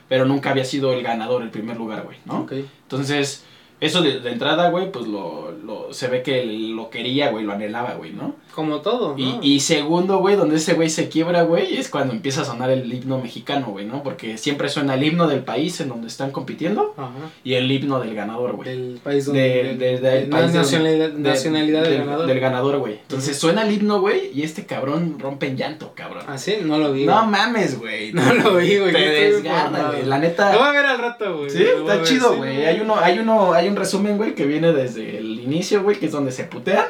pero 0.09 0.25
nunca 0.25 0.49
había 0.49 0.65
sido 0.65 0.91
el 0.91 1.03
ganador, 1.03 1.43
el 1.43 1.51
primer 1.51 1.77
lugar, 1.77 2.01
güey, 2.03 2.17
¿no? 2.25 2.39
ok. 2.41 2.53
Entonces, 2.81 3.45
eso 3.85 4.01
de, 4.01 4.19
de 4.19 4.31
entrada, 4.31 4.69
güey, 4.69 4.91
pues 4.91 5.07
lo, 5.07 5.51
lo, 5.63 5.93
se 5.93 6.07
ve 6.07 6.21
que 6.23 6.45
lo 6.45 6.89
quería, 6.89 7.29
güey, 7.31 7.43
lo 7.45 7.53
anhelaba, 7.53 7.93
güey, 7.95 8.11
¿no? 8.11 8.35
Como 8.53 8.81
todo, 8.81 9.15
Y, 9.17 9.23
¿no? 9.33 9.39
y 9.41 9.59
segundo, 9.61 10.19
güey, 10.19 10.35
donde 10.35 10.57
ese 10.57 10.73
güey 10.75 10.87
se 10.89 11.09
quiebra, 11.09 11.41
güey, 11.43 11.77
es 11.77 11.89
cuando 11.89 12.13
empieza 12.13 12.41
a 12.41 12.45
sonar 12.45 12.69
el 12.69 12.91
himno 12.93 13.17
mexicano, 13.19 13.67
güey, 13.71 13.85
¿no? 13.85 14.03
Porque 14.03 14.37
siempre 14.37 14.69
suena 14.69 14.93
el 14.93 15.03
himno 15.03 15.27
del 15.27 15.39
país 15.43 15.79
en 15.81 15.89
donde 15.89 16.07
están 16.07 16.31
compitiendo 16.31 16.93
Ajá. 16.97 17.09
y 17.43 17.55
el 17.55 17.71
himno 17.71 17.99
del 17.99 18.13
ganador, 18.13 18.55
güey. 18.55 18.69
Del 18.69 18.99
país 19.03 19.25
donde... 19.25 19.41
De- 19.41 19.75
de- 19.75 19.97
del 19.99 20.29
país 20.29 20.53
nacionalidad, 20.53 21.09
de- 21.09 21.19
nacionalidad 21.19 21.81
del, 21.83 21.97
ganador. 21.97 22.27
Del 22.27 22.39
ganador, 22.39 22.77
güey. 22.77 22.93
Entonces 23.01 23.37
suena 23.39 23.63
el 23.63 23.71
himno, 23.73 23.99
güey, 24.01 24.29
y 24.35 24.43
este 24.43 24.65
cabrón 24.67 25.17
rompe 25.19 25.47
en 25.47 25.57
llanto, 25.57 25.93
cabrón. 25.95 26.23
¿Ah, 26.27 26.37
sí? 26.37 26.57
No 26.63 26.77
lo 26.77 26.93
vi. 26.93 27.05
no 27.05 27.25
mames, 27.25 27.79
güey. 27.79 28.13
No 28.13 28.33
lo 28.35 28.55
vi, 28.57 28.77
güey. 28.77 28.91
Te 28.93 28.99
desgarra, 28.99 29.89
güey. 29.91 30.05
La 30.05 30.17
Lo 30.17 30.21
neta. 30.23 30.51
voy 30.55 30.67
a 30.67 30.71
ver 30.71 30.85
al 30.85 30.99
rato, 30.99 31.37
güey. 31.37 31.49
Sí, 31.49 31.63
Lo 31.63 31.91
está 31.91 32.03
chido, 32.03 32.31
sí, 32.33 32.37
güey. 32.37 32.65
Hay 32.65 32.79
uno, 32.79 32.95
hay 32.97 33.17
uno, 33.19 33.53
hay 33.53 33.67
resumen, 33.75 34.17
güey, 34.17 34.35
que 34.35 34.45
viene 34.45 34.71
desde 34.73 35.17
el 35.17 35.39
inicio, 35.39 35.83
güey, 35.83 35.97
que 35.97 36.07
es 36.07 36.11
donde 36.11 36.31
se 36.31 36.43
putean. 36.45 36.85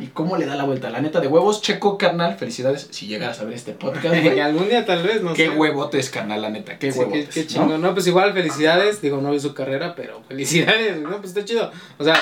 ¿Y 0.00 0.08
cómo 0.08 0.36
le 0.36 0.46
da 0.46 0.56
la 0.56 0.64
vuelta? 0.64 0.90
La 0.90 1.00
neta 1.00 1.20
de 1.20 1.28
huevos, 1.28 1.62
checo, 1.62 1.96
carnal, 1.96 2.36
felicidades 2.36 2.88
si 2.90 3.06
llegaras 3.06 3.38
a 3.38 3.44
ver 3.44 3.54
este 3.54 3.70
podcast, 3.70 4.08
güey. 4.20 4.40
algún 4.40 4.68
día 4.68 4.84
tal 4.84 5.04
vez, 5.04 5.22
no 5.22 5.32
Qué 5.32 5.46
sé. 5.46 5.50
huevotes, 5.50 6.10
carnal, 6.10 6.42
la 6.42 6.50
neta, 6.50 6.76
qué 6.76 6.90
Sí, 6.90 6.98
huevotes. 6.98 7.28
qué, 7.28 7.46
qué 7.46 7.58
¿no? 7.60 7.78
¿no? 7.78 7.94
pues 7.94 8.04
igual 8.08 8.32
felicidades. 8.32 9.00
Digo, 9.00 9.20
no 9.20 9.30
vi 9.30 9.38
su 9.38 9.54
carrera, 9.54 9.94
pero 9.94 10.22
felicidades. 10.28 10.98
No, 10.98 11.18
pues 11.18 11.28
está 11.28 11.44
chido. 11.44 11.70
O 11.98 12.04
sea, 12.04 12.16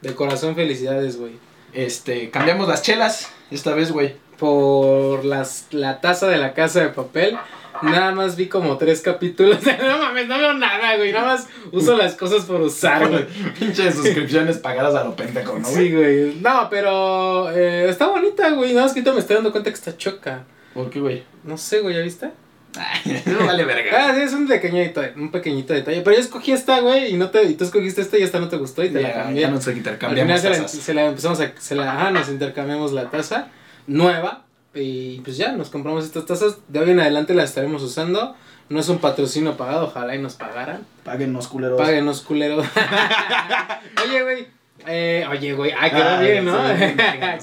de 0.00 0.14
corazón 0.14 0.54
felicidades, 0.54 1.18
güey. 1.18 1.32
Este, 1.74 2.30
cambiamos 2.30 2.66
las 2.68 2.80
chelas 2.82 3.28
esta 3.50 3.74
vez, 3.74 3.92
güey. 3.92 4.14
Por 4.38 5.26
las, 5.26 5.66
la 5.72 6.00
taza 6.00 6.26
de 6.28 6.38
la 6.38 6.54
casa 6.54 6.80
de 6.80 6.88
papel. 6.88 7.36
Nada 7.82 8.12
más 8.12 8.36
vi 8.36 8.46
como 8.48 8.76
tres 8.78 9.00
capítulos. 9.00 9.58
no 9.80 9.98
mames, 9.98 10.28
no 10.28 10.38
veo 10.38 10.54
nada, 10.54 10.96
güey. 10.96 11.12
Nada 11.12 11.26
más 11.34 11.48
uso 11.72 11.96
las 11.96 12.14
cosas 12.14 12.44
por 12.44 12.60
usar, 12.60 13.08
güey. 13.08 13.26
Pinche 13.58 13.90
suscripciones 13.92 14.58
pagadas 14.58 14.94
a 14.94 15.04
lo 15.04 15.14
pendejo, 15.16 15.58
¿no, 15.58 15.68
güey? 15.68 15.88
Sí, 15.88 15.94
güey. 15.94 16.34
No, 16.40 16.68
pero 16.70 17.50
eh, 17.50 17.88
está 17.88 18.06
bonita, 18.08 18.50
güey. 18.50 18.72
Nada 18.72 18.86
más 18.86 18.92
que 18.94 19.00
ahorita 19.00 19.12
me 19.12 19.20
estoy 19.20 19.36
dando 19.36 19.52
cuenta 19.52 19.70
que 19.70 19.76
está 19.76 19.96
choca. 19.96 20.44
¿Por 20.74 20.90
qué, 20.90 21.00
güey? 21.00 21.22
No 21.44 21.56
sé, 21.58 21.80
güey, 21.80 21.96
¿ya 21.96 22.02
viste? 22.02 22.30
no 23.26 23.46
vale 23.46 23.64
verga. 23.64 23.90
Ah, 24.08 24.14
sí, 24.14 24.20
es 24.20 24.32
un 24.34 24.46
pequeñito, 24.46 25.00
un 25.16 25.30
pequeñito 25.30 25.72
detalle. 25.72 26.02
Pero 26.02 26.14
yo 26.14 26.22
escogí 26.22 26.52
esta, 26.52 26.80
güey, 26.80 27.12
y 27.12 27.16
no 27.16 27.30
te, 27.30 27.42
y 27.44 27.54
tú 27.54 27.64
escogiste 27.64 28.02
esta 28.02 28.18
y 28.18 28.22
esta 28.22 28.38
no 28.38 28.48
te 28.48 28.56
gustó 28.56 28.84
y 28.84 28.90
te 28.90 29.00
la 29.00 29.08
Ya, 29.08 29.14
cambié. 29.24 29.40
ya 29.42 29.50
nos 29.50 29.66
Al 29.66 29.76
intercambiamos 29.78 30.40
final 30.40 30.54
se 30.54 30.60
la, 30.62 30.68
se 30.68 30.94
la 30.94 31.04
empezamos 31.06 31.40
a, 31.40 31.52
se 31.58 31.74
la, 31.74 31.92
ajá, 31.92 32.10
nos 32.10 32.28
intercambiamos 32.28 32.92
la 32.92 33.10
taza 33.10 33.48
nueva 33.86 34.44
y 34.74 35.20
pues 35.20 35.36
ya, 35.36 35.52
nos 35.52 35.70
compramos 35.70 36.04
estas 36.04 36.26
tazas. 36.26 36.58
De 36.68 36.78
hoy 36.80 36.90
en 36.90 37.00
adelante 37.00 37.34
las 37.34 37.50
estaremos 37.50 37.82
usando. 37.82 38.34
No 38.68 38.80
es 38.80 38.88
un 38.90 38.98
patrocinio 38.98 39.56
pagado, 39.56 39.86
ojalá 39.86 40.14
y 40.14 40.18
nos 40.18 40.34
pagaran. 40.34 40.82
Páguenos, 41.04 41.48
culeros. 41.48 41.78
Páguenos, 41.80 42.20
culeros. 42.20 42.66
oye, 44.04 44.22
güey. 44.22 44.46
Eh, 44.86 45.26
oye, 45.30 45.52
güey. 45.54 45.72
Ah, 45.72 45.90
quedó 45.90 46.08
Ah, 46.08 46.20
bien, 46.20 46.44
¿no? 46.44 46.56
sí, 46.68 46.94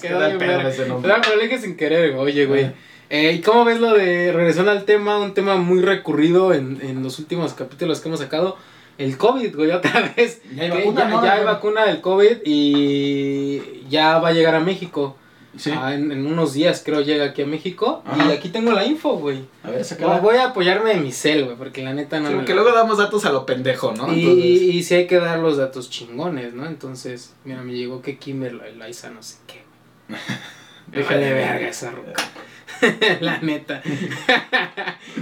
quedó 0.08 0.20
bien, 0.20 0.38
verga. 0.38 0.70
ese 0.70 0.88
nombre. 0.88 1.12
Pero 1.12 1.22
pero 1.28 1.42
dije 1.42 1.58
sin 1.60 1.76
querer, 1.76 2.14
güey. 2.14 2.26
Oye, 2.32 2.46
güey. 2.46 2.72
Eh, 3.10 3.34
¿Y 3.34 3.42
cómo 3.42 3.66
ves 3.66 3.80
lo 3.80 3.94
de, 3.94 4.32
regresando 4.34 4.72
al 4.72 4.84
tema, 4.86 5.20
un 5.20 5.34
tema 5.34 5.56
muy 5.58 5.82
recurrido 5.82 6.54
en, 6.54 6.80
en 6.82 7.04
los 7.04 7.20
últimos 7.20 7.54
capítulos 7.54 8.02
que 8.02 8.08
hemos 8.08 8.20
sacado? 8.20 8.58
El 8.98 9.18
COVID, 9.18 9.56
güey, 9.56 9.72
otra 9.72 10.14
vez. 10.18 10.42
Ya 10.56 10.64
hay 10.64 10.70
vacuna, 10.70 11.02
ya, 11.02 11.08
¿no? 11.10 11.24
ya 11.26 11.34
hay 11.34 11.44
vacuna 11.44 11.86
del 11.86 12.02
COVID 12.02 12.38
y 12.46 13.84
ya 13.90 14.20
va 14.20 14.30
a 14.30 14.34
llegar 14.34 14.56
a 14.56 14.60
México. 14.60 15.18
Sí. 15.58 15.72
Ah, 15.76 15.94
en, 15.94 16.12
en 16.12 16.26
unos 16.28 16.54
días 16.54 16.82
creo 16.86 17.02
llega 17.02 17.26
aquí 17.26 17.42
a 17.42 17.46
México. 17.46 18.04
Ajá. 18.06 18.30
Y 18.30 18.32
aquí 18.32 18.50
tengo 18.50 18.72
la 18.72 18.86
info, 18.86 19.18
güey. 19.18 19.46
A 19.64 19.70
ver, 19.72 19.86
No, 20.00 20.20
voy 20.22 20.36
a 20.38 20.48
apoyarme 20.48 20.94
de 20.94 21.00
mi 21.00 21.12
cel, 21.12 21.46
güey, 21.46 21.56
porque 21.58 21.84
la 21.84 21.94
neta 21.94 22.20
no 22.20 22.30
Sí, 22.30 22.36
porque 22.36 22.54
la- 22.54 22.62
luego 22.62 22.76
damos 22.78 22.98
datos 22.98 23.26
a 23.26 23.32
lo 23.32 23.46
pendejo, 23.46 23.94
¿no? 23.94 24.14
y, 24.14 24.20
Entonces, 24.22 24.46
y, 24.46 24.84
si 24.84 24.96
hay 24.96 25.08
que 25.08 25.18
dar 25.18 25.40
los 25.40 25.58
datos 25.58 25.90
chingones, 25.90 26.54
¿no? 26.54 26.66
Entonces, 26.66 27.34
mira, 27.44 27.62
me 27.62 27.74
llegó 27.74 28.02
que 28.02 28.18
Kimber 28.18 28.54
Liza 28.86 29.10
no 29.10 29.24
sé 29.24 29.38
qué. 29.48 29.64
Déjale 30.92 31.34
verga 31.34 31.68
esa 31.68 31.92
ruca. 31.92 32.14
la 33.22 33.40
neta. 33.40 33.82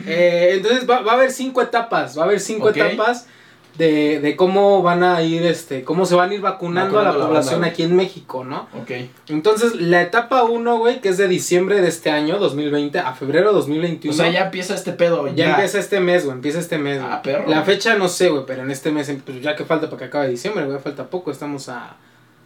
Eh, 0.05 0.55
entonces 0.55 0.89
va, 0.89 1.01
va 1.01 1.13
a 1.13 1.15
haber 1.15 1.31
cinco 1.31 1.61
etapas. 1.61 2.17
Va 2.17 2.23
a 2.23 2.25
haber 2.25 2.39
cinco 2.39 2.69
etapas 2.69 3.27
de, 3.77 4.19
de 4.19 4.35
cómo 4.35 4.81
van 4.83 5.03
a 5.03 5.21
ir, 5.23 5.43
este, 5.43 5.83
cómo 5.83 6.05
se 6.05 6.15
van 6.15 6.29
a 6.29 6.33
ir 6.33 6.41
vacunando, 6.41 6.99
a 6.99 7.03
la 7.03 7.11
la 7.13 7.25
población 7.25 7.61
banda, 7.61 7.67
aquí 7.67 7.83
en 7.83 7.95
México, 7.95 8.43
¿no? 8.43 8.67
Ok. 8.79 8.91
Entonces, 9.29 9.75
la 9.75 10.01
etapa 10.01 10.43
1, 10.43 10.77
güey, 10.77 11.01
que 11.01 11.09
es 11.09 11.17
de 11.17 11.27
diciembre 11.27 11.81
de 11.81 11.87
este 11.87 12.11
año, 12.11 12.37
2020, 12.37 12.99
a 12.99 13.13
febrero 13.13 13.51
2021. 13.51 14.13
O 14.13 14.17
sea, 14.17 14.31
ya 14.31 14.45
empieza 14.45 14.75
este 14.75 14.93
pedo. 14.93 15.27
Ya, 15.33 15.51
empieza 15.51 15.79
este 15.79 15.99
mes, 15.99 16.25
güey, 16.25 16.35
empieza 16.35 16.59
este 16.59 16.77
mes. 16.77 17.01
Ah, 17.03 17.21
perro. 17.23 17.45
La 17.47 17.63
fecha 17.63 17.95
no 17.95 18.07
sé, 18.07 18.29
güey, 18.29 18.43
pero 18.45 18.63
en 18.63 18.71
este 18.71 18.91
mes, 18.91 19.11
pues 19.25 19.41
ya 19.41 19.55
que 19.55 19.65
falta 19.65 19.87
para 19.87 19.97
que 19.99 20.05
acabe 20.05 20.29
diciembre, 20.29 20.65
güey, 20.65 20.79
falta 20.79 21.09
poco, 21.09 21.31
estamos 21.31 21.69
a, 21.69 21.95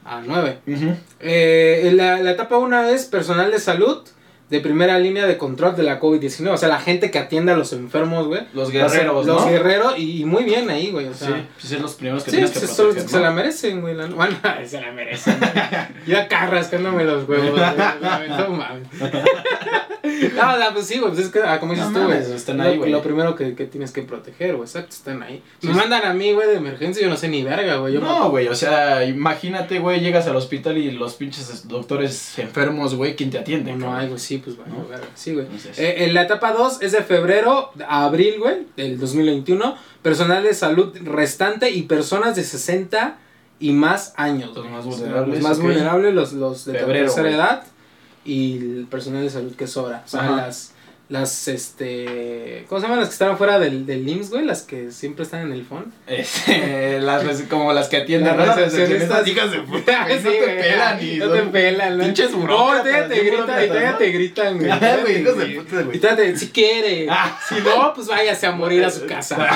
a 0.05 0.21
9. 0.25 0.59
Ujú. 0.65 0.95
Eh, 1.19 1.91
la, 1.93 2.21
la 2.21 2.31
etapa 2.31 2.57
1 2.57 2.83
es 2.85 3.05
personal 3.05 3.51
de 3.51 3.59
salud 3.59 4.01
de 4.49 4.59
primera 4.61 4.97
línea 4.97 5.27
de 5.27 5.37
control 5.37 5.75
de 5.75 5.83
la 5.83 5.99
COVID-19, 5.99 6.49
o 6.51 6.57
sea, 6.57 6.69
la 6.69 6.79
gente 6.79 7.11
que 7.11 7.19
atiende 7.19 7.51
a 7.51 7.57
los 7.57 7.73
enfermos, 7.73 8.27
güey. 8.27 8.41
Los 8.53 8.71
guerreros, 8.71 9.25
los 9.25 9.41
¿no? 9.43 9.49
guerreros, 9.49 9.97
y, 9.97 10.21
y 10.21 10.25
muy 10.25 10.45
bien 10.45 10.69
ahí, 10.69 10.89
güey, 10.91 11.07
o 11.07 11.13
Sí, 11.13 11.25
sea. 11.25 11.45
pues 11.59 11.71
es 11.73 11.81
los 11.81 11.95
primeros 11.95 12.23
que 12.23 12.31
Sí, 12.31 12.37
tienes 12.37 12.51
que 12.53 12.59
se, 12.59 12.67
son 12.67 12.85
los 12.87 12.95
proteger, 12.95 13.03
que 13.05 13.11
se 13.11 13.17
¿no? 13.17 13.23
la 13.23 13.31
merecen, 13.31 13.81
güey. 13.81 13.93
la- 13.95 14.05
Bueno, 14.15 14.37
se 14.65 14.79
la 14.81 14.91
merecen. 14.93 15.37
Yo 16.07 16.17
acá 16.19 16.45
rascándome 16.47 17.03
los 17.03 17.27
huevos. 17.27 17.51
güey, 17.51 18.29
No 18.29 18.49
mames. 18.51 18.87
No, 20.35 20.53
o 20.53 20.57
sea, 20.57 20.71
pues 20.73 20.85
sí, 20.87 20.99
güey. 20.99 21.11
Pues 21.11 21.25
es 21.25 21.31
que, 21.31 21.39
ah, 21.43 21.59
como 21.59 21.73
dices 21.73 21.89
No 21.89 21.99
tú, 21.99 22.05
güey. 22.05 22.19
mames, 22.19 22.29
están 22.29 22.57
lo- 22.57 22.63
ahí, 22.63 22.77
güey. 22.77 22.91
Lo 22.91 23.01
primero 23.01 23.35
que, 23.35 23.55
que 23.55 23.65
tienes 23.65 23.91
que 23.91 24.03
proteger, 24.03 24.51
güey. 24.55 24.65
Exacto, 24.65 24.91
están 24.91 25.21
ahí. 25.23 25.43
Sí, 25.59 25.67
Me 25.67 25.73
sí. 25.73 25.79
mandan 25.79 26.05
a 26.05 26.13
mí, 26.13 26.31
güey, 26.31 26.47
de 26.47 26.55
emergencia. 26.55 27.03
Yo 27.03 27.09
no 27.09 27.17
sé 27.17 27.27
ni 27.27 27.43
verga, 27.43 27.75
güey. 27.77 27.93
Yo 27.93 27.99
No, 27.99 28.29
güey, 28.29 28.47
o 28.47 28.55
sea, 28.55 29.03
imagínate, 29.05 29.79
güey, 29.79 29.99
llegas 29.99 30.25
al 30.27 30.35
hospital 30.37 30.77
y 30.77 30.91
los 30.91 31.15
pinches 31.15 31.67
doctores 31.67 32.39
enfermos, 32.39 32.95
güey, 32.95 33.15
¿quién 33.15 33.29
te 33.31 33.37
atiende? 33.39 33.73
No, 33.73 33.87
no 33.87 33.97
hay, 33.97 34.07
güey. 34.07 34.19
Sí, 34.19 34.36
pues, 34.39 34.57
bueno, 34.57 34.75
¿No? 34.89 34.97
Sí, 35.15 35.33
güey. 35.33 35.45
Entonces- 35.45 35.77
Eh, 35.79 36.05
en 36.05 36.13
la 36.13 36.23
etapa 36.23 36.53
2 36.53 36.81
es 36.81 36.91
de 36.91 37.03
febrero 37.03 37.71
a 37.87 38.05
abril, 38.05 38.35
güey, 38.39 38.65
del 38.75 38.99
2021. 38.99 39.75
Personal 40.01 40.43
de 40.43 40.53
salud 40.53 40.95
restante 41.03 41.69
y 41.71 41.83
personas 41.83 42.35
de 42.35 42.43
60 42.43 43.17
y 43.59 43.71
más 43.73 44.13
años. 44.17 44.55
Los 44.55 44.69
más 44.69 44.85
vulnerables, 44.85 45.35
los 45.35 45.43
más 45.43 45.57
ok. 45.57 45.63
vulnerables, 45.63 46.13
los, 46.13 46.33
los 46.33 46.65
de 46.65 46.73
Febrero, 46.79 47.05
tercera 47.05 47.23
güey. 47.23 47.33
edad 47.35 47.63
y 48.25 48.57
el 48.57 48.87
personal 48.89 49.23
de 49.23 49.29
salud 49.29 49.53
que 49.55 49.67
sobra. 49.67 50.03
O 50.05 50.07
sea, 50.09 50.21
Ajá. 50.21 50.35
las, 50.37 50.73
las, 51.09 51.47
este, 51.47 52.65
¿cómo 52.67 52.81
se 52.81 52.85
llaman 52.87 52.99
las 52.99 53.07
que 53.09 53.13
están 53.13 53.29
afuera 53.31 53.59
del, 53.59 53.85
del 53.85 54.07
IMSS, 54.07 54.29
güey? 54.29 54.43
Las 54.45 54.63
que 54.63 54.91
siempre 54.91 55.23
están 55.23 55.41
en 55.41 55.53
el 55.53 55.63
phone. 55.63 55.93
Este, 56.05 56.99
las, 57.01 57.23
como 57.43 57.71
las 57.71 57.87
que 57.87 57.97
atienden, 57.97 58.35
¿no? 58.35 58.45
Las 58.45 58.57
recepcionistas. 58.57 59.25
hijas 59.25 59.51
de 59.51 59.59
puta, 59.61 60.01
no 60.09 60.15
te 60.15 60.31
pelan 60.31 61.03
y 61.05 61.15
No 61.15 61.29
te 61.29 61.41
pelan, 61.43 61.99
pinches 61.99 62.31
No, 62.31 62.77
y 62.77 62.83
te 62.83 62.89
gritan, 62.91 63.11
y 63.17 63.29
burócratas, 63.29 63.67
todavía 63.67 63.97
te 63.97 64.09
gritan, 64.11 64.57
güey. 64.57 64.71
Ah, 64.87 64.97
hijos 65.09 65.37
de 65.37 65.45
puta, 65.47 65.81
güey. 65.83 66.33
Y 66.33 66.37
si 66.37 66.49
quiere. 66.49 67.07
Ah. 67.09 67.39
Si 67.47 67.55
no, 67.61 67.93
pues 67.93 68.07
váyase 68.07 68.45
a 68.47 68.51
morir 68.51 68.83
a 68.83 68.91
su 68.91 69.05
casa. 69.05 69.47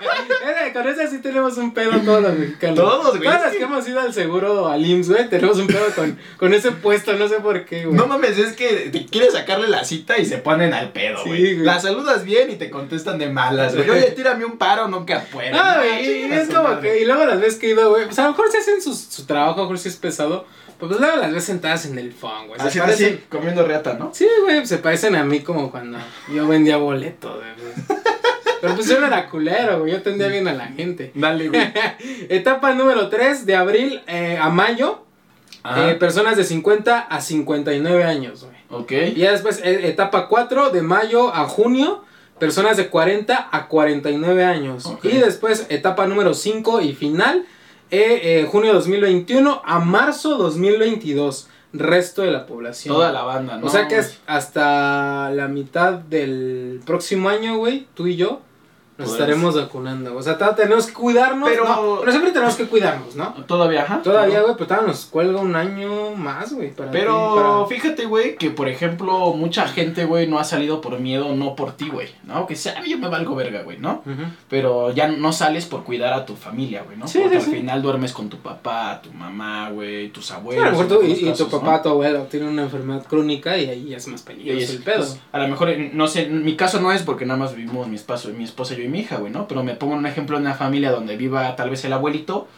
Eh, 0.00 0.72
Con 0.72 0.88
esa 0.88 1.06
sí 1.08 1.18
tenemos 1.18 1.56
un 1.58 1.72
pedo 1.74 1.98
todos 2.00 2.22
los 2.22 2.38
mexicanos. 2.38 2.76
Todos, 2.76 3.10
güey, 3.10 3.22
Todas 3.24 3.42
las 3.42 3.52
que- 3.54 3.62
hemos 3.62 3.86
ido 3.88 4.00
al 4.00 4.12
seguro, 4.14 4.68
al 4.68 4.84
IMSS, 4.84 5.10
güey, 5.10 5.28
tenemos 5.28 5.58
un 5.58 5.66
pedo 5.66 5.86
con, 5.94 6.18
con 6.36 6.54
ese 6.54 6.72
puesto, 6.72 7.12
no 7.14 7.28
sé 7.28 7.36
por 7.36 7.64
qué, 7.64 7.84
güey. 7.84 7.96
No 7.96 8.06
mames, 8.06 8.38
es 8.38 8.54
que 8.54 8.88
te 8.90 9.06
quieres 9.06 9.34
sacarle 9.34 9.68
la 9.68 9.84
cita 9.84 10.18
y 10.18 10.24
se 10.24 10.38
ponen 10.38 10.74
al 10.78 10.92
pedo, 10.92 11.22
Sí, 11.22 11.28
güey. 11.28 11.54
güey. 11.54 11.64
la 11.66 11.80
saludas 11.80 12.24
bien 12.24 12.50
y 12.50 12.56
te 12.56 12.70
contestan 12.70 13.18
de 13.18 13.28
malas, 13.28 13.74
güey. 13.76 13.88
Oye, 13.90 14.10
tírame 14.12 14.44
un 14.44 14.58
paro, 14.58 14.88
nunca 14.88 15.24
puedo. 15.32 15.50
No, 15.56 15.74
güey, 15.76 16.06
y, 16.06 16.26
y 16.26 16.32
es 16.32 16.48
como 16.48 16.80
que, 16.80 17.00
y 17.00 17.04
luego 17.04 17.24
las 17.26 17.40
veces 17.40 17.58
que 17.58 17.68
ido, 17.70 17.90
güey, 17.90 18.04
pues 18.06 18.18
a 18.18 18.24
lo 18.24 18.30
mejor 18.30 18.50
se 18.50 18.58
hacen 18.58 18.80
su, 18.82 18.94
su 18.94 19.26
trabajo, 19.26 19.54
a 19.54 19.56
lo 19.58 19.62
mejor 19.64 19.78
sí 19.78 19.88
es 19.88 19.96
pesado, 19.96 20.46
pero 20.78 20.88
pues 20.90 21.00
luego 21.00 21.16
las 21.16 21.32
ves 21.32 21.44
sentadas 21.44 21.86
en 21.86 21.98
el 21.98 22.12
phone, 22.12 22.48
güey. 22.48 22.60
Así, 22.60 22.78
parecen- 22.78 23.14
así, 23.14 23.20
comiendo 23.28 23.64
reata, 23.66 23.94
¿no? 23.94 24.10
Sí, 24.14 24.26
güey, 24.44 24.64
se 24.66 24.78
parecen 24.78 25.16
a 25.16 25.24
mí 25.24 25.40
como 25.40 25.70
cuando 25.70 25.98
yo 26.32 26.46
vendía 26.46 26.76
boletos, 26.76 27.34
güey. 27.36 27.98
Pero 28.60 28.74
pues 28.74 28.88
yo 28.88 28.98
no 28.98 29.06
era 29.06 29.28
culero, 29.28 29.80
güey, 29.80 29.92
yo 29.92 29.98
atendía 29.98 30.26
bien 30.26 30.48
a 30.48 30.52
la 30.52 30.66
gente. 30.66 31.12
Dale, 31.14 31.48
güey. 31.48 31.62
Etapa 32.28 32.72
número 32.74 33.08
3, 33.08 33.46
de 33.46 33.54
abril 33.54 34.02
eh, 34.08 34.36
a 34.40 34.48
mayo. 34.50 35.04
Eh, 35.64 35.96
personas 35.98 36.36
de 36.36 36.44
50 36.44 37.00
a 37.00 37.20
59 37.20 38.04
años, 38.04 38.44
güey. 38.44 38.82
ok. 38.82 38.92
Y 39.16 39.20
ya 39.20 39.32
después, 39.32 39.60
eh, 39.64 39.88
etapa 39.88 40.28
4, 40.28 40.70
de 40.70 40.82
mayo 40.82 41.34
a 41.34 41.46
junio, 41.48 42.04
personas 42.38 42.76
de 42.76 42.88
40 42.88 43.48
a 43.50 43.68
49 43.68 44.44
años. 44.44 44.92
Y 45.02 45.16
después, 45.18 45.66
etapa 45.68 46.06
número 46.06 46.34
5 46.34 46.80
y 46.80 46.94
final, 46.94 47.44
eh, 47.90 48.20
eh, 48.22 48.48
junio 48.50 48.74
2021 48.74 49.62
a 49.64 49.78
marzo 49.80 50.36
2022, 50.36 51.48
resto 51.72 52.22
de 52.22 52.30
la 52.30 52.46
población. 52.46 52.94
Toda 52.94 53.12
la 53.12 53.22
banda, 53.22 53.58
¿no? 53.58 53.66
O 53.66 53.68
sea 53.70 53.88
que 53.88 54.00
hasta 54.26 55.30
la 55.30 55.48
mitad 55.48 55.94
del 55.94 56.80
próximo 56.84 57.28
año, 57.28 57.56
güey, 57.56 57.86
tú 57.94 58.06
y 58.06 58.16
yo 58.16 58.42
nos 58.98 59.06
Pues- 59.10 59.20
estaremos 59.20 59.54
vacunando. 59.54 60.16
O 60.16 60.22
sea, 60.22 60.36
tenemos 60.56 60.86
que 60.88 60.92
cuidarnos. 60.92 61.48
Pero- 61.48 61.64
no, 61.64 61.96
pero 62.00 62.10
siempre 62.10 62.32
tenemos 62.32 62.56
que 62.56 62.64
cuidarnos, 62.66 63.14
¿no? 63.14 63.32
Todavía, 63.46 63.82
ajá. 63.84 64.02
Todavía, 64.02 64.40
güey, 64.42 64.54
pero 64.54 64.66
todavía 64.66 64.88
nos 64.88 65.06
cuelga 65.06 65.40
un 65.40 65.54
año 65.54 66.10
más, 66.16 66.52
güey. 66.52 66.72
ti, 66.72 66.82
Pero 66.90 67.34
para- 67.36 67.66
fíjate, 67.66 68.06
güey, 68.06 68.36
que 68.36 68.50
por 68.50 68.68
ejemplo, 68.68 69.32
mucha 69.34 69.68
gente, 69.68 70.04
güey, 70.04 70.26
no 70.26 70.38
ha 70.40 70.44
salido 70.44 70.80
por 70.80 70.98
miedo, 70.98 71.32
no 71.36 71.54
por 71.54 71.72
ti, 71.76 71.88
güey, 71.88 72.08
¿no? 72.24 72.46
Que 72.48 72.56
sea, 72.56 72.82
yo 72.84 72.98
me 72.98 73.08
valgo 73.08 73.34
verga, 73.36 73.62
güey, 73.62 73.78
¿no? 73.78 74.02
Ujú. 74.04 74.22
Pero 74.48 74.90
ya 74.92 75.06
no 75.08 75.32
sales 75.32 75.66
por 75.66 75.84
cuidar 75.84 76.12
a 76.12 76.26
tu 76.26 76.34
familia, 76.34 76.82
güey, 76.84 76.96
¿no? 76.98 77.06
Sí, 77.06 77.20
Porque 77.20 77.38
sí, 77.40 77.46
al 77.46 77.50
sí. 77.52 77.56
final 77.60 77.82
duermes 77.82 78.12
con 78.12 78.28
tu 78.28 78.38
papá, 78.38 79.00
tu 79.02 79.12
mamá, 79.12 79.70
güey, 79.70 80.08
tus 80.10 80.30
abuelos. 80.32 80.64
en 80.66 80.88
tú 80.88 80.94
y, 80.94 81.12
algunos 81.12 81.18
y 81.18 81.22
tu 81.22 81.28
casos, 81.30 81.52
¿no? 81.52 81.60
papá, 81.60 81.82
tu 81.82 81.88
abuelo 81.90 82.22
tienen 82.24 82.48
una 82.48 82.62
enfermedad 82.62 83.06
crónica 83.06 83.56
y 83.56 83.68
ahí 83.70 83.88
ya 83.90 83.96
es 83.98 84.08
más 84.08 84.22
Y 84.22 84.24
peligroso 84.24 84.58
es- 84.64 84.70
el 84.70 84.82
pedo. 84.82 84.96
pues, 84.98 85.20
a 85.30 85.38
lo 85.38 85.48
mejor, 85.48 85.68
no 85.92 86.08
sé, 86.08 86.26
mi 86.26 86.56
caso 86.56 86.80
no 86.80 86.90
es 86.92 87.02
porque 87.02 87.24
nada 87.26 87.38
más 87.38 87.54
vivimos 87.54 87.86
mi, 87.86 87.94
espacio, 87.96 88.30
mi 88.32 88.44
esposa, 88.44 88.74
yo 88.74 88.87
mi 88.88 89.00
hija, 89.00 89.16
güey, 89.16 89.32
¿no? 89.32 89.46
Pero 89.48 89.62
me 89.62 89.74
pongo 89.74 89.94
un 89.94 90.06
ejemplo 90.06 90.36
en 90.36 90.42
una 90.42 90.54
familia 90.54 90.90
donde 90.90 91.16
viva 91.16 91.54
tal 91.56 91.70
vez 91.70 91.84
el 91.84 91.92
abuelito, 91.92 92.48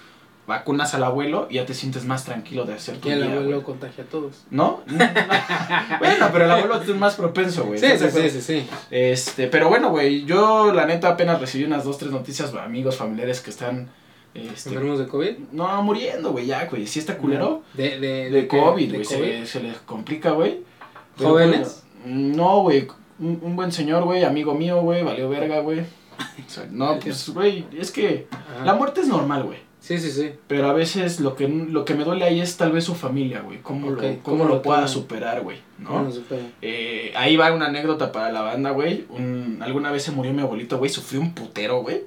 vacunas 0.47 0.95
al 0.95 1.05
abuelo 1.05 1.47
y 1.49 1.55
ya 1.55 1.67
te 1.67 1.75
sientes 1.75 2.05
más 2.05 2.25
tranquilo 2.25 2.65
de 2.65 2.75
hacer 2.75 2.99
tu 2.99 3.09
y 3.09 3.13
el 3.13 3.23
abuelo 3.23 3.51
güey. 3.51 3.63
contagia 3.63 4.05
a 4.05 4.07
todos. 4.09 4.45
¿No? 4.51 4.81
bueno, 4.87 6.29
pero 6.33 6.45
el 6.45 6.51
abuelo 6.51 6.83
es 6.83 6.89
más 6.97 7.15
propenso, 7.15 7.65
güey. 7.67 7.79
Sí, 7.79 7.87
sí, 7.87 7.93
¿Estás 7.93 8.15
de 8.15 8.31
sí, 8.31 8.41
sí, 8.41 8.61
sí. 8.63 8.69
Este, 8.91 9.47
pero 9.47 9.69
bueno, 9.69 9.91
güey, 9.91 10.25
yo 10.25 10.73
la 10.73 10.87
neta 10.87 11.11
apenas 11.11 11.41
recibí 11.41 11.65
unas 11.65 11.85
dos, 11.85 11.99
tres 11.99 12.11
noticias, 12.11 12.53
amigos, 12.55 12.97
familiares 12.97 13.41
que 13.41 13.51
están 13.51 13.91
Este, 14.35 14.71
¿Enfermos 14.71 14.99
de 14.99 15.07
COVID? 15.07 15.39
no, 15.53 15.83
muriendo, 15.83 16.33
güey, 16.33 16.47
ya, 16.47 16.65
güey. 16.67 16.87
Sí 16.87 16.99
está 16.99 17.17
culero. 17.17 17.63
De, 17.75 18.01
de, 18.01 18.31
De? 18.31 18.49
COVID, 18.49 18.91
¿De 18.91 18.99
güey. 18.99 19.05
Se, 19.05 19.47
se 19.47 19.61
les 19.63 19.77
complica, 19.79 20.31
güey. 20.33 20.63
¿Jóvenes? 21.19 21.85
No, 22.05 22.63
güey. 22.63 22.89
Un, 23.19 23.39
un 23.43 23.55
buen 23.55 23.71
señor, 23.71 24.05
güey, 24.05 24.25
amigo 24.25 24.55
mío, 24.55 24.81
güey, 24.81 25.03
valió 25.05 25.29
verga, 25.29 25.61
güey. 25.61 25.83
O 26.47 26.51
sea, 26.51 26.67
no, 26.71 26.99
pues, 26.99 27.29
güey, 27.31 27.67
es 27.77 27.91
que 27.91 28.27
Ajá. 28.31 28.65
la 28.65 28.75
muerte 28.75 29.01
es 29.01 29.09
normal, 29.09 29.45
güey. 29.45 29.59
Sí, 29.81 29.99
sí, 29.99 30.11
sí. 30.11 30.33
Pero 30.47 30.69
a 30.69 30.75
veces 30.75 31.21
lo 31.21 31.35
que, 31.35 31.49
lo 31.49 31.87
que 31.87 31.95
me 31.95 32.05
duele 32.05 32.25
ahí 32.27 32.41
es 32.41 32.57
tal 32.59 32.71
vez 32.73 32.85
su 32.85 32.95
familia, 32.95 33.41
güey. 33.41 33.61
Cómo, 33.63 33.89
Ok, 33.89 33.95
lo, 33.95 34.01
¿cómo 34.03 34.19
cómo 34.23 34.45
lo 34.45 34.55
lo 34.57 34.63
pueda 34.63 34.87
superar, 34.87 35.41
güey. 35.43 35.57
No. 35.79 36.07
Eh, 36.61 37.13
ahí 37.17 37.37
va 37.39 37.51
una 37.53 37.67
anécdota 37.67 38.13
para 38.13 38.31
la 38.31 38.43
banda, 38.43 38.73
güey. 38.73 39.07
Un- 39.09 39.59
alguna 39.63 39.91
vez 39.91 40.03
se 40.03 40.11
murió 40.13 40.33
mi 40.35 40.43
abuelito, 40.43 40.77
güey. 40.77 40.91
Sufrió 40.91 41.21
un 41.23 41.33
putero, 41.33 41.81
güey. 41.81 42.03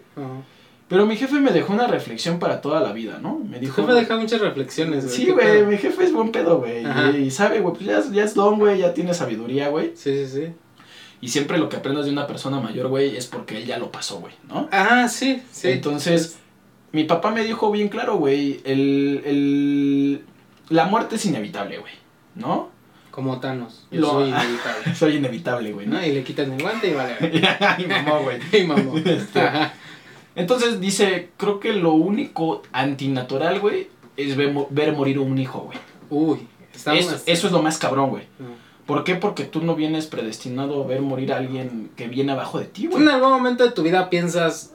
Pero 0.87 1.07
mi 1.07 1.15
jefe 1.15 1.39
me 1.39 1.51
dejó 1.51 1.73
una 1.73 1.87
reflexión 1.87 2.37
para 2.37 2.61
toda 2.61 2.79
la 2.81 2.93
vida, 2.93 3.17
¿no? 3.19 3.39
Me 3.39 3.55
Tu 3.55 3.61
dijo. 3.61 3.81
jefe 3.81 3.93
deja 3.93 4.17
muchas 4.17 4.41
reflexiones, 4.41 5.11
Sí, 5.11 5.25
¿Qué 5.25 5.31
güey, 5.31 5.65
mi 5.65 5.77
jefe 5.77 6.03
es 6.03 6.13
buen 6.13 6.31
pedo, 6.31 6.59
güey. 6.59 6.85
Y 7.25 7.31
sabe, 7.31 7.61
güey, 7.61 7.73
pues 7.73 7.85
ya, 7.87 8.03
ya 8.13 8.23
es 8.23 8.35
don, 8.35 8.59
güey, 8.59 8.77
ya 8.79 8.93
tiene 8.93 9.13
sabiduría, 9.15 9.69
güey. 9.69 9.93
Sí, 9.95 10.25
sí, 10.25 10.27
sí. 10.27 10.53
Y 11.23 11.29
siempre 11.29 11.57
lo 11.57 11.69
que 11.69 11.77
aprendas 11.77 12.03
de 12.03 12.11
una 12.11 12.27
persona 12.27 12.59
mayor, 12.59 12.89
güey, 12.89 13.15
es 13.15 13.27
porque 13.27 13.55
él 13.55 13.65
ya 13.65 13.77
lo 13.77 13.93
pasó, 13.93 14.19
güey, 14.19 14.33
¿no? 14.49 14.67
Ah, 14.73 15.07
sí, 15.07 15.41
sí. 15.53 15.69
Entonces, 15.69 16.37
mi 16.91 17.05
papá 17.05 17.31
me 17.31 17.45
dijo 17.45 17.71
bien 17.71 17.87
claro, 17.87 18.17
güey, 18.17 18.59
el, 18.65 19.21
el... 19.23 20.25
La 20.67 20.83
muerte 20.83 21.15
es 21.15 21.25
inevitable, 21.25 21.77
güey, 21.77 21.93
¿no? 22.35 22.71
Como 23.09 23.39
Thanos. 23.39 23.87
Yo 23.89 24.01
Lo- 24.01 24.09
soy 24.09 24.27
inevitable. 24.31 24.95
Soy 24.95 25.15
inevitable, 25.15 25.71
güey, 25.71 25.87
¿no? 25.87 25.93
¿no? 25.93 26.05
Y 26.05 26.11
le 26.11 26.25
quitan 26.25 26.51
el 26.51 26.61
guante 26.61 26.89
y 26.89 26.93
vale. 26.93 27.15
y 27.77 27.85
mamó, 27.85 28.19
güey. 28.23 28.39
y 28.61 28.67
mamó. 28.67 28.97
Este. 28.97 29.49
Entonces 30.35 30.81
dice, 30.81 31.29
creo 31.37 31.61
que 31.61 31.71
lo 31.71 31.93
único 31.93 32.63
antinatural, 32.73 33.61
güey, 33.61 33.87
es 34.17 34.35
ver, 34.35 34.53
ver 34.71 34.91
morir 34.91 35.19
un 35.19 35.37
hijo, 35.37 35.59
güey. 35.59 35.77
Uy, 36.09 36.49
estamos. 36.73 36.99
Eso, 36.99 37.23
eso 37.27 37.47
es 37.47 37.53
lo 37.53 37.61
más 37.61 37.77
cabrón, 37.77 38.09
güey. 38.09 38.23
No. 38.39 38.62
¿Por 38.85 39.03
qué? 39.03 39.15
Porque 39.15 39.45
tú 39.45 39.61
no 39.61 39.75
vienes 39.75 40.07
predestinado 40.07 40.83
a 40.83 40.87
ver 40.87 41.01
morir 41.01 41.31
a 41.33 41.37
alguien 41.37 41.89
que 41.95 42.07
viene 42.07 42.33
abajo 42.33 42.59
de 42.59 42.65
ti, 42.65 42.87
güey. 42.87 43.01
en 43.01 43.09
algún 43.09 43.29
momento 43.31 43.63
de 43.63 43.71
tu 43.71 43.81
vida 43.81 44.09
piensas, 44.09 44.73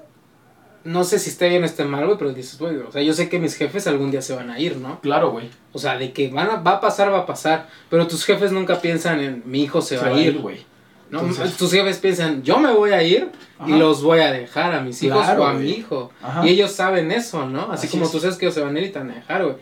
no 0.84 1.04
sé 1.04 1.18
si 1.18 1.28
esté 1.30 1.48
bien 1.50 1.62
o 1.62 1.66
esté 1.66 1.84
mal, 1.84 2.06
güey, 2.06 2.16
pero 2.16 2.32
dices, 2.32 2.58
güey, 2.58 2.76
o 2.76 2.90
sea, 2.90 3.02
yo 3.02 3.12
sé 3.12 3.28
que 3.28 3.38
mis 3.38 3.54
jefes 3.54 3.86
algún 3.86 4.10
día 4.10 4.22
se 4.22 4.34
van 4.34 4.50
a 4.50 4.58
ir, 4.58 4.76
¿no? 4.76 5.00
Claro, 5.00 5.30
güey. 5.32 5.50
O 5.72 5.78
sea, 5.78 5.98
de 5.98 6.12
que 6.12 6.28
van 6.28 6.48
a, 6.48 6.56
va 6.56 6.72
a 6.72 6.80
pasar, 6.80 7.12
va 7.12 7.18
a 7.18 7.26
pasar, 7.26 7.68
pero 7.90 8.06
tus 8.06 8.24
jefes 8.24 8.50
nunca 8.52 8.80
piensan 8.80 9.20
en 9.20 9.42
mi 9.44 9.62
hijo 9.62 9.82
se, 9.82 9.98
va, 9.98 10.06
a 10.06 10.20
ir, 10.20 10.38
güey. 10.38 10.64
¿no? 11.10 11.20
Entonces- 11.20 11.56
tus 11.56 11.70
jefes 11.70 11.98
piensan, 11.98 12.42
yo 12.42 12.58
me 12.58 12.72
voy 12.72 12.92
a 12.92 13.02
ir 13.02 13.30
y 13.66 13.72
los 13.72 14.02
voy 14.02 14.20
a 14.20 14.32
dejar 14.32 14.72
a 14.74 14.80
mis 14.80 15.02
hijos 15.02 15.22
Claro, 15.24 15.42
o 15.42 15.46
a 15.46 15.52
mi 15.52 15.70
hijo. 15.70 16.10
Ajá. 16.22 16.46
Y 16.46 16.50
ellos 16.50 16.72
saben 16.72 17.10
eso, 17.12 17.46
¿no? 17.46 17.72
Así, 17.72 17.86
Así 17.86 17.88
como 17.88 18.04
es. 18.06 18.12
tú 18.12 18.20
sabes 18.20 18.36
que 18.36 18.46
ellos 18.46 18.54
se 18.54 18.62
van 18.62 18.74
a 18.74 18.80
ir 18.80 18.86
y 18.86 18.90
te 18.90 18.98
van 18.98 19.10
a 19.10 19.14
dejar, 19.14 19.44
güey. 19.44 19.56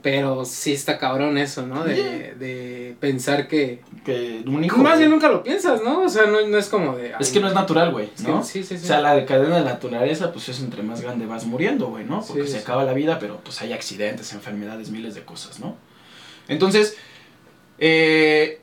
Pero 0.00 0.44
sí 0.44 0.72
está 0.72 0.96
cabrón 0.96 1.38
eso, 1.38 1.66
¿no? 1.66 1.82
De, 1.84 1.96
Yeah. 1.96 2.34
de 2.36 2.96
pensar 3.00 3.48
que... 3.48 3.80
Que 4.04 4.42
un 4.46 4.62
hijo. 4.62 4.76
Más 4.80 4.98
bien 4.98 5.10
nunca 5.10 5.28
lo 5.28 5.42
piensas, 5.42 5.82
¿no? 5.82 6.02
O 6.02 6.08
sea, 6.08 6.26
no, 6.26 6.46
no 6.46 6.56
es 6.56 6.68
como 6.68 6.96
de... 6.96 7.14
Es 7.18 7.30
que 7.32 7.40
no 7.40 7.48
es 7.48 7.54
natural, 7.54 7.90
güey, 7.90 8.08
¿no? 8.24 8.44
sí, 8.44 8.62
sí, 8.62 8.78
sí. 8.78 8.84
O 8.84 8.86
sea, 8.86 9.00
la 9.00 9.26
cadena 9.26 9.56
de 9.58 9.64
la 9.64 9.70
naturaleza, 9.72 10.32
pues 10.32 10.48
es 10.50 10.60
entre 10.60 10.84
más 10.84 11.00
grande 11.00 11.26
vas 11.26 11.46
muriendo, 11.46 11.88
güey, 11.88 12.04
¿no? 12.04 12.22
Porque 12.24 12.44
Sí, 12.44 12.48
se 12.52 12.58
sí. 12.58 12.62
acaba 12.62 12.84
la 12.84 12.92
vida, 12.92 13.18
pero 13.18 13.38
pues 13.42 13.60
hay 13.60 13.72
accidentes, 13.72 14.32
enfermedades, 14.32 14.90
miles 14.90 15.16
de 15.16 15.24
cosas, 15.24 15.58
¿no? 15.58 15.74
Entonces, 16.46 16.96
eh, 17.78 18.60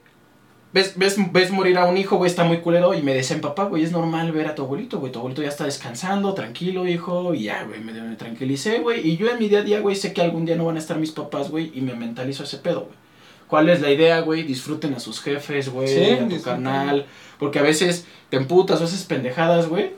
ves, 0.76 0.94
ves, 0.98 1.16
ves 1.32 1.52
morir 1.52 1.78
a 1.78 1.86
un 1.86 1.96
hijo, 1.96 2.18
güey, 2.18 2.30
está 2.30 2.44
muy 2.44 2.58
culero, 2.58 2.94
y 2.94 3.02
me 3.02 3.14
decían, 3.14 3.40
papá, 3.40 3.64
güey, 3.64 3.84
es 3.84 3.94
normal 3.94 4.34
ver 4.34 4.48
a 4.48 4.56
tu 4.56 4.64
abuelito, 4.64 5.00
güey, 5.00 5.10
tu 5.10 5.20
abuelito 5.20 5.42
ya 5.42 5.48
está 5.48 5.64
descansando, 5.64 6.34
tranquilo, 6.34 6.86
hijo, 6.86 7.34
y 7.34 7.44
ya, 7.44 7.64
güey, 7.64 7.80
me, 7.80 7.94
me 7.94 8.16
tranquilicé, 8.18 8.80
güey, 8.80 9.08
y 9.08 9.16
yo 9.16 9.30
en 9.30 9.40
mi 9.40 9.48
día 9.48 9.60
a 9.60 9.64
día, 9.64 9.80
güey, 9.80 9.96
sé 9.96 10.12
que 10.12 10.22
algún 10.22 10.46
día 10.46 10.58
no 10.58 10.66
van 10.66 10.76
a 10.76 10.80
estar 10.80 11.00
mis 11.00 11.12
papás, 11.12 11.50
güey, 11.50 11.72
y 11.74 11.80
me 11.80 11.96
mentalizo 11.96 12.44
ese 12.44 12.58
pedo, 12.58 12.82
güey. 12.82 13.06
¿Cuál 13.48 13.70
es 13.70 13.80
la 13.80 13.90
idea, 13.90 14.20
güey? 14.20 14.44
Disfruten 14.44 14.94
a 14.96 15.00
sus 15.00 15.22
jefes, 15.22 15.70
güey, 15.70 15.88
Sí, 15.88 16.12
a 16.12 16.28
tu 16.28 16.42
carnal, 16.42 17.06
porque 17.40 17.60
a 17.60 17.62
veces 17.62 18.06
te 18.30 18.36
emputas 18.36 18.82
o 18.82 18.84
haces 18.84 19.04
pendejadas, 19.06 19.68
güey, 19.70 19.92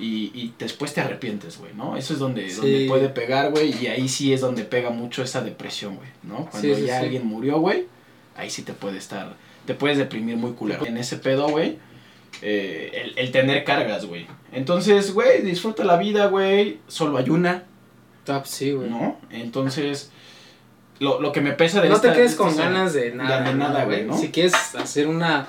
y, 0.00 0.30
y 0.34 0.54
después 0.58 0.94
te 0.94 1.02
arrepientes, 1.02 1.58
güey, 1.58 1.74
¿no? 1.74 1.94
Eso 1.98 2.14
es 2.14 2.18
donde, 2.18 2.48
Sí. 2.48 2.56
donde 2.56 2.86
puede 2.88 3.08
pegar, 3.10 3.50
güey, 3.50 3.74
y 3.78 3.88
ahí 3.88 4.08
sí 4.08 4.32
es 4.32 4.40
donde 4.40 4.64
pega 4.64 4.88
mucho 4.88 5.22
esa 5.22 5.42
depresión, 5.42 5.96
güey, 5.96 6.08
¿no? 6.22 6.48
Cuando 6.50 6.74
sí, 6.74 6.86
ya 6.86 7.00
sí. 7.00 7.04
alguien 7.04 7.26
murió, 7.26 7.60
güey, 7.60 7.84
ahí 8.34 8.48
sí 8.48 8.62
te 8.62 8.72
puede 8.72 8.96
estar, 8.96 9.34
te 9.66 9.74
puedes 9.74 9.98
deprimir 9.98 10.36
muy 10.36 10.52
culero. 10.52 10.84
En 10.86 10.96
ese 10.96 11.16
pedo, 11.16 11.48
güey, 11.48 11.78
eh, 12.42 12.90
el, 12.94 13.18
el 13.18 13.30
tener 13.32 13.64
cargas, 13.64 14.06
güey. 14.06 14.26
Entonces, 14.52 15.12
güey, 15.14 15.42
disfruta 15.42 15.84
la 15.84 15.96
vida, 15.96 16.26
güey, 16.26 16.78
solo 16.88 17.18
hay 17.18 17.30
una, 17.30 17.64
Top, 18.24 18.46
sí, 18.46 18.70
güey. 18.72 18.88
¿no? 18.88 19.18
Entonces, 19.30 20.10
lo, 21.00 21.20
lo 21.20 21.32
que 21.32 21.40
me 21.40 21.52
pesa 21.52 21.80
de 21.80 21.88
no 21.88 21.96
esta- 21.96 22.10
te 22.10 22.16
quedes 22.18 22.32
de 22.32 22.36
con 22.36 22.48
esta- 22.50 22.64
ganas 22.64 22.92
de 22.94 23.12
nada. 23.12 23.42
de 23.42 23.54
nada, 23.54 23.84
güey, 23.84 24.04
¿no? 24.04 24.16
Si 24.16 24.30
quieres 24.30 24.54
hacer 24.76 25.08
una 25.08 25.46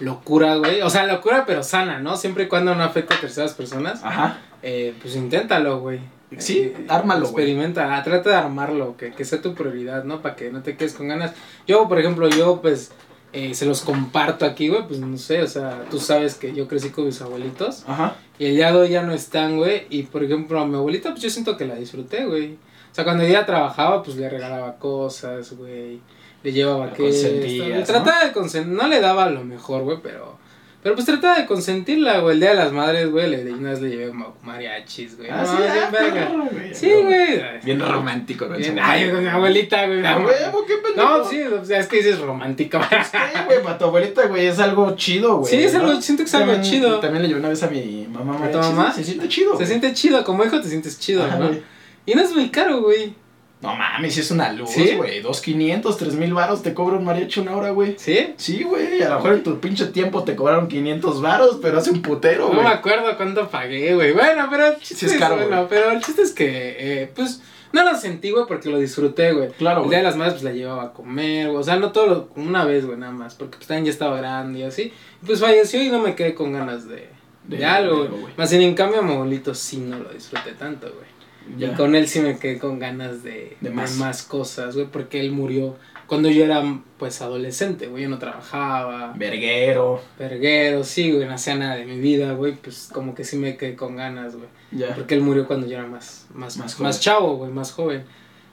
locura, 0.00 0.56
güey. 0.56 0.82
O 0.82 0.90
sea, 0.90 1.06
locura 1.06 1.44
pero 1.46 1.62
sana, 1.62 2.00
¿no? 2.00 2.16
Siempre 2.16 2.44
y 2.44 2.48
cuando 2.48 2.74
no 2.74 2.82
afecte 2.82 3.14
a 3.14 3.20
terceras 3.20 3.54
personas. 3.54 4.02
Ajá. 4.04 4.38
eh, 4.62 4.94
pues 5.00 5.16
inténtalo, 5.16 5.80
güey. 5.80 5.98
Sí, 6.38 6.60
Eh, 6.60 6.86
ármalo, 6.88 7.28
güey. 7.28 7.44
Experimenta, 7.44 7.96
ah, 7.96 8.02
trata 8.02 8.30
de 8.30 8.36
armarlo, 8.36 8.96
que, 8.96 9.12
que 9.12 9.24
sea 9.24 9.42
tu 9.42 9.54
prioridad, 9.54 10.04
¿no? 10.04 10.22
Para 10.22 10.36
que 10.36 10.50
no 10.50 10.62
te 10.62 10.76
quedes 10.76 10.94
con 10.94 11.08
ganas. 11.08 11.32
Yo, 11.66 11.88
por 11.88 11.98
ejemplo, 11.98 12.28
yo 12.28 12.60
pues 12.62 12.92
eh, 13.32 13.54
se 13.54 13.66
los 13.66 13.80
comparto 13.80 14.44
aquí, 14.44 14.68
güey. 14.68 14.86
Pues 14.86 15.00
no 15.00 15.16
sé, 15.16 15.42
o 15.42 15.46
sea, 15.46 15.86
tú 15.90 15.98
sabes 15.98 16.34
que 16.34 16.52
yo 16.54 16.68
crecí 16.68 16.90
con 16.90 17.06
mis 17.06 17.20
abuelitos. 17.20 17.84
Ajá. 17.86 18.16
Y 18.38 18.46
el 18.46 18.56
día 18.56 18.72
de 18.72 18.78
hoy 18.78 18.88
ya 18.90 19.02
no 19.02 19.12
están, 19.12 19.56
güey. 19.56 19.86
Y 19.90 20.04
por 20.04 20.24
ejemplo, 20.24 20.60
a 20.60 20.66
mi 20.66 20.76
abuelita, 20.76 21.10
pues 21.10 21.22
yo 21.22 21.30
siento 21.30 21.56
que 21.56 21.64
la 21.64 21.74
disfruté, 21.76 22.26
güey. 22.26 22.54
O 22.54 22.94
sea, 22.94 23.04
cuando 23.04 23.22
ella 23.22 23.46
trabajaba, 23.46 24.02
pues 24.02 24.16
le 24.16 24.28
regalaba 24.28 24.76
cosas, 24.76 25.56
güey. 25.56 26.00
Le 26.42 26.52
llevaba 26.52 26.92
que. 26.92 27.82
trataba 27.86 28.24
de 28.26 28.32
consentir. 28.32 28.72
No 28.72 28.86
le 28.88 29.00
daba 29.00 29.30
lo 29.30 29.44
mejor, 29.44 29.82
güey, 29.82 29.98
pero. 30.02 30.38
Pero 30.82 30.96
pues 30.96 31.06
trataba 31.06 31.38
de 31.38 31.46
consentirla, 31.46 32.18
güey. 32.18 32.34
El 32.34 32.40
día 32.40 32.50
de 32.50 32.56
las 32.56 32.72
madres, 32.72 33.08
güey, 33.08 33.30
le, 33.30 33.52
una 33.52 33.70
vez 33.70 33.80
le 33.80 33.88
llevé 33.90 34.12
ma- 34.12 34.32
mariachis, 34.42 35.16
güey. 35.16 35.30
Ah, 35.30 35.42
No, 35.42 35.46
sí, 35.46 35.56
bien 35.58 35.72
ah, 35.80 35.90
verga. 35.92 36.26
perro, 36.26 36.44
güey. 36.50 36.74
Sí, 36.74 36.90
güey. 36.92 37.40
Bien 37.62 37.78
romántico, 37.80 38.48
güey. 38.48 38.58
Bien- 38.60 38.78
Ay, 38.82 39.08
con 39.10 39.22
mi 39.22 39.28
abuelita, 39.28 39.86
güey. 39.86 40.04
Ah, 40.04 40.18
huevo, 40.18 40.64
qué 40.66 40.74
pendejo. 40.78 41.18
No, 41.18 41.24
sí, 41.24 41.40
o 41.40 41.64
sea, 41.64 41.78
es 41.78 41.86
que 41.86 41.98
dices 41.98 42.18
romántico. 42.18 42.80
Sí, 42.82 43.18
güey, 43.46 43.62
para 43.62 43.78
tu 43.78 43.84
abuelita, 43.84 44.26
güey, 44.26 44.46
es 44.46 44.58
algo 44.58 44.96
chido, 44.96 45.36
güey. 45.38 45.50
Sí, 45.52 45.62
es 45.62 45.72
algo- 45.76 45.92
¿no? 45.92 46.02
siento 46.02 46.24
que 46.24 46.28
es 46.28 46.34
algo 46.34 46.52
También- 46.52 46.72
chido. 46.72 46.98
También 46.98 47.22
le 47.22 47.28
llevé 47.28 47.40
una 47.40 47.50
vez 47.50 47.62
a 47.62 47.68
mi 47.68 48.08
mamá. 48.10 48.44
¿A 48.44 48.50
tu 48.50 48.58
mamá? 48.58 48.92
Se 48.92 49.04
siente 49.04 49.28
chido, 49.28 49.50
Se 49.52 49.56
güey. 49.58 49.66
siente 49.68 49.92
chido, 49.94 50.24
como 50.24 50.44
hijo 50.44 50.60
te 50.60 50.68
sientes 50.68 50.98
chido, 50.98 51.22
Ajá, 51.24 51.36
¿no? 51.36 51.46
güey. 51.48 51.62
Y 52.06 52.14
no 52.14 52.22
es 52.22 52.34
muy 52.34 52.48
caro, 52.50 52.82
güey. 52.82 53.14
No 53.62 53.76
mames, 53.76 54.18
es 54.18 54.30
una 54.32 54.52
luz, 54.52 54.70
¿Sí? 54.70 54.94
güey. 54.96 55.20
Dos 55.22 55.40
quinientos, 55.40 55.96
tres 55.96 56.14
mil 56.14 56.34
varos 56.34 56.62
te 56.62 56.74
cobra 56.74 56.96
un 56.98 57.04
mariachi 57.04 57.40
una 57.40 57.56
hora, 57.56 57.70
güey. 57.70 57.94
¿Sí? 57.96 58.34
Sí, 58.36 58.64
güey, 58.64 59.00
a 59.02 59.08
lo 59.10 59.14
mejor 59.16 59.32
en 59.34 59.42
tu 59.44 59.60
pinche 59.60 59.86
tiempo 59.86 60.24
te 60.24 60.34
cobraron 60.34 60.66
500 60.68 61.22
varos, 61.22 61.58
pero 61.62 61.78
hace 61.78 61.90
un 61.92 62.02
putero, 62.02 62.48
No 62.48 62.54
güey. 62.54 62.64
me 62.66 62.72
acuerdo 62.72 63.16
cuánto 63.16 63.48
pagué, 63.48 63.94
güey. 63.94 64.12
Bueno, 64.12 64.48
pero 64.50 64.66
el 64.66 64.76
chiste 64.80 65.06
Sí 65.08 65.14
es 65.14 65.20
caro, 65.20 65.36
bueno, 65.36 65.66
pero 65.70 65.92
el 65.92 66.02
chiste 66.02 66.22
es 66.22 66.32
que, 66.32 66.76
eh, 67.02 67.12
pues, 67.14 67.40
no 67.72 67.84
lo 67.84 67.96
sentí, 67.96 68.30
güey, 68.32 68.44
porque 68.48 68.68
lo 68.68 68.78
disfruté, 68.80 69.32
güey. 69.32 69.50
Claro, 69.52 69.84
El 69.84 69.90
día 69.90 69.98
de 69.98 70.04
las 70.04 70.16
madres, 70.16 70.34
pues, 70.34 70.44
la 70.44 70.52
llevaba 70.52 70.82
a 70.82 70.92
comer, 70.92 71.46
güey. 71.46 71.58
O 71.58 71.62
sea, 71.62 71.76
no 71.76 71.92
todo, 71.92 72.06
lo- 72.06 72.28
una 72.34 72.64
vez, 72.64 72.84
güey, 72.84 72.98
nada 72.98 73.12
más. 73.12 73.36
Porque, 73.36 73.58
pues, 73.58 73.68
también 73.68 73.84
ya 73.86 73.92
estaba 73.92 74.16
grande 74.16 74.58
y 74.58 74.62
así. 74.64 74.92
Y, 75.22 75.26
pues, 75.26 75.38
falleció 75.40 75.80
y 75.80 75.88
no 75.88 76.00
me 76.00 76.16
quedé 76.16 76.34
con 76.34 76.52
ganas 76.52 76.88
de, 76.88 77.08
de, 77.44 77.56
De- 77.58 77.64
algo, 77.64 77.94
güey. 77.98 78.06
algo, 78.08 78.20
güey. 78.22 78.34
Más 78.36 78.50
bien, 78.50 78.62
en 78.62 78.74
cambio, 78.74 78.98
a 78.98 79.02
mi 79.02 79.12
abuelito 79.12 79.54
sí 79.54 79.76
no 79.78 79.98
lo 80.00 80.08
disfruté 80.10 80.50
tanto, 80.52 80.88
güey. 80.88 81.11
Ya. 81.56 81.68
Y 81.68 81.74
con 81.74 81.94
él 81.94 82.08
sí 82.08 82.20
me 82.20 82.38
quedé 82.38 82.58
con 82.58 82.78
ganas 82.78 83.22
de, 83.22 83.56
más. 83.72 83.96
más. 83.96 84.22
cosas, 84.22 84.74
güey. 84.74 84.86
Porque 84.86 85.20
él 85.20 85.32
murió 85.32 85.76
cuando 86.06 86.30
yo 86.30 86.44
era, 86.44 86.62
pues, 86.98 87.22
adolescente, 87.22 87.86
güey. 87.86 88.04
Yo 88.04 88.08
no 88.08 88.18
trabajaba. 88.18 89.12
Verguero. 89.16 90.00
Verguero, 90.18 90.84
sí, 90.84 91.10
güey, 91.12 91.26
no 91.26 91.34
hacía 91.34 91.54
nada 91.54 91.76
de 91.76 91.84
mi 91.84 91.98
vida, 91.98 92.32
güey, 92.32 92.54
pues 92.54 92.90
como 92.92 93.14
que 93.14 93.24
sí 93.24 93.36
me 93.36 93.56
quedé 93.56 93.76
con 93.76 93.96
ganas, 93.96 94.36
güey. 94.36 94.48
Ya. 94.72 94.94
Porque 94.94 95.14
él 95.14 95.22
murió 95.22 95.46
cuando 95.46 95.66
yo 95.66 95.78
era 95.78 95.86
más, 95.86 96.26
más, 96.34 96.56
Más 96.56 96.78
más, 96.80 97.00
chavo, 97.00 97.36
güey, 97.36 97.50
más 97.50 97.72
joven. 97.72 98.04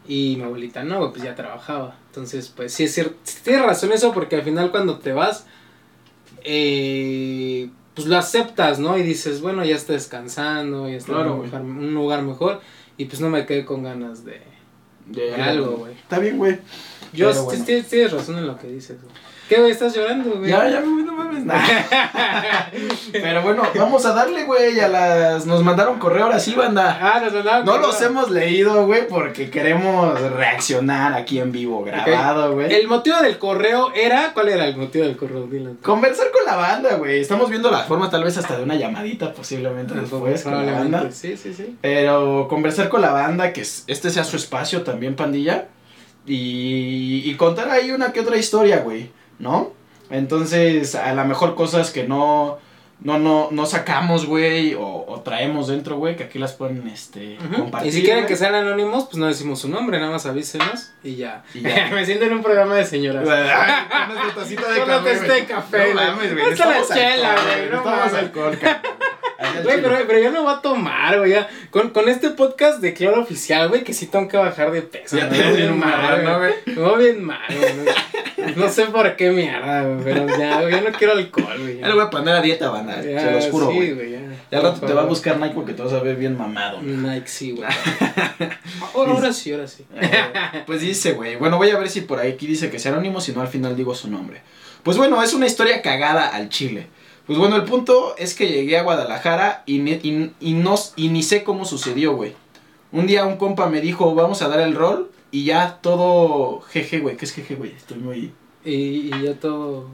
Y 0.08 0.36
mi 0.38 0.44
abuelita 0.44 0.84
no, 0.84 1.00
güey, 1.00 1.12
pues 1.12 1.24
ya 1.24 1.36
trabajaba. 1.36 1.96
Entonces, 2.08 2.52
pues 2.56 2.74
sí 2.74 2.86
es 2.86 2.94
cierto, 2.94 3.16
tienes 3.44 3.64
razón 3.64 3.92
eso, 3.92 4.12
porque 4.14 4.36
al 4.36 4.42
final 4.42 4.72
cuando 4.72 4.98
te 4.98 5.14
vas, 5.14 5.46
eh, 6.44 7.70
pues 7.94 8.08
lo 8.08 8.18
aceptas, 8.18 8.80
¿no? 8.80 8.98
Y 8.98 9.04
dices, 9.04 9.42
bueno, 9.42 9.64
ya 9.66 9.76
está 9.76 9.94
descansando, 9.94 10.88
ya 10.90 10.96
está 10.96 11.14
Claro, 11.14 11.44
en 11.46 11.66
un 11.66 11.94
lugar 11.94 12.24
mejor. 12.24 12.62
Y 13.00 13.06
pues 13.06 13.22
no 13.22 13.30
me 13.30 13.46
quedé 13.46 13.64
con 13.64 13.82
ganas 13.82 14.26
de... 14.26 14.42
De 15.06 15.34
algo, 15.34 15.78
güey. 15.78 15.94
Está 15.94 16.20
bien, 16.20 16.38
güey. 16.38 16.60
Yo, 17.14 17.34
bueno. 17.46 17.66
tienes 17.66 18.12
razón 18.12 18.38
en 18.38 18.46
lo 18.46 18.60
que 18.60 18.68
dices, 18.68 19.02
güey. 19.02 19.16
¿Qué, 19.50 19.60
güey? 19.60 19.72
¿Estás 19.72 19.96
llorando, 19.96 20.30
güey? 20.38 20.52
Ya, 20.52 20.70
ya, 20.70 20.80
no 20.82 21.12
mames. 21.14 21.44
Nah. 21.44 21.60
Pero 23.12 23.42
bueno, 23.42 23.64
vamos 23.76 24.06
a 24.06 24.14
darle, 24.14 24.44
güey, 24.44 24.80
a 24.80 24.88
las... 24.88 25.46
Nos 25.48 25.64
mandaron 25.64 25.98
correo 25.98 26.26
ahora 26.26 26.40
sí, 26.40 26.54
banda. 26.54 27.00
Ah, 27.02 27.20
nos 27.20 27.34
mandaron. 27.34 27.66
No 27.66 27.72
correo. 27.74 27.88
los 27.88 28.02
hemos 28.02 28.30
leído, 28.30 28.86
güey, 28.86 29.08
porque 29.08 29.50
queremos 29.50 30.20
reaccionar 30.34 31.14
aquí 31.16 31.40
en 31.40 31.52
vivo, 31.52 31.84
grabado, 31.84 32.54
güey. 32.54 32.72
El 32.74 32.88
motivo 32.88 33.18
del 33.22 33.40
correo 33.40 33.92
era. 33.96 34.34
¿Cuál 34.34 34.50
era 34.50 34.66
el 34.68 34.78
motivo 34.78 35.06
del 35.06 35.18
correo? 35.18 35.48
Dilo. 35.48 35.72
Conversar 35.82 36.28
con 36.32 36.46
la 36.46 36.56
banda, 36.56 36.96
güey. 36.96 37.20
Estamos 37.20 37.50
viendo 37.50 37.72
la 37.72 37.80
forma 37.80 38.10
tal 38.12 38.24
vez 38.24 38.38
hasta 38.38 38.56
de 38.56 38.64
una 38.64 38.76
llamadita 38.76 39.34
posiblemente 39.34 39.96
después 39.96 40.44
con 40.44 40.66
la 40.66 40.72
banda. 40.74 41.10
Sí, 41.12 41.36
sí, 41.38 41.54
sí. 41.56 41.76
Pero 41.82 42.48
conversar 42.48 42.90
con 42.90 43.02
la 43.02 43.12
banda, 43.12 43.52
que 43.52 43.62
es- 43.62 43.84
este 43.88 44.12
sea 44.12 44.24
su 44.24 44.36
espacio 44.38 44.84
también, 44.84 45.16
pandilla. 45.16 45.66
Y, 46.28 47.24
y 47.26 47.34
contar 47.36 47.70
ahí 47.70 47.90
una 47.92 48.12
que 48.14 48.20
otra 48.20 48.38
historia, 48.38 48.82
güey, 48.82 49.10
¿no? 49.40 49.74
Entonces, 50.10 50.96
a 50.96 51.14
lo 51.14 51.26
mejor 51.26 51.56
cosas 51.56 51.92
que 51.92 52.04
no, 52.04 52.58
no, 53.02 53.18
no, 53.18 53.48
no 53.52 53.66
sacamos, 53.66 54.26
güey, 54.26 54.74
o, 54.74 55.06
o 55.08 55.22
traemos 55.22 55.68
dentro, 55.68 55.98
güey, 55.98 56.16
que 56.18 56.24
aquí 56.24 56.38
las 56.40 56.54
pueden, 56.54 56.86
este, 56.88 57.38
compartir. 57.56 57.90
Y 57.90 57.96
si 57.96 58.04
quieren 58.04 58.26
que 58.26 58.36
sean 58.36 58.56
anónimos, 58.56 59.06
pues 59.06 59.18
no 59.18 59.28
decimos 59.28 59.60
su 59.60 59.70
nombre, 59.70 60.00
nada 60.00 60.12
más 60.12 60.26
avísenos 60.26 60.92
y 61.04 61.16
ya. 61.16 61.44
Y 61.54 61.62
ya. 61.62 61.90
Me 61.94 62.06
siento 62.06 62.26
en 62.26 62.34
un 62.34 62.44
programa 62.44 62.76
de 62.76 62.86
señoras. 62.86 63.28
Ay, 63.30 64.18
con 64.18 64.36
tacita 64.44 64.70
de 64.70 64.84
café, 64.84 65.34
de 65.34 65.46
café, 65.46 65.94
No 65.94 66.02
mames, 66.02 66.34
güey. 66.34 66.52
Esta 66.52 66.66
la 66.66 66.86
chela, 66.86 67.36
güey, 67.36 67.70
no 67.70 67.84
mames. 67.84 68.14
alcohol, 68.14 68.58
Güey, 69.64 69.82
pero, 69.82 69.96
pero 70.06 70.20
yo 70.20 70.32
no 70.32 70.44
voy 70.44 70.54
a 70.54 70.62
tomar, 70.62 71.18
güey. 71.18 71.34
Con, 71.70 71.92
con 71.92 72.10
este 72.10 72.32
podcast 72.32 72.82
de 72.82 72.94
Claro 72.94 73.22
Oficial, 73.22 73.70
güey, 73.70 73.86
que 73.86 73.94
sí 73.94 74.08
tengo 74.08 74.28
que 74.28 74.36
bajar 74.36 74.72
de 74.72 74.82
peso. 74.82 75.18
Ya 75.18 75.30
te 75.30 75.38
ves 75.38 75.56
bien 75.56 75.80
mal, 75.80 76.24
¿no, 76.26 76.40
güey. 76.40 76.54
Me 76.66 76.74
veo 76.76 76.98
bien 76.98 77.24
mal, 77.24 77.40
güey. 77.48 78.39
No, 78.56 78.70
sé 78.70 78.86
por 78.86 79.16
qué 79.16 79.30
mierda, 79.32 79.84
güey. 79.84 80.04
Pero 80.04 80.28
ya, 80.38 80.62
güey, 80.62 80.72
yo 80.74 80.82
no 80.82 80.98
quiero 80.98 81.14
alcohol, 81.14 81.58
güey. 81.60 81.80
Ya 81.80 81.88
le 81.88 81.94
voy 81.94 82.04
a 82.04 82.10
poner 82.10 82.36
a 82.36 82.42
dieta, 82.42 82.70
banda. 82.70 83.02
Ya, 83.02 83.20
Se 83.22 83.32
los 83.32 83.46
juro, 83.50 83.70
sí, 83.72 83.76
güey. 83.78 83.94
güey. 83.94 84.12
ya. 84.12 84.20
Ya 84.52 84.58
al 84.58 84.64
rato 84.64 84.86
te 84.86 84.94
va 84.94 85.02
a 85.02 85.06
buscar 85.06 85.38
Nike 85.40 85.54
porque 85.54 85.74
te 85.74 85.82
vas 85.84 85.94
a 85.94 86.00
ver 86.00 86.16
bien 86.16 86.36
mamado. 86.38 86.82
Nike, 86.82 87.28
sí, 87.28 87.52
güey. 87.52 87.70
Ahora, 88.96 89.12
ahora 89.14 89.34
sí, 89.34 89.52
ahora 89.52 89.68
sí. 89.68 89.86
Eh, 90.02 90.10
pues 90.66 90.82
dice, 90.82 91.14
güey. 91.14 91.36
Bueno, 91.36 91.58
voy 91.58 91.70
a 91.70 91.78
ver 91.78 91.90
si 91.90 92.02
por 92.02 92.20
aquí 92.20 92.48
dice 92.48 92.70
que 92.70 92.78
es 92.78 92.86
anónimo, 92.86 93.22
si 93.22 93.32
no 93.32 93.42
al 93.42 93.48
final 93.48 93.76
digo 93.76 93.94
su 93.96 94.10
nombre. 94.10 94.42
Pues 94.84 94.98
bueno, 94.98 95.22
es 95.22 95.34
una 95.34 95.46
historia 95.46 95.82
cagada 95.82 96.28
al 96.30 96.50
chile. 96.50 96.88
Pues 97.28 97.38
bueno, 97.38 97.56
el 97.58 97.64
punto 97.64 98.16
es 98.18 98.34
que 98.34 98.48
llegué 98.48 98.78
a 98.78 98.84
Guadalajara 98.84 99.62
y, 99.68 99.80
ni- 99.80 100.00
y, 100.02 100.32
y 100.40 100.54
no, 100.54 100.76
y 100.96 101.10
ni 101.10 101.22
sé 101.22 101.44
cómo 101.44 101.66
sucedió, 101.66 102.14
güey. 102.16 102.34
Un 102.92 103.06
día 103.06 103.26
un 103.26 103.38
compa 103.38 103.68
me 103.70 103.82
dijo, 103.82 104.16
vamos 104.16 104.42
a 104.42 104.48
dar 104.48 104.62
el 104.62 104.74
rol 104.74 105.12
y 105.32 105.46
ya 105.46 105.80
todo 105.82 106.62
jeje, 106.62 107.00
güey. 107.00 107.18
¿Qué 107.18 107.26
es 107.26 107.32
jeje, 107.34 107.56
güey? 107.56 107.72
Estoy 107.72 107.98
muy... 107.98 108.34
Y, 108.66 108.72
y 109.16 109.22
ya 109.24 109.34
todo. 109.36 109.88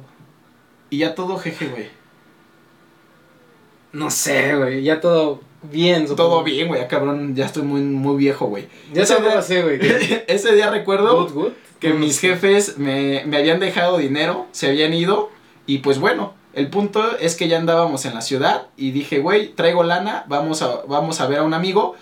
Y 0.89 0.99
ya 0.99 1.13
todo 1.15 1.37
jeje, 1.37 1.67
güey. 1.67 1.87
No 3.91 4.09
sé, 4.09 4.55
güey. 4.55 4.83
Ya 4.83 4.99
todo 4.99 5.41
bien. 5.63 6.07
supongo. 6.07 6.29
Todo 6.29 6.43
bien, 6.43 6.67
güey. 6.67 6.81
Ya 6.81 6.87
cabrón, 6.87 7.35
ya 7.35 7.45
estoy 7.45 7.63
muy, 7.63 7.81
muy 7.81 8.17
viejo, 8.17 8.47
güey. 8.47 8.67
Ya 8.93 9.03
Ese 9.03 9.21
día- 9.21 9.41
sé, 9.41 9.61
güey. 9.61 9.79
Ese 10.27 10.53
día 10.55 10.69
recuerdo... 10.69 11.23
Good, 11.25 11.33
good. 11.33 11.51
que 11.79 11.93
mis 11.93 12.19
jefes 12.19 12.77
me, 12.77 13.23
me 13.25 13.37
habían 13.37 13.59
dejado 13.59 13.97
dinero, 13.97 14.47
se 14.51 14.67
habían 14.67 14.93
ido 14.93 15.29
y 15.67 15.79
pues 15.79 15.99
bueno, 15.99 16.33
el 16.53 16.69
punto 16.69 17.17
es 17.17 17.35
que 17.35 17.47
ya 17.47 17.57
andábamos 17.57 18.05
en 18.05 18.13
la 18.13 18.21
ciudad 18.21 18.67
y 18.77 18.91
dije, 18.91 19.19
güey, 19.19 19.49
traigo 19.53 19.83
lana, 19.83 20.25
vamos 20.27 20.61
a, 20.61 20.83
vamos 20.87 21.19
a 21.21 21.27
ver 21.27 21.39
a 21.39 21.43
un 21.43 21.53
amigo. 21.53 21.95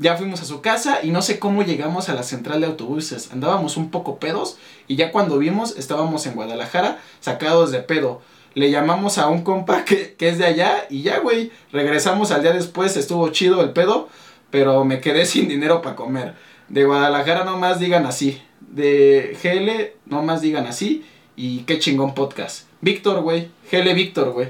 Ya 0.00 0.16
fuimos 0.16 0.40
a 0.40 0.44
su 0.44 0.60
casa 0.60 1.00
y 1.02 1.10
no 1.10 1.22
sé 1.22 1.40
cómo 1.40 1.62
llegamos 1.64 2.08
a 2.08 2.14
la 2.14 2.22
central 2.22 2.60
de 2.60 2.68
autobuses. 2.68 3.32
Andábamos 3.32 3.76
un 3.76 3.90
poco 3.90 4.18
pedos 4.18 4.56
y 4.86 4.94
ya 4.96 5.10
cuando 5.10 5.38
vimos 5.38 5.76
estábamos 5.76 6.24
en 6.26 6.34
Guadalajara 6.34 6.98
sacados 7.20 7.72
de 7.72 7.80
pedo. 7.80 8.22
Le 8.54 8.70
llamamos 8.70 9.18
a 9.18 9.26
un 9.28 9.42
compa 9.42 9.84
que, 9.86 10.14
que 10.14 10.28
es 10.28 10.38
de 10.38 10.46
allá 10.46 10.86
y 10.88 11.02
ya, 11.02 11.18
güey, 11.18 11.50
regresamos 11.72 12.30
al 12.30 12.42
día 12.42 12.52
después, 12.52 12.96
estuvo 12.96 13.28
chido 13.30 13.60
el 13.62 13.70
pedo, 13.70 14.08
pero 14.50 14.84
me 14.84 15.00
quedé 15.00 15.26
sin 15.26 15.48
dinero 15.48 15.82
para 15.82 15.96
comer. 15.96 16.34
De 16.68 16.84
Guadalajara 16.84 17.44
nomás 17.44 17.80
digan 17.80 18.06
así. 18.06 18.40
De 18.60 19.36
GL 19.42 19.98
nomás 20.10 20.40
digan 20.42 20.66
así. 20.66 21.04
Y 21.34 21.60
qué 21.60 21.78
chingón 21.78 22.14
podcast. 22.14 22.66
Víctor, 22.80 23.20
güey. 23.22 23.48
GL 23.72 23.94
Víctor, 23.94 24.30
güey. 24.32 24.48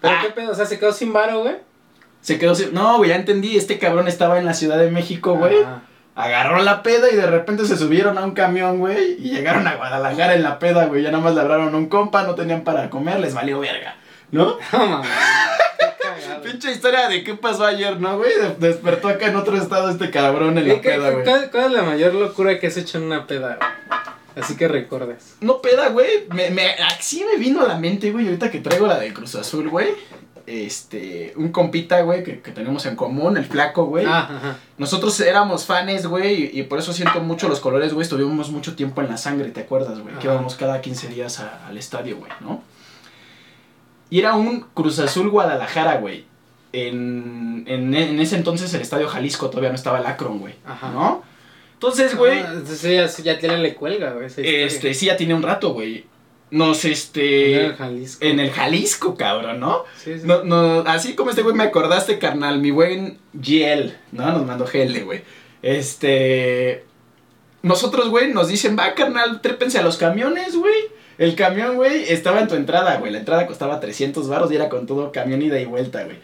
¿Pero 0.00 0.14
Ah. 0.14 0.20
qué 0.22 0.30
pedo? 0.30 0.52
O 0.52 0.54
sea, 0.54 0.66
se 0.66 0.78
quedó 0.78 0.92
sin 0.92 1.12
varo, 1.12 1.42
güey. 1.42 1.56
Se 2.20 2.38
quedó 2.38 2.54
sin... 2.54 2.72
No, 2.74 2.98
güey, 2.98 3.10
ya 3.10 3.16
entendí. 3.16 3.56
Este 3.56 3.78
cabrón 3.78 4.08
estaba 4.08 4.38
en 4.38 4.44
la 4.46 4.54
Ciudad 4.54 4.78
de 4.78 4.90
México, 4.90 5.34
güey. 5.36 5.56
Ah. 5.64 5.82
Agarró 6.14 6.58
la 6.62 6.82
peda 6.82 7.10
y 7.10 7.16
de 7.16 7.26
repente 7.26 7.64
se 7.64 7.76
subieron 7.78 8.18
a 8.18 8.24
un 8.24 8.32
camión, 8.32 8.78
güey. 8.78 9.16
Y 9.18 9.30
llegaron 9.30 9.66
a 9.66 9.76
Guadalajara 9.76 10.34
en 10.34 10.42
la 10.42 10.58
peda, 10.58 10.86
güey. 10.86 11.02
Ya 11.02 11.10
nomás 11.10 11.34
le 11.34 11.40
hablaron 11.40 11.74
a 11.74 11.76
un 11.78 11.88
compa, 11.88 12.24
no 12.24 12.34
tenían 12.34 12.62
para 12.62 12.90
comer, 12.90 13.20
les 13.20 13.32
valió 13.34 13.60
verga. 13.60 13.96
¿No? 14.30 14.56
No 14.72 15.02
cagado. 15.98 16.42
Pinche 16.42 16.70
historia 16.72 17.08
de 17.08 17.24
qué 17.24 17.34
pasó 17.34 17.64
ayer, 17.64 17.98
¿no, 18.00 18.18
güey? 18.18 18.30
De- 18.34 18.68
despertó 18.68 19.08
acá 19.08 19.26
en 19.28 19.36
otro 19.36 19.56
estado 19.56 19.88
este 19.90 20.10
cabrón 20.10 20.58
en 20.58 20.64
¿Qué- 20.64 20.74
la 20.74 20.80
peda, 20.82 21.10
güey. 21.10 21.24
¿Cuál, 21.24 21.50
cuál 21.50 21.64
es 21.66 21.70
la 21.72 21.82
mayor 21.82 22.14
locura 22.14 22.58
que 22.58 22.66
has 22.66 22.76
hecho 22.76 22.98
en 22.98 23.04
una 23.04 23.26
peda, 23.26 23.56
güey? 23.56 24.00
Así 24.44 24.56
que 24.56 24.68
recuerdes. 24.68 25.36
No 25.40 25.60
peda, 25.62 25.88
güey. 25.88 26.26
Me, 26.34 26.50
me, 26.50 26.70
así 26.86 27.24
me 27.24 27.38
vino 27.38 27.62
a 27.62 27.68
la 27.68 27.76
mente, 27.78 28.10
güey, 28.10 28.26
ahorita 28.26 28.50
que 28.50 28.60
traigo 28.60 28.86
la 28.86 28.98
del 28.98 29.12
Cruz 29.14 29.34
Azul, 29.36 29.68
güey. 29.70 29.88
Este, 30.52 31.32
un 31.36 31.52
compita, 31.52 32.00
güey, 32.02 32.24
que, 32.24 32.40
que 32.40 32.50
tenemos 32.50 32.84
en 32.86 32.96
común, 32.96 33.36
el 33.36 33.44
flaco, 33.44 33.84
güey. 33.84 34.04
Ah. 34.08 34.56
Nosotros 34.78 35.20
éramos 35.20 35.64
fans, 35.64 36.06
güey, 36.08 36.50
y, 36.56 36.60
y 36.60 36.62
por 36.64 36.80
eso 36.80 36.92
siento 36.92 37.20
mucho 37.20 37.48
los 37.48 37.60
colores, 37.60 37.92
güey. 37.94 38.02
Estuvimos 38.02 38.50
mucho 38.50 38.74
tiempo 38.74 39.00
en 39.00 39.08
la 39.08 39.16
sangre, 39.16 39.50
¿te 39.50 39.60
acuerdas, 39.60 40.00
güey? 40.00 40.14
Que 40.18 40.26
íbamos 40.26 40.56
cada 40.56 40.80
15 40.80 41.06
días 41.08 41.38
a- 41.38 41.66
al 41.68 41.78
estadio, 41.78 42.16
güey, 42.16 42.32
¿no? 42.40 42.62
Y 44.10 44.18
era 44.18 44.34
un 44.34 44.60
Cruz 44.74 44.98
Azul 44.98 45.30
Guadalajara, 45.30 45.98
güey. 45.98 46.24
En, 46.72 47.64
en, 47.66 47.94
en 47.94 48.20
ese 48.20 48.36
entonces 48.36 48.72
el 48.74 48.80
estadio 48.80 49.08
Jalisco 49.08 49.50
todavía 49.50 49.70
no 49.70 49.74
estaba 49.76 49.98
el 50.00 50.06
Akron, 50.06 50.38
güey. 50.40 50.54
¿No? 50.92 51.22
Entonces, 51.74 52.16
güey, 52.16 52.40
Ah, 52.40 52.50
entonces 52.54 53.16
ya, 53.18 53.32
ya 53.34 53.38
tiene 53.38 53.56
le 53.58 53.74
cuelga, 53.74 54.10
güey. 54.12 54.26
este, 54.26 54.94
sí, 54.94 55.06
ya 55.06 55.16
tiene 55.16 55.34
un 55.34 55.42
rato, 55.42 55.72
güey. 55.72 56.04
Nos, 56.50 56.84
En 56.84 56.92
este... 56.92 57.66
el 57.66 57.74
Jalisco. 57.74 58.24
En 58.24 58.40
el 58.40 58.50
Jalisco, 58.50 59.16
cabrón, 59.16 59.60
¿no? 59.60 59.84
Sí, 59.96 60.18
sí. 60.18 60.26
No, 60.26 60.42
no, 60.42 60.80
así 60.80 61.14
como 61.14 61.30
este 61.30 61.42
güey 61.42 61.54
me 61.54 61.64
acordaste, 61.64 62.18
carnal, 62.18 62.60
mi 62.60 62.70
buen 62.70 63.18
GL, 63.32 63.92
¿no? 64.12 64.32
Nos 64.32 64.46
mandó 64.46 64.66
GL, 64.66 65.04
güey. 65.04 65.22
Este... 65.62 66.84
Nosotros, 67.62 68.08
güey, 68.08 68.32
nos 68.32 68.48
dicen, 68.48 68.76
va, 68.78 68.94
carnal, 68.94 69.40
trépense 69.42 69.78
a 69.78 69.82
los 69.82 69.96
camiones, 69.96 70.56
güey. 70.56 70.74
El 71.18 71.34
camión, 71.34 71.76
güey, 71.76 72.10
estaba 72.10 72.40
en 72.40 72.48
tu 72.48 72.54
entrada, 72.54 72.96
güey. 72.96 73.12
La 73.12 73.18
entrada 73.18 73.46
costaba 73.46 73.78
300 73.78 74.26
baros 74.26 74.50
y 74.50 74.56
era 74.56 74.70
con 74.70 74.86
todo 74.86 75.12
camión 75.12 75.42
ida 75.42 75.60
y 75.60 75.66
vuelta, 75.66 76.02
güey. 76.04 76.16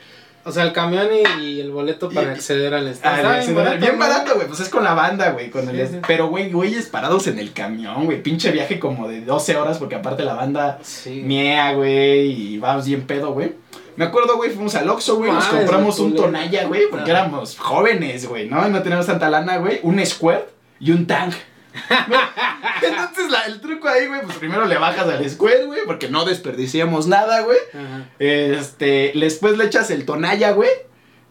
O 0.46 0.52
sea, 0.52 0.62
el 0.62 0.72
camión 0.72 1.08
y, 1.12 1.42
y 1.42 1.60
el 1.60 1.72
boleto 1.72 2.08
para 2.08 2.28
Y- 2.28 2.34
acceder 2.34 2.72
al 2.72 2.86
Ah, 2.86 2.90
estadio. 2.90 3.78
bien 3.78 3.98
barato, 3.98 4.34
güey. 4.36 4.46
Pues 4.46 4.60
es 4.60 4.68
con 4.68 4.84
la 4.84 4.94
banda, 4.94 5.30
güey. 5.32 5.50
El 5.52 5.88
Sí. 5.88 5.96
Pero, 6.06 6.28
güey, 6.28 6.50
güeyes 6.52 6.86
parados 6.86 7.26
en 7.26 7.38
el 7.40 7.52
camión, 7.52 8.04
güey. 8.04 8.22
Pinche 8.22 8.52
viaje 8.52 8.78
como 8.78 9.08
de 9.08 9.22
12 9.22 9.56
horas 9.56 9.78
porque 9.78 9.96
aparte 9.96 10.22
la 10.24 10.34
banda 10.34 10.78
Sí. 10.82 11.22
miea, 11.24 11.72
güey, 11.72 12.30
y 12.54 12.58
vamos 12.58 12.86
bien 12.86 13.02
pedo, 13.06 13.32
güey. 13.32 13.54
Me 13.96 14.04
acuerdo, 14.04 14.36
güey, 14.36 14.50
fuimos 14.50 14.74
al 14.74 14.88
Oxxo, 14.90 15.16
güey, 15.16 15.32
nos 15.32 15.44
compramos 15.46 15.98
un. 15.98 16.14
Tonaya, 16.14 16.66
güey, 16.66 16.82
porque 16.90 17.10
Ajá. 17.10 17.22
éramos 17.22 17.56
jóvenes, 17.58 18.28
güey, 18.28 18.48
¿no? 18.48 18.68
No 18.68 18.82
teníamos 18.82 19.06
tanta 19.06 19.28
lana, 19.30 19.56
güey. 19.56 19.80
Un 19.82 20.04
Squirt 20.04 20.44
y 20.78 20.92
un 20.92 21.06
Tang. 21.06 21.32
¿no? 22.08 22.16
Entonces, 22.82 23.30
la- 23.30 23.44
el 23.46 23.60
truco 23.60 23.88
ahí, 23.88 24.06
güey, 24.06 24.22
pues 24.22 24.36
primero 24.38 24.64
le 24.66 24.78
bajas 24.78 25.06
al 25.08 25.28
Squirt, 25.28 25.66
güey, 25.66 25.80
porque 25.86 26.08
no 26.08 26.24
desperdiciamos 26.24 27.06
nada, 27.06 27.40
güey. 27.42 27.58
Ajá. 27.72 28.08
Este, 28.18 29.12
después 29.14 29.56
le 29.58 29.64
echas 29.66 29.90
el 29.90 30.04
Tonaya, 30.04 30.52
güey, 30.52 30.70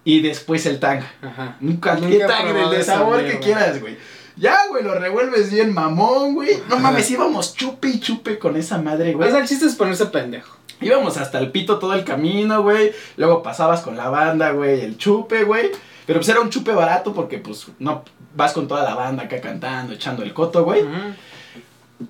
y 0.04 0.22
después 0.22 0.66
el 0.66 0.80
Tang. 0.80 1.02
Ajá. 1.22 1.58
Un 1.62 1.68
Nunca 1.70 1.98
cualquier 1.98 2.28
Tang 2.28 2.54
del 2.54 2.70
de 2.72 2.84
sabor 2.84 3.18
que 3.18 3.24
mierda. 3.24 3.40
quieras, 3.42 3.82
güey. 3.82 3.98
Ya, 4.38 4.58
güey, 4.70 4.84
lo 4.84 4.96
revuelves 4.96 5.52
bien 5.52 5.74
mamón, 5.74 6.34
güey. 6.34 6.50
No 6.68 6.78
mames, 6.78 7.10
íbamos 7.10 7.56
chupe 7.56 7.88
y 7.88 8.00
chupe 8.02 8.38
con 8.38 8.58
esa 8.58 8.78
madre, 8.78 9.14
O 9.14 9.18
güey. 9.18 9.32
sea, 9.32 9.40
el 9.40 9.48
chiste 9.48 9.66
es 9.66 9.76
ponerse 9.76 10.08
pendejo. 10.08 10.58
Íbamos 10.82 11.16
hasta 11.16 11.40
el 11.40 11.52
pito 11.52 11.80
todo 11.80 11.94
el 11.94 12.04
camino, 12.04 12.62
güey. 12.62 12.92
Luego 13.16 13.42
pasabas 13.42 13.80
con 13.80 13.96
la 13.96 14.10
banda, 14.10 14.52
güey, 14.52 14.82
el 14.82 14.98
chupe, 14.98 15.44
güey. 15.46 15.72
Pero 16.06 16.20
pues 16.20 16.30
era 16.30 16.42
un 16.42 16.50
chupe 16.50 16.72
barato 16.72 17.14
porque 17.14 17.38
pues 17.40 17.68
no 17.80 18.04
vas 18.36 18.54
con 18.54 18.68
toda 18.68 18.84
la 18.84 18.96
banda 18.96 19.24
acá 19.24 19.42
cantando, 19.42 19.94
echando 19.94 20.24
el 20.24 20.34
coto, 20.34 20.64
güey. 20.64 20.84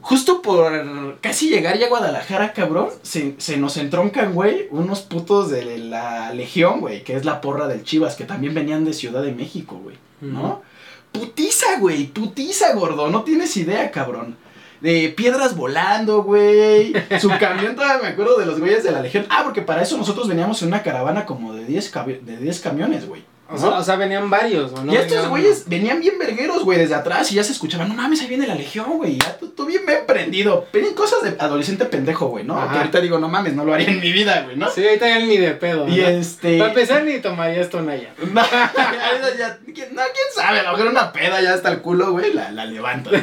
Justo 0.02 0.42
por 0.42 1.20
casi 1.22 1.48
llegar 1.50 1.78
ya 1.78 1.86
a 1.86 1.90
Guadalajara, 1.90 2.54
cabrón, 2.54 2.90
se, 3.04 3.36
se 3.38 3.58
nos 3.58 3.78
entroncan, 3.78 4.34
güey, 4.34 4.68
unos 4.72 5.02
putos 5.02 5.52
de 5.52 5.78
la 5.78 6.34
Legión, 6.34 6.80
güey, 6.82 7.04
que 7.04 7.16
es 7.16 7.24
la 7.24 7.40
porra 7.40 7.68
del 7.68 7.84
Chivas, 7.84 8.16
que 8.16 8.24
también 8.26 8.56
venían 8.56 8.84
de 8.84 8.94
Ciudad 8.94 9.22
de 9.22 9.32
México, 9.32 9.80
güey, 9.84 9.96
¿no? 10.22 10.64
Putiza, 11.12 11.78
güey, 11.80 12.08
putiza, 12.08 12.74
gordo, 12.74 13.10
no 13.10 13.24
tienes 13.24 13.56
idea, 13.58 13.92
cabrón. 13.92 14.36
De 14.82 15.14
piedras 15.16 15.56
volando, 15.56 16.24
güey. 16.24 16.92
Su 17.22 17.30
camión, 17.40 17.76
todavía 17.76 18.02
me 18.02 18.08
acuerdo 18.10 18.38
de 18.40 18.46
los 18.48 18.60
güeyes 18.60 18.84
de 18.84 18.92
la 18.92 19.02
Legión. 19.02 19.26
Ah, 19.30 19.42
porque 19.44 19.62
para 19.62 19.84
eso 19.84 19.98
nosotros 19.98 20.28
veníamos 20.28 20.62
en 20.64 20.70
una 20.70 20.84
caravana 20.84 21.26
como 21.26 21.54
de 21.54 21.64
10, 21.66 21.94
cabi- 21.94 22.20
de 22.22 22.38
10 22.38 22.60
camiones, 22.60 23.08
güey. 23.08 23.24
O, 23.48 23.54
¿no? 23.54 23.60
sea, 23.60 23.70
o 23.78 23.84
sea, 23.84 23.96
venían 23.96 24.30
varios, 24.30 24.72
¿o 24.74 24.84
no? 24.84 24.92
y 24.92 24.96
estos 24.96 25.28
güeyes 25.30 25.68
venían 25.68 26.00
bien 26.00 26.18
vergueros, 26.18 26.64
güey, 26.64 26.80
desde 26.80 26.96
atrás 26.96 27.32
y 27.32 27.36
ya 27.36 27.44
se 27.44 27.52
escuchaban, 27.52 27.88
no 27.88 27.94
mames, 27.94 28.22
ahí 28.22 28.28
viene 28.28 28.48
la 28.48 28.56
legión, 28.56 28.98
güey. 28.98 29.18
Ya 29.18 29.38
todo 29.38 29.56
vato 29.56 29.66
bien, 29.66 29.86
bien 29.86 30.06
prendido. 30.06 30.68
Pero 30.72 30.94
cosas 30.96 31.24
de 31.24 31.36
adolescente 31.40 31.86
pendejo, 31.86 32.28
güey, 32.28 32.44
¿no? 32.44 32.58
Ajá. 32.58 32.72
Que 32.72 32.78
ahorita 32.80 33.02
digo, 33.02 33.20
no 33.20 33.30
mames, 33.30 33.54
no 33.54 33.64
lo 33.64 33.74
haría 33.74 33.88
en 33.88 34.00
mi 34.02 34.12
vida, 34.12 34.42
güey, 34.44 34.58
¿no? 34.58 34.70
Sí, 34.70 34.86
ahorita 34.86 35.08
ya 35.08 35.20
ni 35.20 35.38
de 35.38 35.52
pedo. 35.52 35.88
Y 35.88 35.98
¿no? 36.02 36.08
este. 36.08 36.58
Para 36.58 36.72
empezar, 36.72 37.04
ni 37.04 37.20
tomaría 37.20 37.62
esto 37.62 37.82
Naya. 37.82 38.14
No, 38.32 38.42
ya- 39.38 39.60
¿quién, 39.74 39.96
no, 39.96 40.02
quién 40.02 40.28
sabe, 40.36 40.60
a 40.60 40.64
lo 40.64 40.72
mejor 40.74 40.88
una 40.88 41.12
peda 41.14 41.42
ya 41.42 41.54
hasta 41.54 41.72
el 41.72 41.82
culo, 41.82 42.12
güey, 42.12 42.34
la, 42.34 42.52
la 42.52 42.66
levanto. 42.66 43.12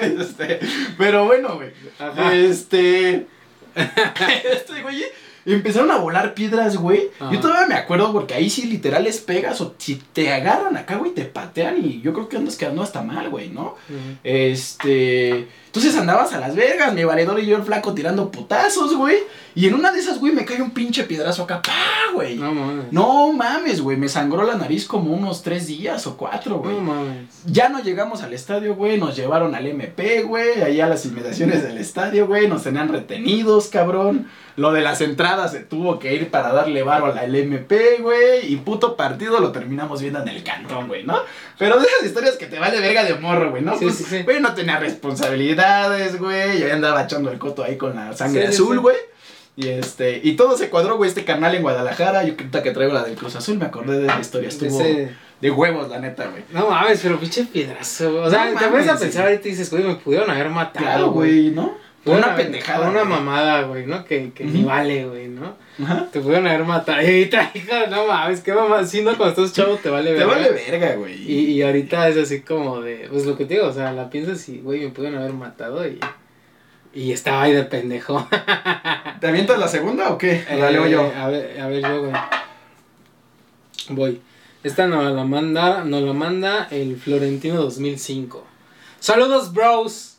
Este, 0.00 0.60
pero 0.98 1.26
bueno, 1.26 1.56
güey. 1.56 1.70
Este. 2.32 3.26
Este, 3.76 4.82
güey. 4.82 5.04
Empezaron 5.46 5.90
a 5.90 5.98
volar 5.98 6.34
piedras, 6.34 6.76
güey. 6.76 7.10
Ajá. 7.18 7.32
Yo 7.32 7.40
todavía 7.40 7.66
me 7.66 7.74
acuerdo 7.74 8.12
porque 8.12 8.34
ahí 8.34 8.48
sí 8.48 8.66
literal 8.66 9.04
les 9.04 9.20
pegas 9.20 9.60
o 9.60 9.74
si 9.78 9.96
te 10.12 10.32
agarran 10.32 10.76
acá, 10.76 10.96
güey, 10.96 11.12
te 11.12 11.24
patean 11.24 11.84
y 11.84 12.00
yo 12.00 12.12
creo 12.12 12.28
que 12.28 12.36
andas 12.36 12.56
quedando 12.56 12.82
hasta 12.82 13.02
mal, 13.02 13.28
güey, 13.30 13.50
¿no? 13.50 13.76
Este. 14.22 15.48
Entonces 15.74 15.96
andabas 15.96 16.32
a 16.32 16.38
las 16.38 16.54
vergas, 16.54 16.94
mi 16.94 17.02
valedor 17.02 17.40
y 17.40 17.46
yo 17.46 17.56
el 17.56 17.64
flaco 17.64 17.94
tirando 17.94 18.30
putazos, 18.30 18.94
güey. 18.94 19.16
Y 19.56 19.66
en 19.66 19.74
una 19.74 19.90
de 19.90 19.98
esas, 19.98 20.20
güey, 20.20 20.32
me 20.32 20.44
cae 20.44 20.62
un 20.62 20.70
pinche 20.70 21.02
piedrazo 21.02 21.42
acá, 21.42 21.60
¡pah, 21.62 22.12
güey! 22.14 22.36
No 22.36 22.54
mames. 22.54 22.92
No 22.92 23.32
mames, 23.32 23.80
güey, 23.80 23.96
me 23.96 24.08
sangró 24.08 24.44
la 24.44 24.54
nariz 24.54 24.86
como 24.86 25.12
unos 25.12 25.42
tres 25.42 25.66
días 25.66 26.06
o 26.06 26.16
cuatro, 26.16 26.58
güey. 26.58 26.76
No 26.76 26.80
mames. 26.80 27.26
Ya 27.46 27.70
no 27.70 27.80
llegamos 27.82 28.22
al 28.22 28.32
estadio, 28.34 28.76
güey, 28.76 28.98
nos 28.98 29.16
llevaron 29.16 29.56
al 29.56 29.66
MP, 29.66 30.22
güey, 30.22 30.62
ahí 30.62 30.80
a 30.80 30.86
las 30.86 31.06
inmediaciones 31.06 31.64
del 31.64 31.78
estadio, 31.78 32.28
güey, 32.28 32.46
nos 32.46 32.62
tenían 32.62 32.88
retenidos, 32.88 33.66
cabrón. 33.66 34.28
Lo 34.56 34.70
de 34.70 34.82
las 34.82 35.00
entradas 35.00 35.50
se 35.50 35.60
tuvo 35.60 35.98
que 35.98 36.14
ir 36.14 36.30
para 36.30 36.52
darle 36.52 36.84
varo 36.84 37.06
a 37.06 37.14
la 37.14 37.26
LMP, 37.26 38.00
güey, 38.00 38.52
y 38.52 38.56
puto 38.58 38.96
partido 38.96 39.40
lo 39.40 39.50
terminamos 39.50 40.00
viendo 40.00 40.22
en 40.22 40.28
el 40.28 40.44
cantón, 40.44 40.86
güey, 40.86 41.02
¿no? 41.02 41.18
Pero 41.58 41.78
de 41.78 41.86
esas 41.86 42.04
historias 42.06 42.36
que 42.36 42.46
te 42.46 42.58
vale 42.58 42.80
verga 42.80 43.04
de 43.04 43.14
morro, 43.14 43.50
güey, 43.50 43.62
¿no? 43.62 43.78
Sí, 43.78 43.84
Pues, 43.84 43.96
sí, 43.98 44.04
sí. 44.08 44.22
Güey, 44.22 44.40
no 44.40 44.54
tenía 44.54 44.78
responsabilidades, 44.78 46.18
güey, 46.18 46.58
yo 46.60 46.72
andaba 46.72 47.02
echando 47.04 47.30
el 47.30 47.38
coto 47.38 47.62
ahí 47.64 47.76
con 47.76 47.94
la 47.94 48.12
sangre 48.12 48.46
azul, 48.46 48.80
güey. 48.80 48.96
Y 49.56 49.68
este, 49.68 50.20
y 50.22 50.34
todo 50.34 50.58
se 50.58 50.68
cuadró, 50.68 50.96
güey, 50.96 51.08
este 51.08 51.24
canal 51.24 51.54
en 51.54 51.62
Guadalajara, 51.62 52.24
yo 52.24 52.36
que 52.36 52.44
traigo 52.44 52.92
la 52.92 53.04
del 53.04 53.14
Cruz 53.14 53.36
Azul, 53.36 53.56
me 53.56 53.66
acordé 53.66 54.00
de 54.00 54.06
la 54.08 54.18
historia, 54.20 54.48
estuvo 54.48 54.80
Ese- 54.80 55.14
de 55.40 55.50
huevos, 55.50 55.88
la 55.90 56.00
neta, 56.00 56.26
güey. 56.26 56.42
No 56.52 56.68
mames, 56.70 56.98
pero 57.02 57.20
pinche 57.20 57.44
piedrazo. 57.44 58.22
O 58.22 58.30
sea, 58.30 58.46
No 58.50 58.58
te 58.58 58.66
pones 58.66 58.84
a 58.84 58.94
mames, 58.94 59.02
pensar 59.02 59.26
ahorita 59.26 59.46
y 59.46 59.50
dices, 59.52 59.70
güey, 59.70 59.84
me 59.84 59.94
pudieron 59.96 60.28
haber 60.30 60.48
matado. 60.50 60.84
Claro, 60.84 61.10
güey, 61.12 61.50
¿no? 61.50 61.76
Una 62.06 62.26
haber- 62.34 62.36
pendejada. 62.44 62.88
Una 62.90 63.00
güey. 63.02 63.12
mamada, 63.14 63.62
güey, 63.62 63.86
¿no? 63.86 64.04
Que, 64.04 64.30
que 64.32 64.44
ni 64.44 64.62
vale, 64.62 65.06
güey, 65.06 65.28
¿no? 65.28 65.56
Ajá. 65.82 66.06
Te 66.12 66.20
pudieron 66.20 66.46
haber 66.46 66.64
matado. 66.64 66.98
Y 67.02 67.06
ahorita, 67.06 67.50
hija, 67.54 67.86
no 67.88 68.06
mames, 68.06 68.40
qué 68.40 68.52
mamá. 68.52 68.84
Si 68.84 69.02
no, 69.02 69.16
cuando 69.16 69.42
estás 69.44 69.52
chavo 69.52 69.76
te 69.76 69.88
vale 69.90 70.10
Te 70.12 70.18
verga. 70.18 70.34
vale 70.34 70.50
verga, 70.50 70.94
güey. 70.96 71.14
Y, 71.30 71.52
y 71.52 71.62
ahorita 71.62 72.08
es 72.08 72.16
así 72.18 72.40
como 72.42 72.80
de, 72.80 73.08
pues 73.10 73.24
lo 73.26 73.36
que 73.36 73.44
te 73.46 73.54
digo, 73.54 73.66
o 73.68 73.72
sea, 73.72 73.92
la 73.92 74.10
piensas 74.10 74.48
y, 74.48 74.58
güey, 74.58 74.80
me 74.80 74.90
pudieron 74.90 75.18
haber 75.18 75.32
matado 75.32 75.86
y, 75.88 75.98
y 76.92 77.12
estaba 77.12 77.42
ahí 77.42 77.52
de 77.52 77.64
pendejo. 77.64 78.26
¿Te 79.20 79.26
avientas 79.26 79.58
la 79.58 79.68
segunda 79.68 80.10
o 80.10 80.18
qué? 80.18 80.44
La 80.56 80.68
Eh, 80.68 80.72
leo 80.72 80.86
yo. 80.86 81.10
A 81.16 81.28
ver, 81.28 81.58
a 81.60 81.66
ver 81.68 81.80
yo, 81.82 82.00
güey. 82.02 82.12
Voy. 83.90 84.20
Esta 84.62 84.86
nos 84.86 85.12
la 85.12 85.24
manda, 85.24 85.84
nos 85.84 86.02
la 86.02 86.12
manda 86.14 86.68
el 86.70 86.96
Florentino 86.96 87.56
2005. 87.56 88.46
Saludos, 89.00 89.52
bros. 89.52 90.13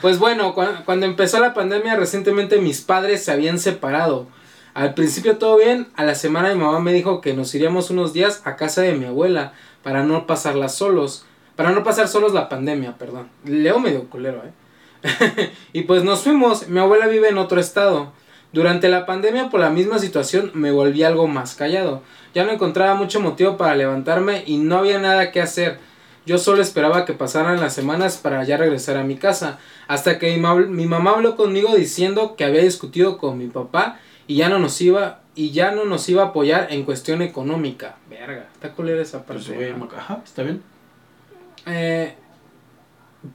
Pues 0.00 0.18
bueno, 0.18 0.54
cua- 0.54 0.84
cuando 0.84 1.06
empezó 1.06 1.40
la 1.40 1.54
pandemia 1.54 1.96
recientemente 1.96 2.58
mis 2.58 2.80
padres 2.80 3.24
se 3.24 3.32
habían 3.32 3.58
separado. 3.58 4.26
Al 4.72 4.94
principio 4.94 5.36
todo 5.36 5.56
bien, 5.58 5.88
a 5.96 6.04
la 6.04 6.14
semana 6.14 6.54
mi 6.54 6.60
mamá 6.60 6.80
me 6.80 6.92
dijo 6.92 7.20
que 7.20 7.34
nos 7.34 7.54
iríamos 7.54 7.90
unos 7.90 8.12
días 8.12 8.42
a 8.44 8.56
casa 8.56 8.82
de 8.82 8.94
mi 8.94 9.04
abuela 9.04 9.52
para 9.82 10.04
no 10.04 10.26
pasarla 10.26 10.68
solos, 10.68 11.24
para 11.56 11.72
no 11.72 11.82
pasar 11.82 12.08
solos 12.08 12.32
la 12.32 12.48
pandemia, 12.48 12.96
perdón. 12.96 13.28
Leo 13.44 13.78
medio 13.80 14.08
culero, 14.08 14.42
eh. 14.44 15.50
y 15.72 15.82
pues 15.82 16.04
nos 16.04 16.20
fuimos, 16.22 16.68
mi 16.68 16.78
abuela 16.80 17.06
vive 17.08 17.28
en 17.28 17.38
otro 17.38 17.60
estado. 17.60 18.12
Durante 18.52 18.88
la 18.88 19.06
pandemia 19.06 19.48
por 19.48 19.60
la 19.60 19.70
misma 19.70 19.98
situación 19.98 20.50
me 20.54 20.72
volví 20.72 21.02
algo 21.02 21.26
más 21.28 21.54
callado. 21.54 22.02
Ya 22.34 22.44
no 22.44 22.50
encontraba 22.52 22.94
mucho 22.94 23.20
motivo 23.20 23.56
para 23.56 23.74
levantarme 23.76 24.44
y 24.46 24.56
no 24.58 24.78
había 24.78 24.98
nada 24.98 25.30
que 25.30 25.40
hacer. 25.40 25.78
Yo 26.30 26.38
solo 26.38 26.62
esperaba 26.62 27.04
que 27.04 27.12
pasaran 27.12 27.58
las 27.60 27.74
semanas 27.74 28.16
para 28.16 28.44
ya 28.44 28.56
regresar 28.56 28.96
a 28.96 29.02
mi 29.02 29.16
casa. 29.16 29.58
Hasta 29.88 30.20
que 30.20 30.30
mi, 30.30 30.38
ma- 30.40 30.54
mi 30.54 30.86
mamá 30.86 31.10
habló 31.10 31.34
conmigo 31.34 31.74
diciendo 31.74 32.36
que 32.36 32.44
había 32.44 32.62
discutido 32.62 33.18
con 33.18 33.36
mi 33.36 33.48
papá 33.48 33.98
y 34.28 34.36
ya 34.36 34.48
no 34.48 34.60
nos 34.60 34.80
iba 34.80 35.22
y 35.34 35.50
ya 35.50 35.72
no 35.72 35.84
nos 35.86 36.08
iba 36.08 36.22
a 36.22 36.26
apoyar 36.26 36.68
en 36.70 36.84
cuestión 36.84 37.20
económica. 37.20 37.96
Verga, 38.08 38.46
está 38.54 38.70
culera 38.70 39.02
esa 39.02 39.26
parte. 39.26 39.42
Pues, 39.52 39.76
¿no? 39.76 39.88
ajá, 39.96 40.22
está 40.24 40.44
bien. 40.44 40.62
Eh, 41.66 42.14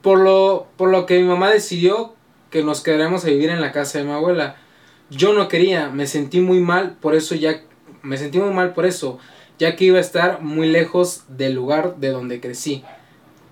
por 0.00 0.18
lo 0.18 0.66
por 0.78 0.88
lo 0.88 1.04
que 1.04 1.18
mi 1.18 1.24
mamá 1.24 1.50
decidió 1.50 2.14
que 2.50 2.62
nos 2.64 2.80
quedaremos 2.80 3.26
a 3.26 3.28
vivir 3.28 3.50
en 3.50 3.60
la 3.60 3.72
casa 3.72 3.98
de 3.98 4.04
mi 4.04 4.12
abuela. 4.12 4.56
Yo 5.10 5.34
no 5.34 5.48
quería, 5.48 5.90
me 5.90 6.06
sentí 6.06 6.40
muy 6.40 6.60
mal, 6.60 6.96
por 6.98 7.14
eso 7.14 7.34
ya 7.34 7.60
me 8.00 8.16
sentí 8.16 8.38
muy 8.38 8.54
mal 8.54 8.72
por 8.72 8.86
eso, 8.86 9.18
ya 9.58 9.76
que 9.76 9.84
iba 9.86 9.98
a 9.98 10.00
estar 10.00 10.42
muy 10.42 10.68
lejos 10.68 11.24
del 11.28 11.54
lugar 11.54 11.96
de 11.96 12.10
donde 12.10 12.40
crecí, 12.40 12.84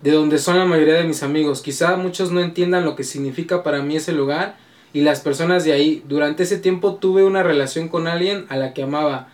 de 0.03 0.11
donde 0.13 0.39
son 0.39 0.59
la 0.59 0.65
mayoría 0.67 0.95
de 0.95 1.05
mis 1.05 1.23
amigos. 1.23 1.63
Quizá 1.63 1.97
muchos 1.97 2.31
no 2.31 2.41
entiendan 2.41 2.85
lo 2.85 2.95
que 2.97 3.05
significa 3.05 3.63
para 3.63 3.83
mí 3.83 3.97
ese 3.97 4.13
lugar 4.13 4.57
y 4.93 5.01
las 5.01 5.21
personas 5.21 5.65
de 5.65 5.73
ahí. 5.73 6.03
Durante 6.07 6.43
ese 6.43 6.59
tiempo 6.59 6.97
tuve 6.97 7.25
una 7.25 7.43
relación 7.43 7.89
con 7.89 8.07
alguien 8.07 8.47
a 8.49 8.57
la 8.57 8.75
que 8.75 8.83
amaba. 8.83 9.29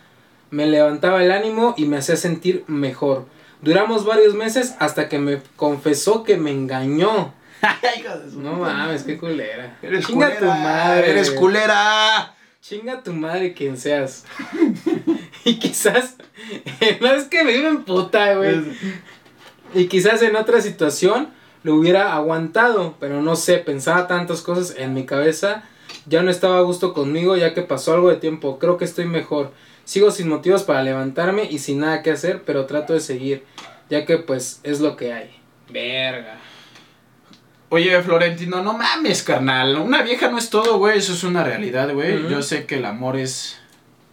Me 0.49 0.65
levantaba 0.65 1.23
el 1.23 1.31
ánimo 1.31 1.73
y 1.77 1.85
me 1.85 1.97
hacía 1.97 2.15
sentir 2.15 2.63
mejor. 2.67 3.25
Duramos 3.61 4.05
varios 4.05 4.33
meses 4.33 4.75
hasta 4.79 5.07
que 5.07 5.19
me 5.19 5.41
confesó 5.55 6.23
que 6.23 6.37
me 6.37 6.51
engañó. 6.51 7.33
No 8.35 8.53
mames, 8.53 9.03
qué 9.03 9.17
culera. 9.17 9.77
Eres 9.83 10.07
Chinga 10.07 10.27
culera. 10.27 10.39
tu 10.39 10.45
madre. 10.61 11.11
Eres 11.11 11.31
culera. 11.31 12.33
Chinga 12.61 13.01
tu 13.01 13.11
madre 13.11 13.53
quien 13.53 13.75
seas. 13.75 14.23
y 15.45 15.57
quizás. 15.57 16.15
no 17.01 17.07
es 17.07 17.23
que 17.25 17.43
me 17.43 17.53
viven 17.53 17.83
puta, 17.83 18.35
güey. 18.35 18.61
Y 19.73 19.87
quizás 19.87 20.21
en 20.21 20.35
otra 20.35 20.61
situación 20.61 21.29
lo 21.63 21.73
hubiera 21.73 22.13
aguantado, 22.13 22.95
pero 22.99 23.21
no 23.21 23.35
sé, 23.35 23.57
pensaba 23.57 24.07
tantas 24.07 24.41
cosas 24.41 24.75
en 24.77 24.93
mi 24.93 25.07
cabeza. 25.07 25.63
Ya 26.05 26.21
no 26.21 26.29
estaba 26.29 26.59
a 26.59 26.61
gusto 26.61 26.93
conmigo 26.93 27.35
ya 27.35 27.55
que 27.55 27.63
pasó 27.63 27.95
algo 27.95 28.09
de 28.09 28.17
tiempo. 28.17 28.59
Creo 28.59 28.77
que 28.77 28.85
estoy 28.85 29.05
mejor. 29.05 29.51
Sigo 29.83 30.11
sin 30.11 30.29
motivos 30.29 30.61
para 30.61 30.83
levantarme 30.83 31.45
y 31.49 31.57
sin 31.57 31.79
nada 31.79 32.03
que 32.03 32.11
hacer, 32.11 32.43
pero 32.45 32.67
trato 32.67 32.93
de 32.93 32.99
seguir, 32.99 33.43
ya 33.89 34.05
que 34.05 34.19
pues 34.19 34.59
es 34.63 34.79
lo 34.79 34.95
que 34.95 35.13
hay. 35.13 35.31
Verga. 35.67 36.40
Oye, 37.73 38.01
Florentino, 38.03 38.61
no 38.61 38.77
mames, 38.77 39.23
carnal. 39.23 39.77
Una 39.77 40.01
vieja 40.01 40.29
no 40.29 40.37
es 40.37 40.49
todo, 40.49 40.77
güey. 40.77 40.97
Eso 40.97 41.13
es 41.13 41.23
una 41.23 41.41
realidad, 41.41 41.93
güey. 41.93 42.27
Yo 42.27 42.41
sé 42.41 42.65
que 42.65 42.75
el 42.75 42.85
amor 42.85 43.15
es. 43.15 43.59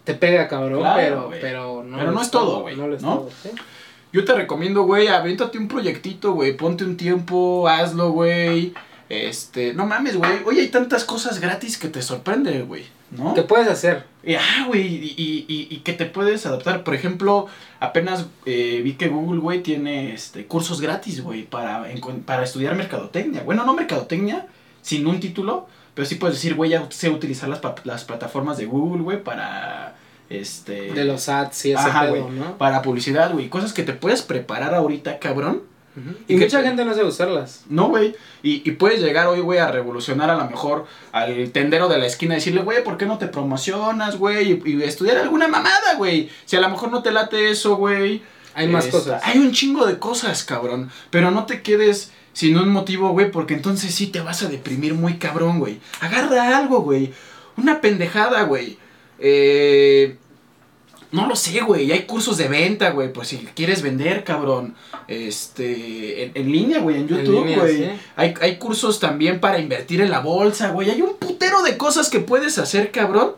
Te 0.05 0.15
pega, 0.15 0.47
cabrón, 0.47 0.79
Claro, 0.79 1.29
pero, 1.29 1.41
pero 1.41 1.83
no. 1.83 1.99
Pero 1.99 2.13
no 2.13 2.23
es 2.23 2.31
todo, 2.31 2.61
güey, 2.61 2.77
No 2.77 2.87
lo 2.87 2.95
es 2.95 3.03
¿no? 3.03 3.15
todo, 3.17 3.31
¿sí? 3.43 3.51
Yo 4.13 4.25
te 4.25 4.33
recomiendo, 4.33 4.85
güey, 4.85 5.09
aviéntate 5.09 5.59
un 5.59 5.67
proyectito, 5.67 6.35
güey. 6.35 6.57
Ponte 6.57 6.85
un 6.85 6.97
tiempo, 6.97 7.67
hazlo, 7.69 8.13
güey. 8.13 8.75
Este, 9.09 9.75
no 9.75 9.87
mames, 9.87 10.17
güey. 10.17 10.31
Oye, 10.47 10.61
hay 10.61 10.69
tantas 10.69 11.05
cosas 11.05 11.41
gratis 11.41 11.79
que 11.79 11.89
te 11.89 12.01
sorprende, 12.01 12.63
güey. 12.63 12.87
¿No? 13.11 13.35
¿Qué 13.35 13.43
puedes 13.43 13.67
hacer? 13.67 14.05
Y, 14.29 14.35
ah, 14.35 14.65
güey, 14.67 14.83
y, 14.87 15.15
y, 15.17 15.45
y- 15.49 15.69
y 15.71 15.77
que 15.79 15.95
te 15.95 16.05
puedes 16.05 16.45
adaptar. 16.45 16.85
Por 16.85 16.95
ejemplo, 16.95 17.47
apenas 17.81 18.27
eh, 18.45 18.81
vi 18.85 18.93
que 18.93 19.09
Google, 19.09 19.41
güey, 19.41 19.63
tiene 19.63 20.13
este, 20.13 20.45
cursos 20.47 20.81
gratis, 20.83 21.23
güey, 21.23 21.45
para, 21.45 21.87
para 22.27 22.43
estudiar 22.45 22.77
mercadotecnia. 22.77 23.43
Bueno, 23.43 23.65
no 23.65 23.73
mercadotecnia, 23.75 24.47
sin 24.83 25.07
un 25.07 25.19
título, 25.19 25.67
pero 25.95 26.07
sí 26.07 26.17
puedes 26.17 26.37
decir, 26.37 26.55
güey, 26.55 26.71
ya 26.73 26.87
sé 26.91 27.09
utilizar 27.09 27.49
las, 27.49 27.61
las 27.85 28.05
plataformas 28.05 28.59
de 28.59 28.67
Google, 28.67 29.03
güey, 29.03 29.25
para, 29.25 29.97
este... 30.29 30.93
De 30.93 31.05
los 31.07 31.29
ads 31.31 31.65
y 31.65 31.73
ese 31.73 31.81
Ajá, 31.89 32.03
pedo, 32.03 32.25
güey, 32.27 32.39
¿no? 32.39 32.59
Para 32.59 32.83
publicidad, 32.83 33.33
güey, 33.33 33.49
cosas 33.49 33.73
que 33.73 33.83
te 33.83 33.95
puedes 33.95 34.21
preparar 34.21 34.75
ahorita, 34.75 35.19
cabrón. 35.21 35.63
Y 36.29 36.35
Y, 36.35 36.39
que 36.39 36.45
mucha 36.45 36.61
te- 36.61 36.67
gente 36.69 36.85
no 36.85 36.95
sabe 36.95 37.07
usarlas. 37.07 37.65
No, 37.69 37.89
güey. 37.89 38.15
Y, 38.43 38.69
y 38.69 38.73
puedes 38.73 39.01
llegar 39.01 39.27
hoy, 39.27 39.41
güey, 39.41 39.59
a 39.59 39.71
revolucionar 39.71 40.31
a 40.31 40.37
lo 40.37 40.45
mejor 40.51 40.87
al 41.13 41.51
tendero 41.51 41.89
de 41.89 41.99
la 41.99 42.07
esquina 42.07 42.35
y 42.35 42.39
decirle, 42.39 42.63
güey, 42.63 42.83
¿por 42.85 42.97
qué 42.97 43.07
no 43.07 43.19
te 43.19 43.27
promocionas, 43.29 44.17
güey? 44.17 44.61
Y, 44.65 44.71
y 44.77 44.83
estudiar 44.83 45.17
alguna 45.19 45.49
mamada, 45.49 45.95
güey. 45.97 46.31
Si 46.45 46.57
a 46.57 46.61
lo 46.61 46.69
mejor 46.69 46.91
no 46.91 47.03
te 47.03 47.11
late 47.11 47.51
eso, 47.51 47.77
güey. 47.77 48.23
Hay 48.55 48.67
más 48.69 48.87
cosas. 48.89 49.23
Hay 49.25 49.39
un 49.39 49.53
chingo 49.53 49.87
de 49.87 49.99
cosas, 49.99 50.43
cabrón. 50.45 50.91
Pero 51.11 51.31
no 51.31 51.47
te 51.47 51.63
quedes 51.63 52.13
sin 52.33 52.57
un 52.59 52.69
motivo, 52.69 53.11
güey, 53.11 53.31
porque 53.31 53.55
entonces 53.55 53.95
sí 53.95 54.09
te 54.09 54.21
vas 54.21 54.43
a 54.43 54.49
deprimir 54.49 54.95
muy 54.95 55.15
cabrón, 55.19 55.59
güey. 55.59 55.81
Agarra 56.01 56.57
algo, 56.59 56.81
güey. 56.83 57.13
Una 57.57 57.81
pendejada, 57.81 58.43
güey. 58.43 58.79
Eh... 59.19 60.17
No 61.11 61.27
lo 61.27 61.35
sé, 61.37 61.61
güey. 61.61 61.91
Hay 61.91 62.03
cursos 62.03 62.37
de 62.37 62.49
venta, 62.49 62.91
güey. 62.91 63.13
Pues 63.13 63.29
si 63.29 63.39
quieres 63.55 63.83
vender, 63.83 64.25
cabrón. 64.25 64.75
Este. 65.07 66.25
En, 66.25 66.33
en 66.35 66.53
línea, 66.53 66.81
güey. 66.81 66.97
En 66.97 67.09
YouTube, 67.09 67.55
güey. 67.57 67.77
sí. 67.77 67.91
Hay, 68.17 68.35
hay 68.41 68.57
cursos 68.59 69.01
también 69.01 69.41
para 69.41 69.59
invertir 69.59 70.01
en 70.01 70.11
la 70.11 70.21
bolsa, 70.21 70.71
güey. 70.71 70.91
Hay 70.91 71.01
un 71.03 71.17
putero 71.17 71.63
de 71.63 71.77
cosas 71.77 72.11
que 72.11 72.21
puedes 72.21 72.59
hacer, 72.59 72.91
cabrón. 72.91 73.33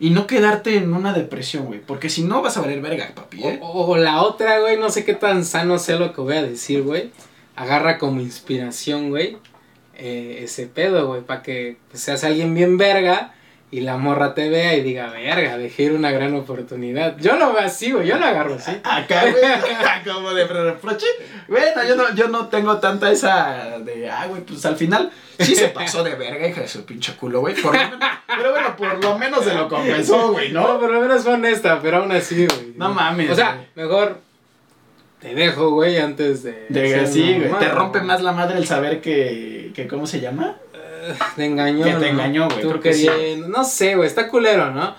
Y 0.00 0.10
no 0.10 0.26
quedarte 0.26 0.76
en 0.76 0.92
una 0.92 1.12
depresión, 1.12 1.66
güey. 1.66 1.80
Porque 1.80 2.10
si 2.10 2.22
no 2.24 2.42
vas 2.42 2.56
a 2.56 2.60
valer 2.62 2.80
verga, 2.80 3.12
papi, 3.14 3.44
¿eh? 3.44 3.58
O, 3.62 3.86
o 3.86 3.96
la 3.96 4.22
otra, 4.22 4.58
güey, 4.60 4.76
no 4.78 4.90
sé 4.90 5.04
qué 5.04 5.14
tan 5.14 5.44
sano 5.44 5.78
sea 5.78 5.96
lo 5.96 6.12
que 6.12 6.20
voy 6.20 6.36
a 6.36 6.42
decir, 6.42 6.82
güey. 6.82 7.10
Agarra 7.54 7.98
como 7.98 8.20
inspiración, 8.20 9.10
güey. 9.10 9.36
eh, 9.96 10.40
ese 10.42 10.66
pedo, 10.66 11.06
güey, 11.06 11.20
para 11.22 11.42
que 11.42 11.76
pues, 11.90 12.02
seas 12.02 12.24
alguien 12.24 12.52
bien 12.54 12.76
verga 12.78 13.34
y 13.74 13.80
la 13.80 13.96
morra 13.96 14.34
te 14.34 14.48
vea 14.50 14.76
y 14.76 14.82
diga, 14.82 15.10
verga, 15.10 15.58
dejé 15.58 15.82
ir 15.82 15.94
una 15.94 16.12
gran 16.12 16.32
oportunidad. 16.36 17.18
Yo 17.18 17.34
lo 17.36 17.52
veo 17.52 17.64
así, 17.64 17.90
güey, 17.90 18.06
yo 18.06 18.16
lo 18.18 18.24
agarro 18.24 18.54
así. 18.54 18.70
Acá, 18.84 19.22
güey, 19.22 19.34
como 20.14 20.32
de 20.32 20.46
reproche. 20.46 21.06
Bueno, 21.48 21.82
yo 21.82 21.96
no, 21.96 22.14
yo 22.14 22.28
no 22.28 22.46
tengo 22.46 22.78
tanta 22.78 23.10
esa 23.10 23.80
de, 23.80 24.08
ah, 24.08 24.26
güey, 24.28 24.42
pues 24.42 24.64
al 24.64 24.76
final 24.76 25.10
sí 25.40 25.56
se 25.56 25.70
pasó 25.70 26.04
de 26.04 26.14
verga, 26.14 26.46
hija 26.46 26.60
de 26.60 26.68
su 26.68 26.84
pinche 26.84 27.16
culo, 27.16 27.40
güey. 27.40 27.60
Por 27.60 27.74
lo 27.74 27.80
menos, 27.80 27.98
pero 28.28 28.50
bueno, 28.52 28.76
por 28.76 29.02
lo 29.02 29.18
menos 29.18 29.44
se 29.44 29.54
lo 29.54 29.68
compensó, 29.68 30.30
güey, 30.30 30.52
No, 30.52 30.74
¿no? 30.74 30.78
por 30.78 30.92
lo 30.92 31.00
menos 31.00 31.24
fue 31.24 31.32
honesta, 31.32 31.80
pero 31.82 31.96
aún 31.96 32.12
así, 32.12 32.46
güey. 32.46 32.74
No 32.76 32.94
mames, 32.94 33.32
O 33.32 33.34
sea, 33.34 33.56
güey. 33.56 33.66
mejor 33.74 34.20
te 35.18 35.34
dejo, 35.34 35.70
güey, 35.70 35.96
antes 35.98 36.44
de. 36.44 36.66
De 36.68 37.08
sí, 37.08 37.40
güey. 37.40 37.58
Te 37.58 37.70
rompe 37.70 38.00
más 38.02 38.22
la 38.22 38.30
madre 38.30 38.56
el 38.56 38.68
saber 38.68 39.00
que, 39.00 39.72
que 39.74 39.88
¿cómo 39.88 40.06
se 40.06 40.20
llama? 40.20 40.58
Te 41.36 41.44
engañó. 41.44 41.84
Que 41.84 41.92
te 41.94 42.08
engañó, 42.10 42.48
güey, 42.48 42.60
Tú 42.60 42.80
que 42.80 42.92
sí. 42.92 43.08
No 43.46 43.64
sé, 43.64 43.96
güey, 43.96 44.06
está 44.06 44.28
culero, 44.28 44.70
¿no? 44.70 44.94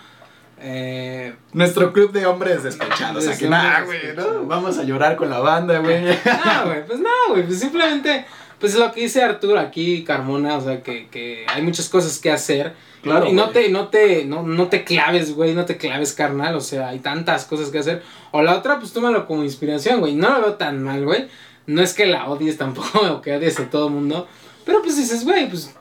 Eh, 0.60 1.36
Nuestro 1.54 1.92
club 1.94 2.12
de 2.12 2.26
hombres 2.26 2.64
despechados. 2.64 3.26
De 3.26 3.34
Aquí, 3.34 3.46
hombres 3.46 3.64
nah, 3.64 3.82
güey, 3.84 4.16
¿no? 4.16 4.46
Vamos 4.46 4.78
a 4.78 4.84
llorar 4.84 5.16
con 5.16 5.30
la 5.30 5.40
banda, 5.40 5.80
güey. 5.80 6.04
no, 6.06 6.66
güey, 6.66 6.86
pues 6.86 7.00
no, 7.00 7.10
güey, 7.30 7.46
pues 7.46 7.60
simplemente, 7.60 8.26
pues 8.60 8.76
lo 8.76 8.92
que 8.92 9.02
dice 9.02 9.22
Arturo 9.22 9.60
aquí, 9.60 10.04
Carmona, 10.04 10.58
o 10.58 10.62
sea, 10.62 10.82
que, 10.82 11.08
que 11.10 11.46
hay 11.48 11.62
muchas 11.62 11.90
cosas 11.90 12.18
que 12.20 12.32
hacer. 12.32 12.74
Claro, 13.04 13.28
Y 13.28 13.34
no 13.34 13.52
te, 13.52 13.70
no 13.70 13.90
te, 13.90 14.26
no, 14.26 14.42
no 14.42 14.68
te 14.68 14.84
claves, 14.84 15.36
güey, 15.36 15.54
no 15.54 15.66
te 15.66 15.78
claves, 15.78 16.14
carnal, 16.14 16.56
o 16.56 16.62
sea, 16.62 16.88
hay 16.88 16.98
tantas 16.98 17.46
cosas 17.46 17.70
que 17.70 17.78
hacer. 17.78 18.02
O 18.32 18.42
la 18.42 18.56
otra, 18.56 18.80
pues 18.80 18.94
tómalo 18.94 19.28
como 19.28 19.44
inspiración, 19.44 20.00
güey, 20.00 20.16
no 20.16 20.32
lo 20.32 20.42
veo 20.42 20.54
tan 20.56 20.82
mal, 20.82 21.06
güey. 21.06 21.28
No 21.68 21.84
es 21.84 21.94
que 21.94 22.08
la 22.08 22.28
odies 22.28 22.58
tampoco, 22.58 23.00
o 23.12 23.22
que 23.22 23.36
odies 23.36 23.60
a 23.60 23.70
todo 23.70 23.90
mundo, 23.90 24.28
pero 24.66 24.82
pues 24.82 24.98
dices, 24.98 25.24
güey, 25.24 25.48
pues 25.48 25.76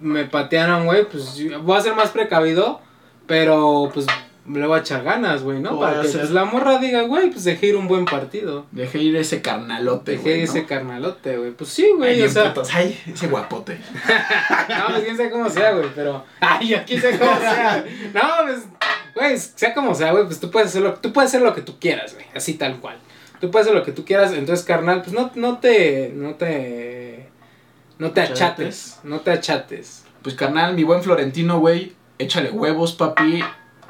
me 0.00 0.24
patearon, 0.24 0.86
güey, 0.86 1.04
pues 1.08 1.40
voy 1.62 1.76
a 1.76 1.80
ser 1.80 1.94
más 1.94 2.10
precavido, 2.10 2.80
pero 3.26 3.90
pues 3.92 4.06
le 4.48 4.66
voy 4.66 4.78
a 4.78 4.80
echar 4.80 5.02
ganas, 5.02 5.42
güey, 5.42 5.58
¿no? 5.58 5.78
Para 5.78 6.02
que 6.02 6.08
pues, 6.08 6.30
la 6.30 6.44
morra 6.44 6.78
diga, 6.78 7.02
güey, 7.02 7.30
pues 7.30 7.44
dejé 7.44 7.66
ir 7.68 7.76
un 7.76 7.88
buen 7.88 8.04
partido. 8.04 8.66
Dejé 8.70 8.98
ir 8.98 9.16
ese 9.16 9.42
carnalote, 9.42 10.12
Dejé 10.12 10.22
güey. 10.22 10.42
ese 10.42 10.62
¿no? 10.62 10.68
carnalote, 10.68 11.36
güey. 11.36 11.50
Pues 11.50 11.70
sí, 11.70 11.90
güey, 11.96 12.20
Ay, 12.20 12.22
o 12.22 12.28
sea. 12.28 12.54
Ay, 12.72 13.00
ese 13.12 13.26
guapote. 13.26 13.78
No, 14.68 14.86
pues 14.88 15.04
quién 15.04 15.16
sabe 15.16 15.30
cómo 15.30 15.50
sea, 15.50 15.72
güey, 15.72 15.88
pero. 15.94 16.24
Ay, 16.40 16.68
yo 16.68 16.78
quién 16.86 17.00
sabe 17.00 17.18
cómo 17.18 17.36
sea. 17.40 17.84
No, 18.14 18.20
pues, 18.44 18.62
güey, 19.14 19.38
sea 19.38 19.74
como 19.74 19.94
sea, 19.94 20.12
güey, 20.12 20.24
pues 20.26 20.38
tú 20.38 20.50
puedes 20.50 20.68
hacer 20.68 20.82
lo, 20.82 20.94
tú 20.94 21.12
puedes 21.12 21.30
hacer 21.30 21.42
lo 21.42 21.54
que 21.54 21.62
tú 21.62 21.78
quieras, 21.80 22.14
güey. 22.14 22.26
Así 22.34 22.54
tal 22.54 22.78
cual. 22.78 22.98
Tú 23.40 23.50
puedes 23.50 23.66
hacer 23.66 23.78
lo 23.78 23.84
que 23.84 23.92
tú 23.92 24.04
quieras, 24.04 24.32
entonces, 24.32 24.64
carnal, 24.64 25.02
pues 25.02 25.12
no, 25.12 25.30
no 25.34 25.58
te. 25.58 26.12
No 26.14 26.34
te. 26.34 27.25
No 27.98 28.10
te 28.10 28.20
Achates. 28.20 29.00
No 29.04 29.20
te 29.20 29.30
achates. 29.30 30.04
Pues 30.22 30.34
carnal, 30.34 30.74
mi 30.74 30.84
buen 30.84 31.02
Florentino, 31.02 31.60
güey, 31.60 31.92
échale 32.18 32.50
huevos, 32.50 32.94
papi. 32.94 33.42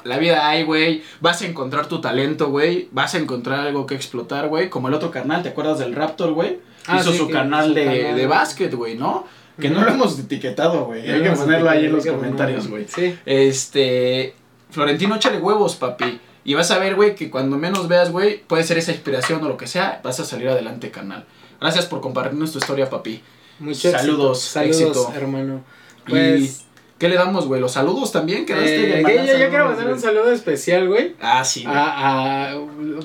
La 0.04 0.18
vida 0.18 0.48
hay, 0.48 0.62
güey. 0.62 1.02
Vas 1.20 1.42
a 1.42 1.46
encontrar 1.46 1.86
tu 1.86 2.00
talento, 2.00 2.50
güey. 2.50 2.88
Vas 2.92 3.14
a 3.14 3.18
encontrar 3.18 3.60
algo 3.60 3.86
que 3.86 3.96
explotar, 3.96 4.48
güey. 4.48 4.70
Como 4.70 4.88
el 4.88 4.94
otro 4.94 5.10
carnal, 5.10 5.42
¿te 5.42 5.48
acuerdas 5.48 5.80
del 5.80 5.94
Raptor, 5.94 6.32
güey? 6.32 6.60
Ah, 6.86 6.98
Hizo 7.00 7.10
sí, 7.10 7.18
su 7.18 7.28
canal 7.28 7.74
de, 7.74 7.84
canal. 7.84 8.16
de 8.16 8.26
básquet, 8.26 8.72
güey, 8.72 8.94
¿no? 8.96 9.26
Que 9.60 9.70
no 9.70 9.82
lo 9.82 9.90
hemos 9.90 10.18
etiquetado, 10.18 10.84
güey. 10.84 11.10
Hay 11.10 11.22
que 11.22 11.30
ponerlo 11.30 11.70
ahí 11.70 11.86
en 11.86 11.92
los 11.92 12.06
comentarios, 12.06 12.68
güey. 12.68 12.86
Sí. 12.86 13.18
Este. 13.26 14.34
Florentino, 14.70 15.16
échale 15.16 15.38
huevos, 15.38 15.74
papi. 15.76 16.20
Y 16.44 16.54
vas 16.54 16.70
a 16.70 16.78
ver, 16.78 16.94
güey, 16.94 17.16
que 17.16 17.28
cuando 17.30 17.56
menos 17.58 17.88
veas, 17.88 18.12
güey, 18.12 18.40
puede 18.46 18.62
ser 18.62 18.78
esa 18.78 18.92
inspiración 18.92 19.42
o 19.42 19.48
lo 19.48 19.56
que 19.56 19.66
sea, 19.66 20.00
vas 20.04 20.20
a 20.20 20.24
salir 20.24 20.48
adelante, 20.48 20.92
carnal. 20.92 21.24
Gracias 21.60 21.86
por 21.86 22.00
compartirnos 22.00 22.52
tu 22.52 22.58
historia, 22.58 22.88
papi. 22.88 23.20
Mucho 23.58 23.90
Saludos. 23.90 24.40
Saludos, 24.42 24.80
éxito. 24.80 25.12
hermano. 25.14 25.62
Y, 26.06 26.10
Pues. 26.10 26.62
¿Qué 26.98 27.10
le 27.10 27.16
damos, 27.16 27.46
güey? 27.46 27.60
¿Los 27.60 27.72
saludos 27.72 28.10
también? 28.10 28.46
¿Quedaste 28.46 29.00
eh, 29.00 29.02
yo, 29.38 29.48
quiero 29.50 29.66
mandar 29.66 29.92
un 29.92 30.00
saludo 30.00 30.32
especial, 30.32 30.88
güey. 30.88 31.14
Ah, 31.20 31.44
sí. 31.44 31.62
güey. 31.62 31.76
A, 31.76 32.52
a- 32.52 32.54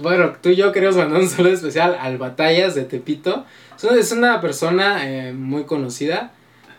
bueno, 0.01 0.31
tú 0.41 0.47
y 0.47 0.55
yo 0.55 0.71
queremos 0.71 0.95
mandar 0.95 1.19
un 1.19 1.27
saludo 1.27 1.51
especial 1.53 1.97
al 1.99 2.17
Batallas 2.17 2.73
de 2.73 2.83
Tepito. 2.85 3.45
Es 3.75 3.83
una, 3.83 3.99
es 3.99 4.11
una 4.13 4.39
persona 4.39 5.01
eh, 5.09 5.33
muy 5.33 5.65
conocida, 5.65 6.31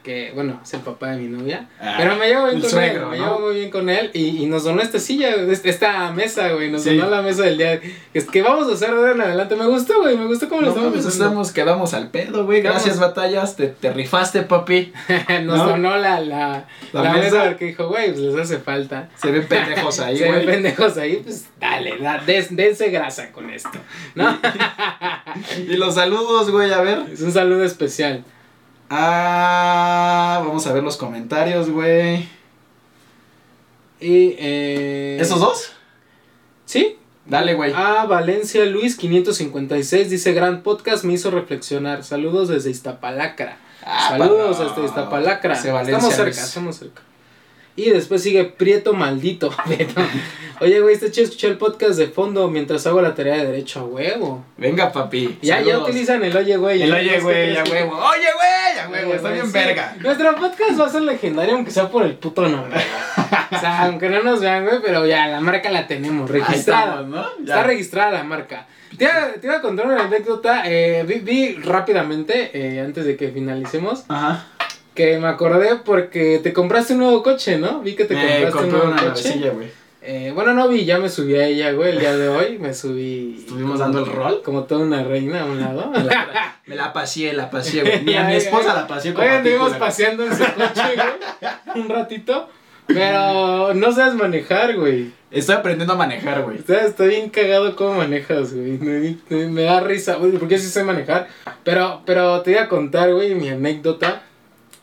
que, 0.03 0.33
bueno, 0.35 0.61
es 0.63 0.75
el 0.75 0.81
papá 0.81 1.11
de 1.13 1.19
mi 1.19 1.29
novia. 1.29 1.69
Ah, 1.81 1.95
pero 1.99 2.17
me 2.17 2.27
llevo 2.29 2.47
bien 2.47 2.61
con 2.61 2.71
suegro, 2.71 3.05
él, 3.05 3.11
me 3.11 3.19
¿no? 3.19 3.25
llevo 3.25 3.41
muy 3.47 3.55
bien 3.57 3.71
con 3.71 3.89
él. 3.89 4.11
Y, 4.13 4.43
y 4.43 4.47
nos 4.47 4.65
donó 4.65 4.83
esta 4.83 4.99
silla, 4.99 5.31
este- 5.31 5.71
esta 5.71 6.11
mesa, 6.13 6.49
güey. 6.53 6.71
Nos 6.71 6.83
Sí. 6.83 6.97
donó 6.97 7.11
la 7.11 7.23
mesa 7.23 7.43
del 7.43 7.59
día. 7.59 7.81
Es 8.15 8.25
que 8.25 8.43
vamos 8.43 8.69
a 8.69 8.73
hacer 8.75 8.91
de 8.91 8.97
ahora 8.97 9.13
en 9.13 9.21
adelante. 9.21 9.57
Me 9.57 9.67
gustó, 9.67 10.01
güey. 10.01 10.17
Me 10.17 10.27
gustó 10.27 10.49
cómo 10.49 10.61
lo 10.63 10.75
No, 10.75 10.93
estamos 10.97 11.35
pues 11.35 11.53
quedamos 11.53 11.95
al 11.95 12.11
pedo, 12.11 12.45
güey. 12.45 12.63
Gracias, 12.63 12.99
batallas. 12.99 13.57
Te, 13.57 13.69
te 13.69 13.93
rifaste, 13.93 14.43
papi. 14.43 14.93
Nos 15.45 15.59
¿No? 15.59 15.67
donó 15.69 15.97
la, 15.97 16.21
la, 16.21 16.67
La 16.93 17.03
la, 17.03 17.13
mesa. 17.15 17.45
porque 17.47 17.67
dijo, 17.67 17.89
güey, 17.89 18.09
pues 18.09 18.19
les 18.21 18.37
hace 18.37 18.59
falta. 18.59 19.09
Se 19.17 19.31
ven 19.31 19.47
pendejos 19.47 19.99
ahí, 20.01 20.17
Se 20.19 20.25
ven 20.25 20.33
güey. 20.35 20.47
pendejos 20.47 20.97
ahí, 20.99 21.17
pues 21.23 21.49
dale, 21.61 21.99
da, 21.99 22.19
des- 22.19 22.55
dense 22.55 22.91
grasa 22.91 23.31
con 23.33 23.51
esto, 23.51 23.79
¿no? 24.15 24.39
Y 25.69 25.77
los 25.77 25.95
saludos, 25.95 26.51
güey, 26.51 26.73
a 26.73 26.81
ver. 26.81 27.03
es 27.13 27.21
un 27.23 27.33
saludo 27.33 27.65
especial. 27.65 28.25
Ah, 28.95 30.43
vamos 30.45 30.67
a 30.67 30.73
ver 30.75 30.83
los 30.83 30.99
comentarios, 30.99 31.71
güey. 31.71 32.29
Y, 34.01 34.35
eh... 34.39 35.17
¿Esos 35.19 35.41
dos? 35.41 35.73
Sí. 36.67 36.99
Dale, 37.25 37.55
güey. 37.55 37.73
Ah, 37.75 38.05
Valencia 38.07 38.67
Luis 38.67 38.97
556 38.97 40.11
dice, 40.11 40.35
gran 40.35 40.63
podcast 40.63 41.05
me 41.05 41.15
hizo 41.15 41.31
reflexionar. 41.31 42.05
Saludos 42.05 42.49
desde 42.49 42.69
Iztapalacra. 42.69 43.57
Ah, 43.83 44.11
Saludos 44.11 44.59
desde 44.59 44.85
Iztapalacra. 44.85 45.55
Estamos 45.55 46.15
cerca, 46.15 46.25
Luis. 46.25 46.39
estamos 46.39 46.77
cerca. 46.77 47.03
Y 47.75 47.89
después 47.91 48.23
sigue 48.23 48.45
Prieto 48.45 48.93
Maldito. 48.93 49.51
Oye, 50.61 50.81
güey, 50.81 50.95
está 50.95 51.11
chido 51.11 51.25
escuchar 51.25 51.51
el 51.53 51.59
podcast 51.59 51.99
de 51.99 52.07
fondo 52.07 52.49
mientras 52.49 52.87
hago 52.87 53.01
la 53.01 53.15
tarea 53.15 53.37
de 53.39 53.47
derecho 53.47 53.81
a 53.81 53.85
huevo. 53.85 54.45
Venga, 54.59 54.93
papi. 54.93 55.39
Ya, 55.43 55.61
ya 55.63 55.79
utilizan 55.79 56.23
el 56.23 56.37
oye, 56.37 56.57
güey. 56.57 56.83
El 56.83 56.93
oye, 56.93 57.19
güey, 57.21 57.55
ya 57.55 57.65
huevo. 57.65 57.97
Oye, 57.97 58.29
güey, 58.35 58.77
ya 58.77 58.89
huevo. 58.89 59.15
Está 59.15 59.31
bien 59.31 59.47
sí. 59.47 59.53
verga. 59.53 59.97
Nuestro 60.01 60.37
podcast 60.37 60.79
va 60.81 60.87
a 60.87 60.91
ser 60.91 61.03
legendario 61.03 61.55
aunque 61.55 61.71
sea 61.73 61.89
por 61.89 62.05
el 62.05 62.15
puto 62.15 62.47
nombre. 62.49 62.79
o 63.51 63.59
sea, 63.59 63.83
aunque 63.87 64.09
no 64.09 64.23
nos 64.23 64.41
vean, 64.41 64.65
güey, 64.67 64.81
pero 64.85 65.05
ya 65.07 65.27
la 65.29 65.41
marca 65.41 65.71
la 65.71 65.87
tenemos 65.89 66.31
Ahí 66.31 66.41
registrada. 66.41 66.85
estamos, 67.01 67.09
¿no? 67.09 67.23
Ya. 67.45 67.55
Está 67.55 67.63
registrada 67.65 68.11
la 68.13 68.23
marca. 68.23 68.67
Te 68.97 69.05
iba, 69.05 69.33
te 69.41 69.47
iba 69.47 69.57
a 69.57 69.63
contar 69.63 69.87
una 69.87 70.05
anécdota. 70.05 70.63
eh, 70.67 71.03
vi, 71.09 71.21
vi 71.21 71.55
rápidamente, 71.57 72.51
eh, 72.53 72.81
antes 72.81 73.07
de 73.07 73.17
que 73.17 73.31
finalicemos, 73.31 74.05
Ajá. 74.09 74.47
Que 74.95 75.19
me 75.19 75.29
acordé 75.29 75.77
porque 75.85 76.41
te 76.43 76.53
compraste 76.53 76.93
un 76.95 77.01
nuevo 77.01 77.23
coche, 77.23 77.59
¿no? 77.59 77.81
Vi 77.81 77.95
que 77.95 78.05
te 78.05 78.15
Me 78.15 78.23
compraste 78.51 78.59
un 78.65 78.71
nuevo 78.71 78.89
una 78.93 79.03
coche. 79.05 79.51
güey. 79.51 79.83
Eh, 80.05 80.33
bueno, 80.35 80.53
no 80.53 80.67
vi, 80.69 80.85
ya 80.85 80.99
me 80.99 81.09
subí 81.09 81.37
a 81.37 81.47
ella, 81.47 81.71
güey, 81.73 81.91
el 81.93 82.01
día 82.01 82.17
de 82.17 82.27
hoy. 82.29 82.59
Me 82.59 82.75
subí. 82.75 83.37
¿Estuvimos 83.39 83.79
dando 83.79 84.01
el 84.01 84.07
rol? 84.07 84.43
Como 84.45 84.65
toda 84.65 84.81
una 84.85 85.05
reina 85.05 85.43
a 85.43 85.45
un 85.45 85.61
lado. 85.61 85.91
Me 85.91 86.03
la, 86.03 86.57
me 86.67 86.75
la 86.75 86.93
paseé, 86.93 87.33
la 87.35 87.49
paseé, 87.51 87.83
güey. 87.83 88.03
Ni 88.03 88.15
a 88.15 88.25
mi 88.25 88.35
esposa 88.35 88.75
la 88.75 88.87
paseé 88.89 89.15
como 89.15 89.29
anduvimos 89.29 89.67
culero. 89.69 89.79
paseando 89.85 90.25
en 90.27 90.33
su 90.37 90.43
coche, 90.45 90.83
güey. 90.97 91.83
Un 91.85 91.89
ratito. 91.89 92.49
Pero 92.89 93.75
no 93.75 93.93
sabes 93.93 94.15
manejar, 94.15 94.77
güey. 94.77 95.13
Estoy 95.31 95.55
aprendiendo 95.55 95.95
a 95.95 95.97
manejar, 95.97 96.43
güey. 96.43 96.59
Estoy 96.59 97.09
bien 97.09 97.31
cagado 97.31 97.75
cómo 97.77 97.95
manejas, 97.95 98.53
güey. 98.53 98.73
Me, 98.79 99.17
me- 99.31 99.47
me 99.49 99.63
da 99.63 99.81
risa, 99.81 100.17
güey, 100.17 100.33
porque 100.33 100.59
sí 100.59 100.67
sé 100.69 100.83
manejar. 100.85 101.29
Pero, 101.65 102.03
pero 102.05 102.43
te 102.43 102.51
iba 102.51 102.63
a 102.63 102.69
contar, 102.69 103.13
güey, 103.15 103.35
mi 103.35 103.49
anécdota. 103.49 104.23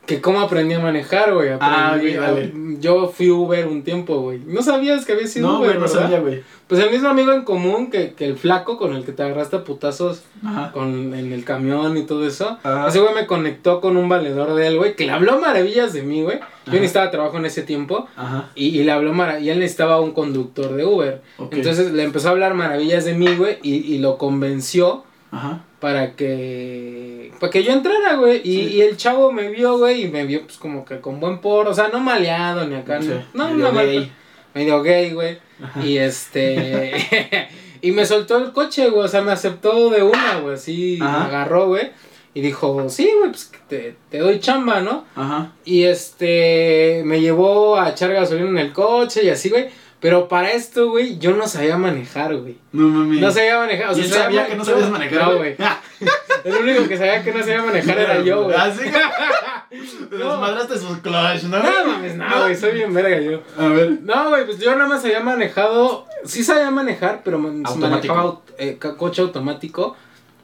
Que 0.10 0.22
cómo 0.22 0.42
aprendí 0.42 0.74
a 0.74 0.80
manejar, 0.80 1.34
güey. 1.34 1.50
Ah, 1.60 1.96
dale. 1.98 2.52
Yo 2.80 3.10
fui 3.10 3.30
Uber 3.30 3.68
un 3.68 3.84
tiempo, 3.84 4.20
güey. 4.22 4.40
No 4.46 4.62
sabías 4.64 5.06
que 5.06 5.14
había 5.14 5.28
sido 5.28 5.48
No, 5.48 5.60
Uber, 5.60 5.70
güey, 5.70 5.80
no 5.80 5.86
¿verdad? 5.86 6.02
sabía, 6.02 6.20
güey. 6.20 6.44
Pues 6.68 6.82
el 6.82 6.90
mismo 6.92 7.10
amigo 7.10 7.32
en 7.32 7.44
común 7.44 7.90
que, 7.92 8.14
que 8.14 8.26
el 8.26 8.36
flaco 8.38 8.78
con 8.78 8.96
el 8.96 9.04
que 9.04 9.12
te 9.12 9.22
agarraste 9.24 9.58
a 9.58 9.64
putazos 9.64 10.24
Ajá. 10.46 10.72
con, 10.72 11.14
en 11.14 11.32
el 11.32 11.44
camión 11.44 11.96
y 11.98 12.04
todo 12.04 12.26
eso. 12.28 12.58
Ajá. 12.64 12.88
Ese 12.88 13.00
güey 13.00 13.14
me 13.14 13.28
conectó 13.28 13.82
con 13.82 13.98
un 13.98 14.10
valedor 14.10 14.56
de 14.56 14.68
él, 14.68 14.78
güey, 14.78 14.96
que 14.96 15.06
le 15.06 15.12
habló 15.12 15.40
maravillas 15.40 15.94
de 15.94 16.02
mí, 16.02 16.24
güey. 16.24 16.40
Yo 16.66 16.74
necesitaba 16.74 17.12
trabajo 17.12 17.38
en 17.38 17.46
ese 17.46 17.62
tiempo. 17.64 18.08
Ajá. 18.16 18.50
Y, 18.56 18.68
y 18.80 18.84
le 18.84 18.92
habló 18.92 19.14
maravillas. 19.14 19.46
Y 19.46 19.50
él 19.52 19.60
necesitaba 19.60 20.00
un 20.02 20.12
conductor 20.12 20.76
de 20.76 20.86
Uber. 20.86 21.22
Ok. 21.38 21.54
Entonces 21.54 21.92
le 21.92 22.04
empezó 22.04 22.30
a 22.30 22.32
hablar 22.32 22.54
maravillas 22.56 23.06
de 23.06 23.14
mí, 23.14 23.28
güey. 23.36 23.58
Y, 23.64 23.76
y 23.76 23.98
lo 24.00 24.18
convenció 24.18 25.04
Ajá. 25.32 25.62
Para 25.80 26.16
que. 26.16 27.32
Para 27.40 27.52
que 27.52 27.64
yo 27.64 27.72
entrara, 27.72 28.16
güey. 28.16 28.38
Y, 28.38 28.42
Sí. 28.42 28.60
y 28.76 28.82
el 28.82 28.98
chavo 28.98 29.32
me 29.32 29.50
vio, 29.50 29.78
güey. 29.78 30.04
Y 30.06 30.08
me 30.10 30.26
vio, 30.26 30.44
pues, 30.44 30.58
como 30.58 30.84
que 30.86 31.00
con 31.00 31.20
buen 31.20 31.40
por. 31.40 31.68
O 31.68 31.74
sea, 31.74 31.88
no 31.90 32.00
maleado 32.00 32.66
ni 32.68 32.76
acá. 32.76 33.02
Sí, 33.02 33.12
no, 33.34 33.50
medio 33.50 33.64
no 33.66 33.72
mal- 33.72 33.86
gay. 33.86 34.12
Medio 34.54 34.82
gay, 34.84 35.12
güey. 35.14 35.38
Y 35.84 35.98
este. 35.98 37.50
y 37.82 37.92
me 37.92 38.06
soltó 38.06 38.38
el 38.38 38.52
coche, 38.52 38.90
güey. 38.90 39.06
O 39.06 39.08
sea, 39.08 39.22
me 39.22 39.32
aceptó 39.32 39.90
de 39.90 40.04
una, 40.04 40.40
güey. 40.40 40.56
Así 40.56 40.98
Ajá. 41.02 41.20
me 41.20 41.26
agarró, 41.26 41.68
güey. 41.68 41.92
Y 42.34 42.42
dijo, 42.42 42.88
sí, 42.90 43.10
güey, 43.18 43.32
pues 43.32 43.52
te, 43.68 43.96
te 44.10 44.20
doy 44.20 44.40
chamba, 44.40 44.82
¿no? 44.82 45.06
Ajá. 45.16 45.54
Y 45.66 45.84
este. 45.84 47.02
Me 47.06 47.22
llevó 47.22 47.78
a 47.80 47.90
echar 47.90 48.12
gasolina 48.14 48.50
en 48.50 48.58
el 48.58 48.74
coche 48.74 49.24
y 49.24 49.30
así, 49.30 49.50
güey. 49.50 49.68
Pero 50.02 50.30
para 50.30 50.52
esto, 50.52 50.90
güey, 50.92 51.18
yo 51.20 51.32
no 51.36 51.46
sabía 51.48 51.78
manejar, 51.78 52.34
güey. 52.36 52.58
No 52.72 52.88
mames. 52.88 53.20
No 53.20 53.32
sabía 53.32 53.58
manejar. 53.60 53.90
O 53.94 53.98
¿Y 53.98 54.04
sea, 54.06 54.24
sabía 54.24 54.48
que 54.48 54.56
no 54.56 54.64
sabías 54.64 54.90
manejar, 54.90 55.20
No, 55.20 55.38
güey? 55.38 55.56
güey. 55.56 55.70
El 56.46 56.56
único 56.56 56.88
que 56.88 56.98
sabía 56.98 57.22
que 57.22 57.34
no 57.34 57.40
sabía 57.40 57.62
manejar 57.64 58.00
era 58.00 58.22
yo, 58.22 58.44
güey. 58.46 58.56
Así 58.56 58.84
que- 58.84 58.92
Te 60.10 60.16
desmadraste 60.16 60.78
sus 60.78 60.98
clutch, 61.00 61.44
¿no? 61.44 61.60
No 61.62 61.86
mames, 61.86 62.16
no, 62.16 62.26
güey, 62.44 62.56
soy 62.56 62.72
bien 62.72 62.94
verga 62.94 63.20
yo. 63.20 63.42
A 63.58 63.68
ver. 63.68 64.00
No, 64.02 64.30
güey, 64.30 64.46
pues 64.46 64.58
yo 64.60 64.74
nada 64.76 64.88
más 64.88 65.04
había 65.04 65.20
manejado, 65.20 66.08
sí 66.26 66.44
sabía 66.44 66.72
manejar, 66.72 67.22
pero 67.24 67.38
Automático. 67.38 68.16
manejaba 68.16 68.42
eh, 68.58 68.78
coche 68.98 69.22
automático 69.22 69.96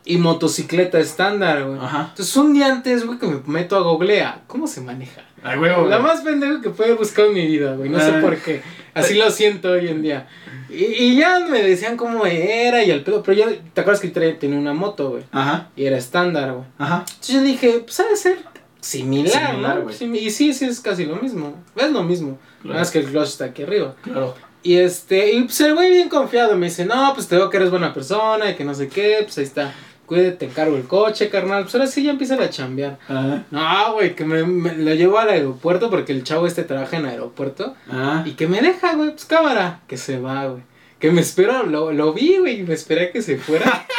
y 0.04 0.18
motocicleta 0.18 1.00
estándar, 1.00 1.64
güey. 1.64 1.80
Ajá. 1.80 2.08
Entonces 2.12 2.36
un 2.36 2.54
día 2.54 2.68
antes, 2.68 3.06
güey, 3.06 3.18
que 3.18 3.26
me 3.28 3.42
meto 3.48 3.78
a 3.78 3.82
googlea, 3.82 4.42
¿cómo 4.48 4.68
se 4.68 4.82
maneja? 4.82 5.22
Ay, 5.44 5.58
huevo. 5.58 5.88
La 5.88 6.00
más 6.00 6.22
pendejo 6.22 6.62
que 6.62 6.70
puedo 6.72 6.96
buscar 6.98 7.26
en 7.28 7.34
mi 7.34 7.48
vida, 7.48 7.74
güey, 7.76 7.90
no 7.90 8.00
sé 8.00 8.12
Ah. 8.18 8.22
por 8.22 8.36
qué. 8.38 8.62
Así 8.96 9.14
lo 9.14 9.30
siento 9.30 9.72
hoy 9.72 9.90
en 9.90 10.02
día. 10.02 10.28
Y, 10.70 10.84
y 10.86 11.16
ya 11.18 11.40
me 11.40 11.62
decían 11.62 11.98
cómo 11.98 12.26
era 12.26 12.84
y 12.84 12.90
el 12.90 13.04
pedo, 13.04 13.22
pero 13.22 13.38
yo, 13.38 13.58
¿te 13.74 13.82
acuerdas 13.82 14.02
que 14.02 14.10
tenía 14.10 14.58
una 14.58 14.74
moto, 14.74 15.12
güey? 15.12 15.24
Ajá. 15.32 15.70
Y 15.76 15.86
era 15.86 15.98
estándar, 15.98 16.54
güey. 16.54 16.66
Ajá. 16.80 17.06
Entonces 17.08 17.36
yo 17.36 17.42
dije, 17.44 17.80
pues 17.86 18.00
ha 18.00 18.08
de 18.08 18.16
ser 18.16 18.38
similar, 18.80 19.52
Similar, 19.92 20.24
y 20.24 20.30
sí, 20.30 20.54
sí, 20.54 20.66
es 20.66 20.80
casi 20.80 21.06
lo 21.06 21.18
mismo. 21.18 21.62
Es 21.76 21.92
lo 21.92 22.04
mismo. 22.04 22.40
Claro. 22.62 22.70
Nada 22.70 22.80
más 22.80 22.92
que 22.92 23.00
el 23.00 23.06
clutch 23.06 23.28
está 23.28 23.46
aquí 23.46 23.64
arriba. 23.64 23.96
Claro. 24.02 24.36
Y 24.64 24.78
este, 24.78 25.34
y 25.34 25.44
pues 25.44 25.60
el 25.62 25.76
güey 25.76 25.92
bien 25.92 26.10
confiado 26.10 26.56
me 26.58 26.68
dice, 26.68 26.86
no, 26.86 27.14
pues 27.14 27.28
te 27.28 27.36
veo 27.36 27.50
que 27.50 27.58
eres 27.58 27.70
buena 27.70 27.94
persona 27.94 28.50
y 28.50 28.56
que 28.56 28.64
no 28.64 28.74
sé 28.74 28.88
qué, 28.88 29.20
pues 29.24 29.38
ahí 29.38 29.44
está. 29.44 29.74
Cuídate, 30.06 30.32
te 30.38 30.46
encargo 30.46 30.76
el 30.78 30.84
coche, 30.84 31.30
carnal. 31.30 31.64
Pues 31.64 31.74
ahora 31.76 31.88
sí 31.88 32.04
ya 32.04 32.12
empieza 32.12 32.36
a 32.36 32.50
chambear. 32.50 33.00
Ajá. 33.08 33.44
No, 33.52 33.94
güey, 33.94 34.16
que 34.16 34.24
me, 34.26 34.44
me- 34.44 34.76
lo 34.76 34.94
llevo 34.94 35.18
al 35.18 35.30
aeropuerto 35.30 35.90
porque 35.90 36.12
el 36.12 36.24
chavo 36.24 36.46
este 36.48 36.64
trabaja 36.64 36.98
en 36.98 37.06
aeropuerto. 37.06 37.76
Ah. 37.90 38.24
Y 38.26 38.32
que 38.34 38.48
me 38.48 38.62
deja, 38.62 38.96
güey, 38.96 39.12
pues 39.12 39.26
cámara. 39.26 39.82
Que 39.88 39.98
se 39.98 40.20
va, 40.20 40.46
güey. 40.48 40.62
Que 41.00 41.12
me 41.12 41.22
espero, 41.22 41.64
lo, 41.66 41.92
lo 41.92 42.14
vi, 42.14 42.38
güey, 42.38 42.60
y 42.60 42.64
me 42.64 42.74
esperé 42.76 43.06
a 43.06 43.12
que 43.12 43.22
se 43.22 43.38
fuera. 43.38 43.86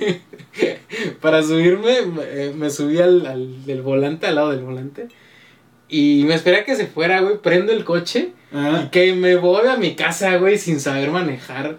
Para 1.20 1.42
subirme, 1.42 2.02
me, 2.02 2.22
eh, 2.24 2.52
me 2.54 2.70
subí 2.70 2.98
al, 3.00 3.26
al 3.26 3.64
del 3.64 3.82
volante, 3.82 4.26
al 4.26 4.34
lado 4.36 4.50
del 4.50 4.60
volante. 4.64 5.08
Y 5.88 6.24
me 6.26 6.34
esperé 6.34 6.58
a 6.58 6.64
que 6.64 6.76
se 6.76 6.86
fuera, 6.86 7.20
güey. 7.20 7.38
Prendo 7.38 7.72
el 7.72 7.84
coche. 7.84 8.30
Ah. 8.52 8.82
Y 8.86 8.88
que 8.90 9.12
me 9.14 9.36
voy 9.36 9.66
a 9.68 9.76
mi 9.76 9.94
casa, 9.96 10.36
güey, 10.36 10.58
sin 10.58 10.80
saber 10.80 11.10
manejar. 11.10 11.78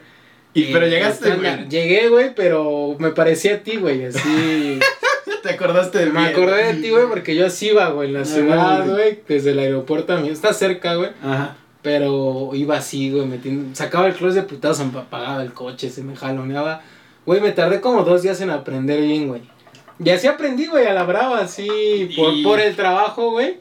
Y 0.54 0.64
eh, 0.64 0.70
pero 0.74 0.88
llegaste, 0.88 1.32
güey. 1.36 1.70
Llegué, 1.70 2.10
güey, 2.10 2.36
pero 2.36 2.96
me 3.00 3.12
parecía 3.12 3.56
a 3.56 3.58
ti, 3.60 3.78
güey, 3.78 4.06
así. 4.06 4.80
Te 5.44 5.50
acordaste 5.50 6.00
de 6.00 6.06
mí. 6.08 6.12
me 6.14 6.28
acordé 6.28 6.74
de 6.74 6.82
ti, 6.82 6.90
güey, 6.92 7.08
porque 7.08 7.36
yo 7.36 7.46
así 7.48 7.70
iba, 7.70 7.90
güey, 7.90 8.10
en 8.10 8.14
la 8.16 8.22
Ah, 8.22 8.26
ciudad, 8.26 8.88
güey. 8.88 9.20
desde 9.28 9.52
el 9.52 9.60
aeropuerto 9.60 10.14
a 10.14 10.18
mí. 10.18 10.30
Está 10.30 10.54
cerca, 10.54 10.96
güey. 10.96 11.10
Ajá. 11.24 11.56
Pero 11.82 12.52
iba 12.54 12.78
así, 12.78 13.10
güey, 13.10 13.26
metiendo, 13.26 13.76
sacaba 13.76 14.06
el 14.08 14.14
clutch 14.14 14.34
de 14.36 14.44
putazo, 14.44 14.84
apagaba 14.96 15.42
el 15.42 15.52
coche, 15.54 15.90
se 15.90 16.04
me 16.04 16.16
jaloneaba. 16.16 16.84
Güey, 17.26 17.42
me 17.42 17.52
tardé 17.52 17.82
como 17.82 18.04
dos 18.04 18.22
días 18.22 18.40
en 18.42 18.52
aprender 18.52 19.02
bien, 19.02 19.28
güey. 19.30 19.42
Y 20.04 20.10
así 20.12 20.28
aprendí, 20.28 20.68
güey, 20.68 20.86
a 20.86 20.94
la 20.94 21.04
brava, 21.04 21.40
así, 21.40 22.10
por, 22.16 22.34
Y- 22.34 22.44
por 22.44 22.60
el 22.60 22.76
trabajo, 22.76 23.32
güey. 23.32 23.58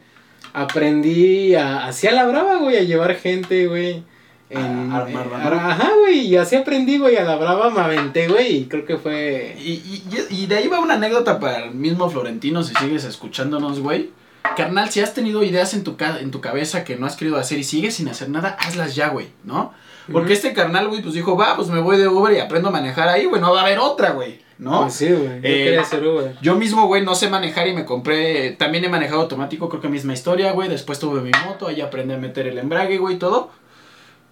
Aprendí 0.53 1.55
a, 1.55 1.87
así 1.87 2.07
a 2.09 2.13
la 2.13 2.27
brava, 2.27 2.57
güey, 2.57 2.77
a 2.77 2.83
llevar 2.83 3.15
gente, 3.15 3.67
güey. 3.67 4.03
En, 4.51 4.91
A 4.93 4.99
armar 4.99 5.31
banda. 5.31 5.71
ajá, 5.71 5.91
güey, 6.01 6.27
y 6.27 6.37
así 6.37 6.57
aprendí, 6.57 6.99
güey, 6.99 7.17
a 7.17 7.23
la 7.25 7.37
brava 7.37 7.71
me 7.71 7.81
aventé, 7.81 8.27
güey, 8.29 8.57
y 8.57 8.65
creo 8.67 8.85
que 8.85 8.97
fue... 8.97 9.57
Y, 9.59 9.71
y, 9.71 10.03
y- 10.31 10.47
de 10.47 10.57
ahí 10.57 10.67
va 10.67 10.81
una 10.81 10.95
anécdota 10.95 11.39
para 11.39 11.65
el 11.65 11.71
mismo 11.73 12.11
Florentino, 12.11 12.63
si 12.65 12.75
sigues 12.75 13.05
escuchándonos, 13.05 13.79
güey. 13.81 14.11
Carnal, 14.57 14.91
si 14.91 15.01
has 15.01 15.15
tenido 15.15 15.45
ideas 15.45 15.73
en 15.75 15.85
tu, 15.85 15.97
ca- 15.97 16.19
en 16.21 16.31
tu 16.33 16.41
cabeza 16.41 16.83
que 16.83 16.97
no 16.97 17.07
has 17.07 17.15
querido 17.15 17.37
hacer 17.37 17.59
y 17.59 17.65
sigues 17.65 17.95
sin 17.95 18.09
hacer 18.09 18.29
nada, 18.29 18.57
hazlas 18.59 18.95
ya, 18.97 19.09
güey, 19.11 19.29
¿no? 19.45 19.73
Porque 20.11 20.33
este 20.33 20.53
carnal, 20.53 20.89
güey, 20.89 21.03
pues 21.03 21.15
dijo, 21.15 21.37
va, 21.37 21.55
pues 21.55 21.69
me 21.69 21.79
voy 21.81 21.97
de 21.97 22.09
Uber 22.09 22.35
y 22.35 22.41
aprendo 22.41 22.71
a 22.71 22.73
manejar 22.73 23.09
ahí, 23.09 23.27
güey, 23.27 23.41
no 23.41 23.53
va 23.53 23.61
a 23.61 23.63
haber 23.65 23.79
otra, 23.79 24.11
güey, 24.11 24.41
¿no? 24.59 24.81
Pues 24.83 24.95
sí, 24.95 25.07
güey, 25.07 25.23
yo 25.29 25.35
Eh, 25.37 25.65
quería 25.65 25.83
hacer 25.83 26.05
Uber. 26.05 26.35
Yo 26.43 26.57
mismo, 26.57 26.87
güey, 26.89 27.05
no 27.05 27.15
sé 27.15 27.29
manejar 27.31 27.69
y 27.69 27.75
me 27.75 27.85
compré. 27.85 28.51
También 28.53 28.85
he 28.85 28.89
manejado 28.89 29.21
automático, 29.21 29.69
creo 29.69 29.81
que 29.81 29.89
misma 29.89 30.13
historia, 30.15 30.51
güey. 30.51 30.69
Después 30.69 30.99
tuve 30.99 31.21
mi 31.21 31.31
moto, 31.47 31.69
ahí 31.69 31.81
aprendí 31.81 32.15
a 32.15 32.19
meter 32.19 32.49
el 32.49 32.59
embrague, 32.59 32.99
güey, 32.99 33.15
y 33.15 33.19
todo. 33.21 33.53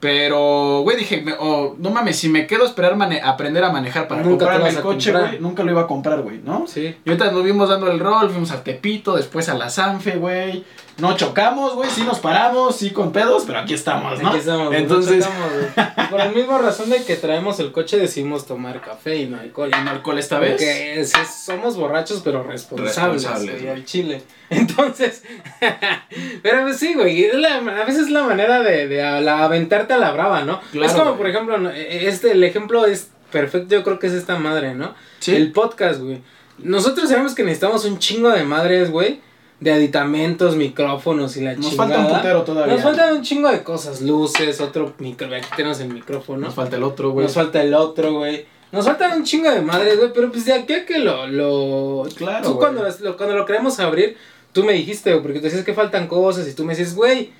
Pero, 0.00 0.82
güey, 0.84 0.96
dije, 0.96 1.22
me- 1.22 1.34
oh, 1.38 1.74
no 1.78 1.90
mames, 1.90 2.16
si 2.16 2.28
me 2.28 2.46
quedo 2.46 2.62
a 2.62 2.66
esperar 2.66 2.94
mane- 2.96 3.20
aprender 3.20 3.64
a 3.64 3.72
manejar 3.72 4.06
para 4.06 4.22
Nunca 4.22 4.44
comprarme 4.46 4.68
el 4.68 4.80
coche, 4.80 5.10
güey, 5.12 5.40
nunca 5.40 5.64
lo 5.64 5.72
iba 5.72 5.80
a 5.82 5.86
comprar, 5.88 6.22
güey, 6.22 6.40
¿no? 6.44 6.66
Sí. 6.68 6.94
Y 7.04 7.08
ahorita 7.10 7.32
nos 7.32 7.42
vimos 7.42 7.68
dando 7.68 7.90
el 7.90 7.98
rol, 7.98 8.30
fuimos 8.30 8.52
a 8.52 8.62
Tepito, 8.62 9.16
después 9.16 9.48
a 9.48 9.54
la 9.54 9.70
Sanfe, 9.70 10.12
güey. 10.16 10.64
No 10.98 11.16
chocamos, 11.16 11.74
güey, 11.76 11.88
sí 11.90 12.02
nos 12.02 12.18
paramos, 12.18 12.74
sí 12.76 12.90
con 12.90 13.12
pedos, 13.12 13.44
pero 13.46 13.60
aquí 13.60 13.72
estamos, 13.74 14.20
¿no? 14.20 14.30
Aquí 14.30 14.38
estamos, 14.38 14.66
güey, 14.68 14.80
Entonces, 14.82 15.24
no 15.24 15.32
chocamos, 15.70 16.08
por 16.10 16.18
la 16.18 16.28
misma 16.30 16.58
razón 16.58 16.90
de 16.90 17.04
que 17.04 17.14
traemos 17.14 17.60
el 17.60 17.70
coche 17.70 17.98
decidimos 17.98 18.46
tomar 18.46 18.80
café 18.80 19.16
y 19.16 19.26
no 19.26 19.38
alcohol. 19.38 19.70
¿y 19.72 19.84
no 19.84 19.90
alcohol 19.90 20.18
esta 20.18 20.40
vez? 20.40 20.52
Porque 20.52 21.00
es- 21.00 21.14
es- 21.14 21.44
somos 21.44 21.76
borrachos 21.76 22.20
pero 22.24 22.42
responsables, 22.42 22.96
Responsables, 22.96 23.50
güey, 23.52 23.62
güey. 23.62 23.74
al 23.74 23.84
chile. 23.84 24.22
Entonces, 24.50 25.22
pero 26.42 26.62
pues 26.62 26.78
sí, 26.78 26.94
güey, 26.94 27.24
es 27.24 27.34
la- 27.34 27.56
a 27.58 27.84
veces 27.84 28.04
es 28.06 28.10
la 28.10 28.24
manera 28.24 28.60
de, 28.62 28.88
de 28.88 29.02
a- 29.02 29.20
la- 29.20 29.44
aventarte 29.44 29.94
a 29.94 29.98
la 29.98 30.10
brava, 30.10 30.42
¿no? 30.42 30.60
Claro, 30.72 30.86
es 30.86 30.92
como, 30.92 31.04
güey. 31.14 31.16
por 31.18 31.26
ejemplo, 31.28 31.70
e- 31.70 32.08
este, 32.08 32.32
el 32.32 32.42
ejemplo 32.42 32.86
es 32.86 33.10
perfecto, 33.30 33.74
yo 33.74 33.84
creo 33.84 33.98
que 33.98 34.08
es 34.08 34.14
esta 34.14 34.36
madre, 34.38 34.74
¿no? 34.74 34.94
Sí. 35.20 35.34
El 35.36 35.52
podcast, 35.52 36.00
güey. 36.00 36.22
Nosotros 36.58 37.08
sabemos 37.08 37.34
que 37.36 37.44
necesitamos 37.44 37.84
un 37.84 37.98
chingo 38.00 38.30
de 38.30 38.42
madres, 38.42 38.90
güey, 38.90 39.20
de 39.60 39.72
aditamentos, 39.72 40.54
micrófonos 40.56 41.36
y 41.36 41.42
la 41.42 41.54
Nos 41.54 41.70
chingada. 41.70 41.88
falta 41.88 41.98
un 42.08 42.16
putero 42.16 42.42
todavía. 42.42 42.74
Nos 42.74 42.82
faltan 42.82 43.16
un 43.16 43.22
chingo 43.22 43.50
de 43.50 43.62
cosas, 43.62 44.00
luces, 44.02 44.60
otro 44.60 44.92
micro, 44.98 45.26
aquí 45.34 45.48
tenemos 45.56 45.80
el 45.80 45.88
micrófono. 45.92 46.46
Nos 46.46 46.54
falta 46.54 46.76
el 46.76 46.84
otro, 46.84 47.10
güey. 47.10 47.26
Nos 47.26 47.34
falta 47.34 47.62
el 47.62 47.74
otro, 47.74 48.12
güey. 48.14 48.46
Nos 48.70 48.84
faltan 48.84 49.18
un 49.18 49.24
chingo 49.24 49.50
de 49.50 49.62
madres, 49.62 49.96
güey, 49.98 50.12
pero 50.12 50.30
pues 50.30 50.44
de 50.44 50.52
aquí 50.52 50.74
a 50.74 50.84
que 50.86 50.98
lo... 50.98 51.26
lo... 51.26 52.06
Claro, 52.16 52.44
Tú 52.44 52.54
güey. 52.54 52.58
cuando, 52.60 52.84
lo, 53.00 53.16
cuando 53.16 53.34
lo 53.36 53.46
queremos 53.46 53.80
abrir, 53.80 54.16
tú 54.52 54.62
me 54.62 54.74
dijiste, 54.74 55.10
güey, 55.10 55.22
porque 55.22 55.38
te 55.38 55.46
decías 55.46 55.64
que 55.64 55.74
faltan 55.74 56.06
cosas 56.06 56.46
y 56.46 56.54
tú 56.54 56.64
me 56.64 56.74
dices, 56.76 56.94
güey, 56.94 57.32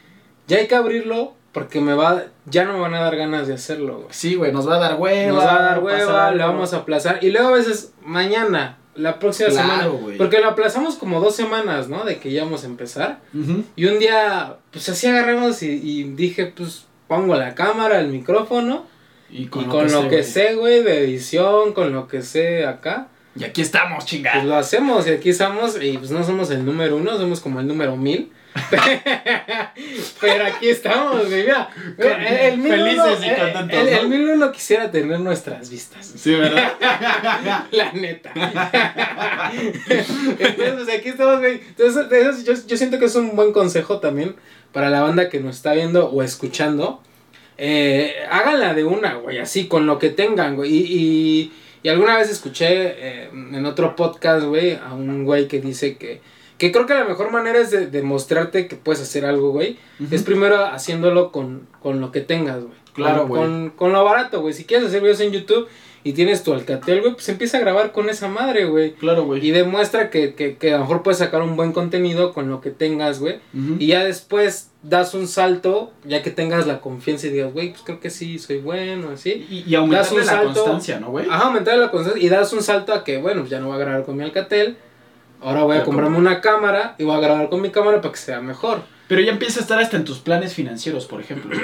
ya 0.47 0.57
hay 0.57 0.67
que 0.67 0.75
abrirlo 0.75 1.35
porque 1.53 1.81
me 1.81 1.95
va... 1.95 2.25
Ya 2.47 2.65
no 2.65 2.73
me 2.73 2.81
van 2.81 2.95
a 2.95 3.01
dar 3.01 3.15
ganas 3.17 3.47
de 3.47 3.55
hacerlo, 3.55 3.97
güey. 3.97 4.09
Sí, 4.11 4.35
güey, 4.37 4.53
nos 4.53 4.67
va 4.69 4.77
a 4.77 4.79
dar 4.79 4.97
hueva. 4.99 5.33
Nos 5.35 5.45
va 5.45 5.59
a 5.59 5.63
dar 5.63 5.85
hueva, 5.85 6.31
le 6.33 6.43
vamos 6.43 6.73
a 6.73 6.79
aplazar. 6.79 7.19
Y 7.23 7.31
luego 7.31 7.49
a 7.49 7.53
veces, 7.53 7.93
mañana, 8.03 8.79
la 8.99 9.19
próxima 9.19 9.49
Claro, 9.51 9.69
semana. 9.69 9.87
güey. 9.89 10.17
Porque 10.19 10.41
lo 10.41 10.49
aplazamos 10.49 10.97
como 10.97 11.21
dos 11.21 11.35
semanas, 11.37 11.89
¿no? 11.89 12.05
De 12.05 12.19
que 12.19 12.31
ya 12.33 12.45
vamos 12.45 12.65
a 12.65 12.67
empezar. 12.67 13.21
Y 13.77 13.85
un 13.87 13.99
día, 13.99 14.57
pues 14.71 14.89
así 14.89 15.07
agarramos 15.07 15.63
y, 15.63 15.71
y 15.73 16.03
dije, 16.05 16.47
pues 16.55 16.85
pongo 17.07 17.35
la 17.37 17.55
cámara, 17.55 18.01
el 18.01 18.09
micrófono. 18.09 18.87
Y 19.31 19.43
Y 19.43 19.47
con 19.47 19.69
lo 19.91 20.03
que, 20.03 20.09
güey. 20.09 20.25
sé, 20.25 20.55
güey, 20.55 20.83
de 20.83 21.05
edición, 21.05 21.73
con 21.75 21.93
lo 21.93 22.09
que 22.09 22.23
sé 22.23 22.65
acá, 22.67 23.09
Y 23.37 23.45
aquí 23.45 23.61
estamos, 23.61 23.99
pues 23.99 24.07
chingada. 24.07 24.43
lo 24.45 24.57
hacemos. 24.57 25.07
Y 25.07 25.11
aquí 25.11 25.31
estamos, 25.31 25.77
y 25.83 25.99
pues 25.99 26.11
no 26.11 26.25
somos 26.25 26.51
el 26.51 26.65
número 26.65 26.97
uno, 26.97 27.17
somos 27.19 27.41
como 27.41 27.61
el 27.61 27.67
número 27.67 27.97
mil. 27.97 28.31
Pero 30.21 30.45
aquí 30.47 30.69
estamos, 30.69 31.27
güey, 31.27 31.43
mira. 31.43 31.71
El, 31.97 32.53
el 32.53 32.59
mil 32.59 32.73
felices 32.73 33.05
uno, 33.19 33.27
y 33.27 33.29
eh, 33.29 33.37
contentos, 33.39 33.79
El, 33.79 33.85
¿no? 33.91 34.01
el 34.01 34.09
mil 34.09 34.31
uno 34.31 34.53
quisiera 34.53 34.91
tener 34.91 35.21
nuestras 35.21 35.71
vistas. 35.71 36.13
Sí, 36.17 36.35
¿verdad? 36.35 36.73
La 37.71 37.93
neta. 37.93 38.33
Entonces, 39.51 40.73
pues 40.75 40.99
aquí 40.99 41.09
estamos, 41.11 41.41
güey. 41.41 41.61
Entonces, 41.77 42.45
yo, 42.45 42.55
yo 42.67 42.77
siento 42.77 42.99
que 42.99 43.07
es 43.07 43.15
un 43.15 43.37
buen 43.37 43.53
consejo 43.53 44.01
también 44.01 44.37
para 44.73 44.91
la 44.91 45.03
banda 45.03 45.29
que 45.29 45.41
nos 45.41 45.57
está 45.57 45.73
viendo 45.73 46.09
o 46.11 46.23
escuchando. 46.23 47.03
Eh, 47.57 48.15
háganla 48.31 48.75
de 48.75 48.85
una, 48.85 49.15
güey, 49.15 49.39
así, 49.39 49.67
con 49.67 49.87
lo 49.87 49.99
que 49.99 50.11
tengan, 50.11 50.55
güey. 50.57 50.73
Y, 50.73 50.87
y, 50.89 51.53
y 51.83 51.89
alguna 51.89 52.17
vez 52.17 52.31
escuché 52.31 52.69
eh, 52.69 53.31
en 53.33 53.67
otro 53.67 53.97
podcast, 53.97 54.47
güey, 54.47 54.75
a 54.75 54.93
un 54.93 55.25
güey 55.25 55.49
que 55.49 55.61
dice 55.61 55.97
que, 55.97 56.21
que 56.59 56.73
creo 56.73 56.87
que 56.87 56.95
la 56.95 57.05
mejor 57.05 57.31
manera 57.31 57.59
es 57.59 57.71
de 57.71 57.87
demostrarte 57.87 58.67
que 58.67 58.77
puedes 58.77 59.01
hacer 59.01 59.25
algo, 59.25 59.53
güey. 59.53 59.79
Es 60.11 60.23
primero 60.23 60.65
haciéndolo 60.67 61.33
con, 61.33 61.69
con 61.81 62.01
lo 62.01 62.13
que 62.13 62.21
tengas, 62.21 62.63
güey. 62.63 62.77
Claro, 62.93 63.29
güey. 63.29 63.41
Con, 63.41 63.71
con 63.71 63.93
lo 63.93 64.05
barato, 64.05 64.41
güey. 64.41 64.53
Si 64.53 64.65
quieres 64.65 64.89
hacer 64.89 65.01
videos 65.01 65.21
en 65.21 65.31
YouTube 65.33 65.69
y 66.03 66.15
tienes 66.15 66.43
tu 66.43 66.53
Alcatel, 66.53 67.01
güey, 67.01 67.13
pues 67.15 67.29
empieza 67.29 67.59
a 67.59 67.61
grabar 67.61 67.93
con 67.93 68.09
esa 68.09 68.27
madre, 68.29 68.65
güey. 68.65 68.95
Claro, 68.95 69.25
güey. 69.25 69.47
Y 69.47 69.53
demuestra 69.53 70.11
que, 70.11 70.35
que, 70.35 70.57
que 70.57 70.71
a 70.75 70.79
lo 70.79 70.81
mejor 70.81 71.05
puedes 71.05 71.19
sacar 71.19 71.43
un 71.43 71.55
buen 71.55 71.73
contenido 71.73 72.33
con 72.33 72.51
lo 72.51 72.61
que 72.61 72.71
tengas, 72.71 73.21
güey. 73.21 73.39
Y 73.79 73.87
ya 73.87 74.05
después 74.05 74.71
das 74.83 75.15
un 75.15 75.29
salto, 75.29 75.93
ya 76.05 76.23
que 76.25 76.31
tengas 76.31 76.67
la 76.67 76.81
confianza 76.81 77.29
y 77.29 77.31
digas, 77.31 77.53
güey, 77.53 77.71
pues 77.71 77.83
creo 77.83 78.01
que 78.01 78.11
sí, 78.11 78.39
soy 78.41 78.59
bueno, 78.59 79.11
así. 79.11 79.47
Y, 79.49 79.65
y 79.65 79.77
un 79.77 79.93
la 79.93 80.03
salto. 80.03 80.55
constancia, 80.55 80.99
¿no, 80.99 81.11
güey? 81.11 81.27
Ajá, 81.29 81.47
aumentar 81.47 81.79
la 81.79 81.91
constancia 81.93 82.21
y 82.21 82.29
das 82.29 82.53
un 82.53 82.63
salto 82.63 82.93
a 82.93 83.05
que, 83.05 83.19
bueno, 83.19 83.43
pues 83.43 83.51
ya 83.51 83.61
no 83.61 83.69
voy 83.69 83.77
a 83.77 83.79
grabar 83.79 84.05
con 84.05 84.17
mi 84.17 84.25
Alcatel. 84.25 84.77
Ahora 85.41 85.63
voy 85.63 85.77
a 85.77 85.85
comprarme 85.85 86.19
una 86.19 86.41
cámara 86.41 86.95
y 86.99 87.05
voy 87.05 87.17
a 87.17 87.21
grabar 87.21 87.49
con 87.49 87.61
mi 87.63 87.71
cámara 87.71 88.01
para 88.01 88.13
que 88.13 88.19
sea 88.19 88.41
mejor. 88.41 88.83
Pero 89.07 89.23
ya 89.23 89.33
empieza 89.33 89.61
a 89.61 89.63
estar 89.63 89.79
hasta 89.79 89.97
en 89.97 90.05
tus 90.05 90.19
planes 90.19 90.53
financieros, 90.53 91.07
por 91.07 91.21
ejemplo. 91.21 91.57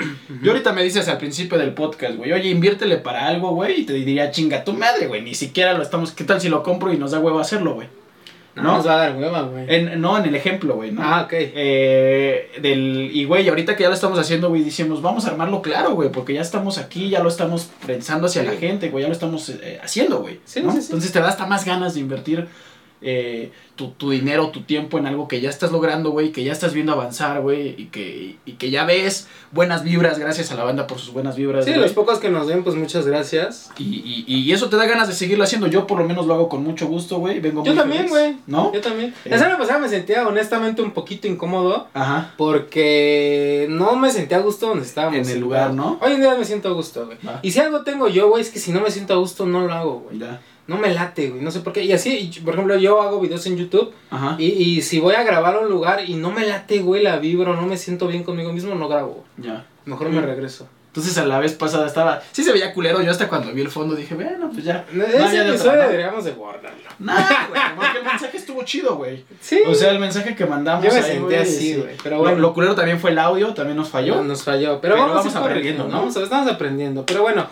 Yo 0.43 0.53
ahorita 0.53 0.73
me 0.73 0.83
dices 0.83 1.09
al 1.09 1.19
principio 1.19 1.59
del 1.59 1.75
podcast, 1.75 2.17
güey, 2.17 2.33
oye, 2.33 2.49
inviértele 2.49 2.97
para 2.97 3.27
algo, 3.27 3.51
güey, 3.51 3.83
y 3.83 3.85
te 3.85 3.93
diría, 3.93 4.31
chinga 4.31 4.65
tu 4.65 4.73
madre, 4.73 5.09
güey, 5.09 5.21
ni 5.21 5.35
siquiera 5.35 5.75
lo 5.75 5.83
estamos, 5.83 6.13
¿qué 6.13 6.25
tal 6.25 6.41
si 6.41 6.49
lo 6.49 6.63
compro 6.63 6.93
y 6.93 6.97
nos 6.97 7.11
da 7.11 7.19
huevo 7.21 7.39
hacerlo, 7.41 7.75
güey? 7.75 7.89
No, 8.55 8.63
No. 8.63 8.77
nos 8.77 8.87
va 8.87 8.95
a 8.95 8.97
dar 9.09 9.17
hueva, 9.17 9.43
güey. 9.43 9.65
En, 9.69 10.01
no, 10.01 10.17
en 10.17 10.25
el 10.25 10.35
ejemplo, 10.37 10.77
güey, 10.77 10.93
¿no? 10.93 11.03
Ah, 11.03 11.23
ok. 11.25 11.33
Eh, 11.33 12.51
del, 12.63 13.11
y 13.13 13.25
güey, 13.25 13.47
ahorita 13.49 13.77
que 13.77 13.83
ya 13.83 13.89
lo 13.89 13.95
estamos 13.97 14.19
haciendo, 14.19 14.49
güey, 14.49 14.63
decimos, 14.65 15.03
vamos 15.03 15.27
a 15.27 15.31
armarlo 15.31 15.61
claro, 15.61 15.91
güey, 15.95 16.11
porque 16.11 16.33
ya 16.33 16.41
estamos 16.41 16.79
aquí, 16.79 17.11
ya 17.11 17.21
lo 17.21 17.29
estamos 17.29 17.69
pensando 17.87 18.27
hacia 18.27 18.43
Sí. 18.43 18.49
la 18.49 18.55
gente, 18.55 18.89
güey, 18.91 19.03
ya 19.03 19.09
lo 19.09 19.13
estamos 19.15 19.49
eh, 19.51 19.81
haciendo, 19.83 20.21
güey. 20.21 20.41
Sí, 20.45 20.63
¿no? 20.63 20.71
sí, 20.73 20.79
sí. 20.81 20.85
Entonces 20.87 21.13
te 21.13 21.21
da 21.21 21.29
hasta 21.29 21.47
más 21.47 21.65
ganas 21.67 21.95
de 21.95 22.01
invertir 22.01 22.47
eh, 23.03 23.53
tu, 23.77 23.89
tu 23.91 24.11
dinero, 24.11 24.49
tu 24.49 24.63
tiempo 24.63 24.99
en 24.99 25.07
algo 25.07 25.29
que 25.29 25.41
ya 25.41 25.51
estás 25.51 25.73
logrando, 25.73 26.11
güey, 26.11 26.33
que 26.33 26.45
ya 26.45 26.53
estás 26.53 26.73
viendo 26.73 26.93
avanzar, 26.93 27.41
güey, 27.41 27.75
y 27.77 27.87
que, 27.87 28.37
y 28.47 28.53
que 28.53 28.71
ya 28.71 28.85
ves 28.85 29.29
buenas 29.53 29.85
vibras, 29.85 30.19
gracias 30.19 30.51
a 30.53 30.55
la 30.55 30.65
banda 30.65 30.87
por 30.87 30.99
sus 30.99 31.13
buenas 31.13 31.37
vibras. 31.37 31.65
Sí, 31.65 31.75
los 31.75 31.93
pocos 31.93 32.19
que 32.19 32.31
nos 32.31 32.47
den, 32.47 32.65
pues 32.65 32.77
muchas 32.77 33.07
gracias. 33.07 33.71
Y, 33.79 34.25
y, 34.27 34.35
y 34.35 34.53
eso 34.53 34.69
te 34.69 34.77
da 34.77 34.87
ganas 34.87 35.09
de 35.09 35.15
seguirlo 35.15 35.45
haciendo. 35.45 35.67
Yo 35.67 35.87
por 35.87 35.99
lo 35.99 36.05
menos 36.05 36.27
lo 36.27 36.35
hago 36.35 36.49
con 36.49 36.63
mucho 36.63 36.87
gusto, 36.87 37.19
güey. 37.19 37.41
Vengo 37.41 37.65
Yo 37.65 37.73
muy 37.73 37.81
también, 37.81 38.09
güey. 38.09 38.37
¿No? 38.47 38.73
Yo 38.73 38.81
también. 38.81 39.15
Eh. 39.25 39.31
La 39.31 39.39
semana 39.39 39.59
pasada 39.59 39.79
me 39.79 39.89
sentía 39.89 40.27
honestamente 40.27 40.83
un 40.83 40.93
poquito 40.93 41.29
incómodo 41.29 41.89
Ajá. 41.95 42.33
porque 42.37 43.67
no 43.71 43.97
me 43.97 44.11
sentía 44.11 44.39
a 44.39 44.41
gusto 44.41 44.69
donde 44.69 44.85
estábamos. 44.85 45.29
En 45.29 45.29
el 45.29 45.41
lugar, 45.41 45.73
¿no? 45.75 45.99
Hoy 46.01 46.13
en 46.13 46.21
día 46.21 46.35
me 46.35 46.45
siento 46.45 46.69
a 46.69 46.73
gusto, 46.73 47.07
güey. 47.07 47.19
Y 47.43 47.51
si 47.51 47.61
algo 47.61 47.83
tengo 47.83 48.09
yo, 48.09 48.29
güey, 48.29 48.43
es 48.43 48.51
que 48.51 48.59
si 48.59 48.73
no 48.73 48.81
me 48.81 48.91
siento 48.91 49.15
a 49.15 49.17
gusto, 49.17 49.47
no 49.47 49.67
lo 49.67 49.73
hago, 49.73 50.01
güey. 50.01 50.19
Ya. 50.19 50.41
No 50.67 50.79
me 50.79 50.93
late, 50.95 51.31
güey. 51.31 51.43
No 51.43 51.51
sé 51.51 51.61
por 51.61 51.73
qué. 51.73 51.83
Y 51.85 51.93
así, 51.93 52.31
por 52.45 52.55
ejemplo, 52.55 52.77
yo 52.77 53.03
hago 53.03 53.21
videos 53.21 53.45
en 53.47 53.57
YouTube 53.57 53.93
Ajá. 54.11 54.37
y, 54.39 54.47
y 54.47 54.83
si 54.83 54.99
voy 54.99 55.15
a 55.15 55.23
grabar 55.23 55.57
a 55.57 55.61
un 55.61 55.69
lugar 55.69 56.09
y 56.09 56.15
no 56.15 56.31
me 56.31 56.47
late, 56.47 56.79
güey, 56.81 57.03
la 57.03 57.19
vibro, 57.19 57.55
no 57.55 57.63
me 57.67 57.77
siento 57.77 58.07
bien 58.09 58.25
conmigo 58.25 58.53
mismo, 58.53 58.75
no 58.75 58.89
grabo. 58.89 59.25
Ya. 59.37 59.67
Mejor 59.85 60.09
Mm. 60.09 60.15
me 60.15 60.21
regreso. 60.23 60.67
Entonces 60.87 61.19
a 61.19 61.27
la 61.27 61.41
vez 61.41 61.55
pasada 61.55 61.89
estaba. 61.89 62.23
Sí 62.31 62.45
se 62.45 62.53
veía 62.53 62.73
culero. 62.73 63.03
Yo 63.03 63.11
hasta 63.11 63.29
cuando 63.29 63.53
vi 63.53 63.63
el 63.63 63.69
fondo 63.69 63.97
dije, 63.97 64.15
bueno, 64.15 64.49
pues 64.53 64.65
ya. 64.65 64.85
No 64.93 65.03
Ese 65.05 65.19
había 65.19 65.29
de 65.43 65.51
otra, 65.51 65.55
episodio 65.57 65.77
¿no? 65.83 65.89
deberíamos 65.89 66.25
de 66.25 66.31
guardarlo. 66.31 66.79
Nah, 67.01 67.15
güey, 67.49 67.61
porque 67.77 67.99
el 67.99 68.05
mensaje 68.05 68.37
estuvo 68.37 68.63
chido, 68.63 68.95
güey. 68.95 69.25
Sí. 69.41 69.59
O 69.67 69.75
sea, 69.75 69.91
el 69.91 69.99
mensaje 69.99 70.37
que 70.37 70.47
mandamos 70.47 70.85
Yo 70.87 70.93
me 70.93 71.01
ahí, 71.01 71.19
güey, 71.19 71.37
así, 71.37 71.57
sí. 71.75 71.75
güey, 71.81 71.97
pero 72.01 72.17
Lo- 72.19 72.23
bueno. 72.23 72.39
Lo, 72.39 72.55
culero 72.55 72.77
también 72.77 73.01
fue 73.01 73.11
el 73.11 73.19
audio, 73.19 73.53
también 73.55 73.77
nos 73.77 73.89
falló. 73.89 74.15
No, 74.15 74.23
nos 74.23 74.45
falló. 74.45 74.81
Pero, 74.81 74.95
Pero 74.95 75.07
vamos, 75.09 75.17
vamos 75.17 75.35
aprendiendo, 75.35 75.83
¿no? 75.83 75.91
¿no? 75.91 75.97
Vamos 75.99 76.17
estamos 76.17 76.49
aprendiendo. 76.51 77.05
Pero 77.05 77.23
bueno, 77.23 77.49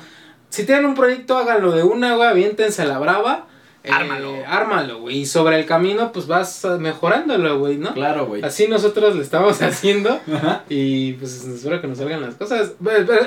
si 0.52 0.64
tienen 0.66 0.84
un 0.84 0.94
proyecto, 0.94 1.38
háganlo 1.38 1.72
de 1.72 1.82
una, 1.82 2.14
güey, 2.14 2.28
aviéntense 2.28 2.82
a 2.82 2.84
la 2.84 2.98
brava. 2.98 3.46
Eh, 3.84 3.90
Ármalo. 3.90 4.34
ármalo, 4.46 5.00
güey. 5.00 5.20
Y 5.20 5.26
sobre 5.26 5.58
el 5.58 5.64
camino, 5.66 6.12
pues 6.12 6.26
vas 6.26 6.64
mejorándolo, 6.78 7.58
güey, 7.58 7.78
¿no? 7.78 7.94
Claro, 7.94 8.26
güey. 8.26 8.42
Así 8.42 8.68
nosotros 8.68 9.16
lo 9.16 9.22
estamos 9.22 9.60
haciendo. 9.62 10.20
Ajá. 10.32 10.62
Y 10.68 11.14
pues 11.14 11.42
espero 11.44 11.80
que 11.80 11.88
nos 11.88 11.98
salgan 11.98 12.20
las 12.20 12.34
cosas. 12.34 12.74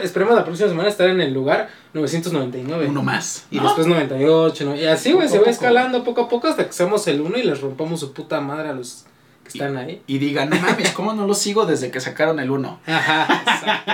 Esperemos 0.04 0.36
la 0.36 0.46
próxima 0.46 0.70
semana 0.70 0.88
estar 0.88 1.10
en 1.10 1.20
el 1.20 1.34
lugar 1.34 1.70
999. 1.94 2.86
Uno 2.88 3.02
más. 3.04 3.48
Y 3.50 3.60
después 3.60 3.88
98. 3.88 4.66
¿no? 4.66 4.76
Y 4.76 4.86
así, 4.86 5.12
güey, 5.14 5.28
se 5.28 5.40
va 5.40 5.50
escalando 5.50 6.04
poco 6.04 6.22
a 6.22 6.30
poco 6.30 6.48
hasta 6.48 6.66
que 6.68 6.74
seamos 6.74 7.06
el 7.08 7.22
uno 7.22 7.38
y 7.38 7.44
les 7.44 7.60
rompamos 7.60 8.00
su 8.00 8.14
puta 8.14 8.40
madre 8.40 8.70
a 8.70 8.74
los 8.74 9.06
que 9.46 9.58
están 9.60 9.78
ahí. 9.78 10.02
Y 10.08 10.18
digan, 10.18 10.50
no 10.50 10.58
mames, 10.60 10.92
¿cómo 10.92 11.14
no 11.14 11.26
lo 11.26 11.34
sigo 11.34 11.66
desde 11.66 11.92
que 11.92 12.00
sacaron 12.02 12.40
el 12.40 12.52
1? 12.52 12.80
Ajá, 12.88 13.42
exacto. 13.46 13.94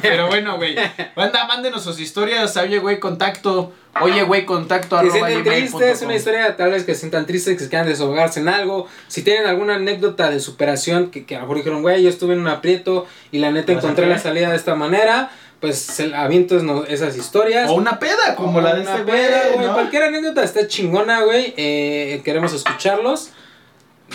Pero 0.00 0.28
bueno, 0.28 0.56
güey. 0.56 0.76
Banda, 1.16 1.46
mándenos 1.46 1.82
sus 1.82 1.98
historias. 1.98 2.56
Oye, 2.56 2.78
güey, 2.78 3.00
contacto. 3.00 3.72
Oye, 4.00 4.22
güey, 4.22 4.46
contacto. 4.46 4.96
Arroba 4.96 5.12
sienten 5.28 5.42
tristes, 5.44 6.02
una 6.02 6.14
historia 6.14 6.56
tal 6.56 6.70
vez 6.70 6.84
que 6.84 6.94
se 6.94 7.00
sientan 7.00 7.26
tristes, 7.26 7.56
que 7.58 7.64
se 7.64 7.68
quieran 7.68 7.88
desahogarse 7.88 8.40
en 8.40 8.48
algo. 8.48 8.86
Si 9.08 9.22
tienen 9.22 9.46
alguna 9.46 9.74
anécdota 9.74 10.30
de 10.30 10.38
superación, 10.40 11.10
que, 11.10 11.24
que 11.26 11.34
a 11.34 11.38
lo 11.40 11.44
mejor 11.44 11.56
dijeron, 11.58 11.82
güey, 11.82 12.02
yo 12.02 12.08
estuve 12.08 12.34
en 12.34 12.40
un 12.40 12.48
aprieto 12.48 13.06
y 13.32 13.38
la 13.38 13.50
neta 13.50 13.72
¿La 13.72 13.78
encontré 13.78 14.06
la 14.06 14.18
salida 14.18 14.50
de 14.50 14.56
esta 14.56 14.74
manera, 14.76 15.30
pues 15.60 15.78
se- 15.78 16.14
aviéntenos 16.14 16.88
esas 16.88 17.16
historias. 17.16 17.68
O 17.68 17.74
una 17.74 17.98
peda, 17.98 18.34
como 18.36 18.60
la 18.60 18.74
de 18.74 18.82
Una 18.82 18.90
este 18.96 19.04
peda, 19.12 19.42
güey. 19.54 19.66
¿no? 19.66 19.74
Cualquier 19.74 20.04
anécdota 20.04 20.42
está 20.44 20.66
chingona, 20.68 21.22
güey. 21.22 21.52
Eh, 21.56 22.22
queremos 22.24 22.52
escucharlos. 22.54 23.30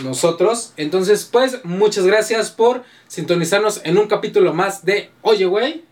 Nosotros. 0.03 0.73
Entonces, 0.77 1.27
pues, 1.31 1.63
muchas 1.63 2.05
gracias 2.05 2.51
por 2.51 2.83
sintonizarnos 3.07 3.81
en 3.83 3.97
un 3.97 4.07
capítulo 4.07 4.53
más 4.53 4.85
de 4.85 5.11
Oye, 5.21 5.45
güey. 5.45 5.85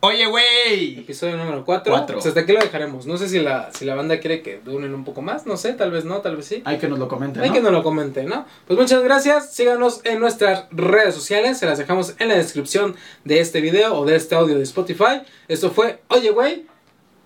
Oye, 0.00 0.26
güey. 0.26 0.98
Episodio 0.98 1.38
número 1.38 1.64
4. 1.64 1.90
Cuatro. 1.90 2.16
Pues 2.16 2.26
hasta 2.26 2.40
aquí 2.40 2.52
lo 2.52 2.60
dejaremos. 2.60 3.06
No 3.06 3.16
sé 3.16 3.26
si 3.26 3.40
la, 3.40 3.70
si 3.72 3.86
la 3.86 3.94
banda 3.94 4.20
quiere 4.20 4.42
que 4.42 4.60
duren 4.62 4.92
un 4.94 5.02
poco 5.02 5.22
más. 5.22 5.46
No 5.46 5.56
sé, 5.56 5.72
tal 5.72 5.90
vez 5.90 6.04
no, 6.04 6.20
tal 6.20 6.36
vez 6.36 6.44
sí. 6.44 6.62
Hay 6.66 6.76
que 6.76 6.88
nos 6.88 6.98
lo 6.98 7.08
comenten. 7.08 7.42
Hay 7.42 7.48
¿no? 7.48 7.54
que 7.54 7.62
nos 7.62 7.72
lo 7.72 7.82
comenten, 7.82 8.26
¿no? 8.28 8.44
Pues 8.66 8.78
muchas 8.78 9.02
gracias. 9.02 9.54
Síganos 9.54 10.02
en 10.04 10.20
nuestras 10.20 10.66
redes 10.72 11.14
sociales. 11.14 11.56
Se 11.56 11.64
las 11.64 11.78
dejamos 11.78 12.16
en 12.18 12.28
la 12.28 12.34
descripción 12.34 12.96
de 13.24 13.40
este 13.40 13.62
video 13.62 13.94
o 13.94 14.04
de 14.04 14.16
este 14.16 14.34
audio 14.34 14.58
de 14.58 14.64
Spotify. 14.64 15.22
Esto 15.48 15.70
fue 15.70 16.00
Oye, 16.08 16.30
güey. 16.30 16.66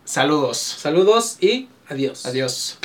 Saludos. 0.05 0.59
Saludos 0.59 1.37
y 1.41 1.69
adiós. 1.89 2.27
Adiós. 2.27 2.79